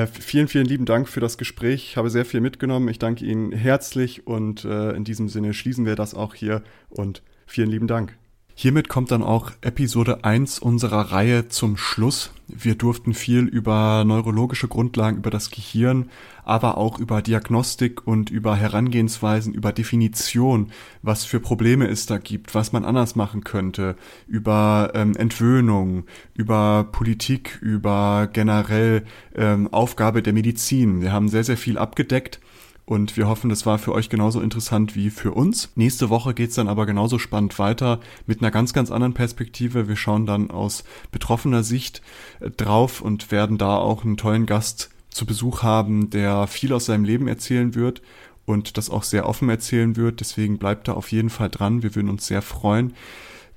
Äh, 0.04 0.08
vielen, 0.08 0.48
vielen 0.48 0.66
lieben 0.66 0.86
Dank 0.86 1.10
für 1.10 1.20
das 1.20 1.38
Gespräch. 1.38 1.90
Ich 1.90 1.98
habe 1.98 2.10
sehr 2.10 2.24
viel 2.24 2.40
mitgenommen. 2.40 2.88
Ich 2.88 2.98
danke 2.98 3.26
Ihnen 3.26 3.52
herzlich 3.52 4.26
und 4.26 4.64
äh, 4.64 4.92
in 4.92 5.04
diesem 5.04 5.28
Sinne 5.28 5.54
schließen 5.54 5.86
wir 5.86 5.98
das 5.98 6.14
auch 6.14 6.34
hier 6.34 6.64
und 6.90 7.24
vielen 7.46 7.70
lieben 7.70 7.88
Dank. 7.88 8.18
Hiermit 8.56 8.88
kommt 8.88 9.10
dann 9.10 9.24
auch 9.24 9.52
Episode 9.62 10.24
1 10.24 10.60
unserer 10.60 11.12
Reihe 11.12 11.48
zum 11.48 11.76
Schluss. 11.76 12.32
Wir 12.48 12.76
durften 12.76 13.16
viel 13.16 13.46
über 13.46 14.04
neurologische 14.06 14.68
Grundlagen, 14.68 15.18
über 15.18 15.32
das 15.32 15.50
Gehirn, 15.50 16.12
aber 16.44 16.78
auch 16.78 17.00
über 17.00 17.24
Diagnostik 17.24 18.06
und 18.06 18.30
über 18.30 18.56
Herangehensweisen, 18.56 19.56
über 19.56 19.72
Definition, 19.72 20.72
was 21.02 21.26
für 21.26 21.40
Probleme 21.40 21.88
es 21.88 22.06
da 22.06 22.20
gibt, 22.20 22.54
was 22.54 22.72
man 22.72 22.86
anders 22.86 23.16
machen 23.16 23.44
könnte, 23.44 23.96
über 24.28 24.92
ähm, 24.94 25.16
Entwöhnung, 25.16 26.04
über 26.36 26.88
Politik, 26.92 27.58
über 27.60 28.30
generell 28.32 29.04
ähm, 29.36 29.68
Aufgabe 29.74 30.22
der 30.22 30.34
Medizin. 30.34 31.02
Wir 31.02 31.12
haben 31.12 31.28
sehr, 31.28 31.44
sehr 31.44 31.58
viel 31.58 31.80
abgedeckt 31.80 32.40
und 32.86 33.16
wir 33.16 33.28
hoffen, 33.28 33.50
das 33.50 33.66
war 33.66 33.80
für 33.80 33.94
euch 33.94 34.10
genauso 34.10 34.42
interessant 34.42 34.96
wie 34.96 35.10
für 35.10 35.32
uns. 35.32 35.70
Nächste 35.76 36.10
Woche 36.10 36.34
geht's 36.34 36.56
dann 36.56 36.68
aber 36.68 36.86
genauso 36.86 37.18
spannend 37.18 37.58
weiter 37.58 38.02
mit 38.26 38.42
einer 38.42 38.52
ganz, 38.52 38.74
ganz 38.74 38.92
anderen 38.92 39.14
Perspektive. 39.14 39.88
Wir 39.88 39.96
schauen 39.96 40.26
dann 40.26 40.52
aus 40.52 40.84
betroffener 41.12 41.64
Sicht 41.64 42.02
äh, 42.42 42.50
drauf 42.50 43.02
und 43.02 43.32
werden 43.32 43.58
da 43.58 43.78
auch 43.78 44.04
einen 44.04 44.18
tollen 44.18 44.46
Gast 44.46 44.90
zu 45.10 45.26
Besuch 45.26 45.64
haben, 45.64 46.10
der 46.10 46.48
viel 46.48 46.74
aus 46.74 46.86
seinem 46.86 47.06
Leben 47.06 47.28
erzählen 47.28 47.74
wird 47.74 48.02
und 48.46 48.78
das 48.78 48.90
auch 48.90 49.04
sehr 49.04 49.30
offen 49.30 49.48
erzählen 49.48 49.96
wird. 49.96 50.20
Deswegen 50.20 50.58
bleibt 50.58 50.90
da 50.90 50.94
auf 50.94 51.12
jeden 51.12 51.30
Fall 51.30 51.50
dran. 51.50 51.84
Wir 51.84 51.96
würden 51.96 52.10
uns 52.10 52.28
sehr 52.28 52.42
freuen. 52.42 52.94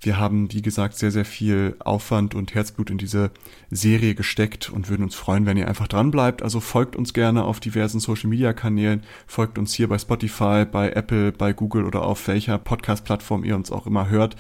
Wir 0.07 0.20
haben, 0.20 0.52
wie 0.52 0.62
gesagt, 0.62 0.96
sehr, 0.96 1.11
sehr 1.11 1.24
viel 1.24 1.74
Aufwand 1.80 2.36
und 2.36 2.54
Herzblut 2.54 2.90
in 2.90 2.96
diese 2.96 3.32
Serie 3.72 4.14
gesteckt 4.14 4.70
und 4.70 4.88
würden 4.88 5.02
uns 5.02 5.16
freuen, 5.16 5.46
wenn 5.46 5.57
ihr 5.57 5.66
einfach 5.66 5.88
dran 5.88 6.12
bleibt. 6.12 6.44
Also 6.44 6.61
folgt 6.61 6.94
uns 6.94 7.12
gerne 7.12 7.42
auf 7.42 7.59
diversen 7.59 7.98
Social 7.98 8.30
Media 8.30 8.52
Kanälen, 8.52 9.02
folgt 9.26 9.59
uns 9.59 9.74
hier 9.74 9.88
bei 9.88 9.98
Spotify, 9.98 10.64
bei 10.64 10.90
Apple, 10.90 11.32
bei 11.32 11.52
Google 11.52 11.84
oder 11.84 12.02
auf 12.02 12.28
welcher 12.28 12.57
Podcast-Plattform 12.57 13.42
ihr 13.42 13.57
uns 13.57 13.72
auch 13.72 13.84
immer 13.84 14.09
hört. 14.09 14.36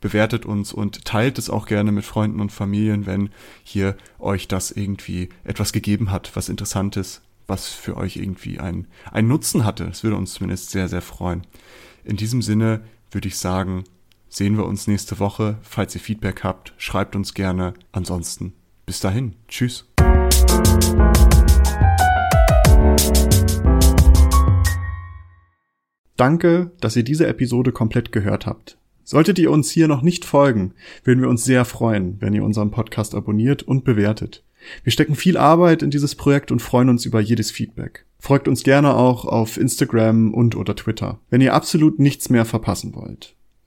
Bewertet 0.00 0.46
uns 0.46 0.72
und 0.72 1.04
teilt 1.04 1.36
es 1.36 1.50
auch 1.50 1.66
gerne 1.66 1.92
mit 1.92 2.06
Freunden 2.06 2.40
und 2.40 2.50
Familien, 2.50 3.04
wenn 3.04 3.28
hier 3.62 3.98
euch 4.18 4.48
das 4.48 4.70
irgendwie 4.70 5.28
etwas 5.44 5.74
gegeben 5.74 6.10
hat, 6.10 6.34
was 6.34 6.48
Interessantes, 6.48 7.20
was 7.46 7.68
für 7.68 7.98
euch 7.98 8.16
irgendwie 8.16 8.58
einen, 8.58 8.86
einen 9.12 9.28
Nutzen 9.28 9.66
hatte. 9.66 9.84
Das 9.84 10.02
würde 10.02 10.16
uns 10.16 10.32
zumindest 10.32 10.70
sehr, 10.70 10.88
sehr 10.88 11.02
freuen. 11.02 11.42
In 12.04 12.16
diesem 12.16 12.40
Sinne 12.40 12.80
würde 13.10 13.28
ich 13.28 13.36
sagen, 13.36 13.84
sehen 14.30 14.56
wir 14.56 14.64
uns 14.64 14.86
nächste 14.86 15.18
Woche. 15.18 15.58
Falls 15.60 15.94
ihr 15.94 16.00
Feedback 16.00 16.42
habt, 16.42 16.72
schreibt 16.78 17.14
uns 17.14 17.34
gerne. 17.34 17.74
Ansonsten 17.92 18.54
bis 18.86 19.00
dahin. 19.00 19.34
Tschüss. 19.46 19.84
Danke, 26.16 26.72
dass 26.80 26.96
ihr 26.96 27.02
diese 27.02 27.26
Episode 27.26 27.72
komplett 27.72 28.12
gehört 28.12 28.46
habt. 28.46 28.78
Solltet 29.04 29.38
ihr 29.38 29.50
uns 29.50 29.70
hier 29.70 29.88
noch 29.88 30.02
nicht 30.02 30.24
folgen, 30.24 30.74
würden 31.02 31.20
wir 31.20 31.28
uns 31.28 31.44
sehr 31.44 31.64
freuen, 31.64 32.16
wenn 32.20 32.32
ihr 32.32 32.44
unseren 32.44 32.70
Podcast 32.70 33.14
abonniert 33.14 33.62
und 33.62 33.84
bewertet. 33.84 34.44
Wir 34.84 34.92
stecken 34.92 35.14
viel 35.14 35.36
Arbeit 35.36 35.82
in 35.82 35.90
dieses 35.90 36.14
Projekt 36.14 36.52
und 36.52 36.60
freuen 36.60 36.88
uns 36.88 37.06
über 37.06 37.20
jedes 37.20 37.50
Feedback. 37.50 38.06
Folgt 38.18 38.48
uns 38.48 38.62
gerne 38.62 38.94
auch 38.94 39.24
auf 39.24 39.56
Instagram 39.56 40.34
und 40.34 40.56
oder 40.56 40.76
Twitter, 40.76 41.20
wenn 41.30 41.40
ihr 41.40 41.54
absolut 41.54 41.98
nichts 41.98 42.28
mehr 42.28 42.44
verpassen 42.44 42.94
wollt. 42.94 43.34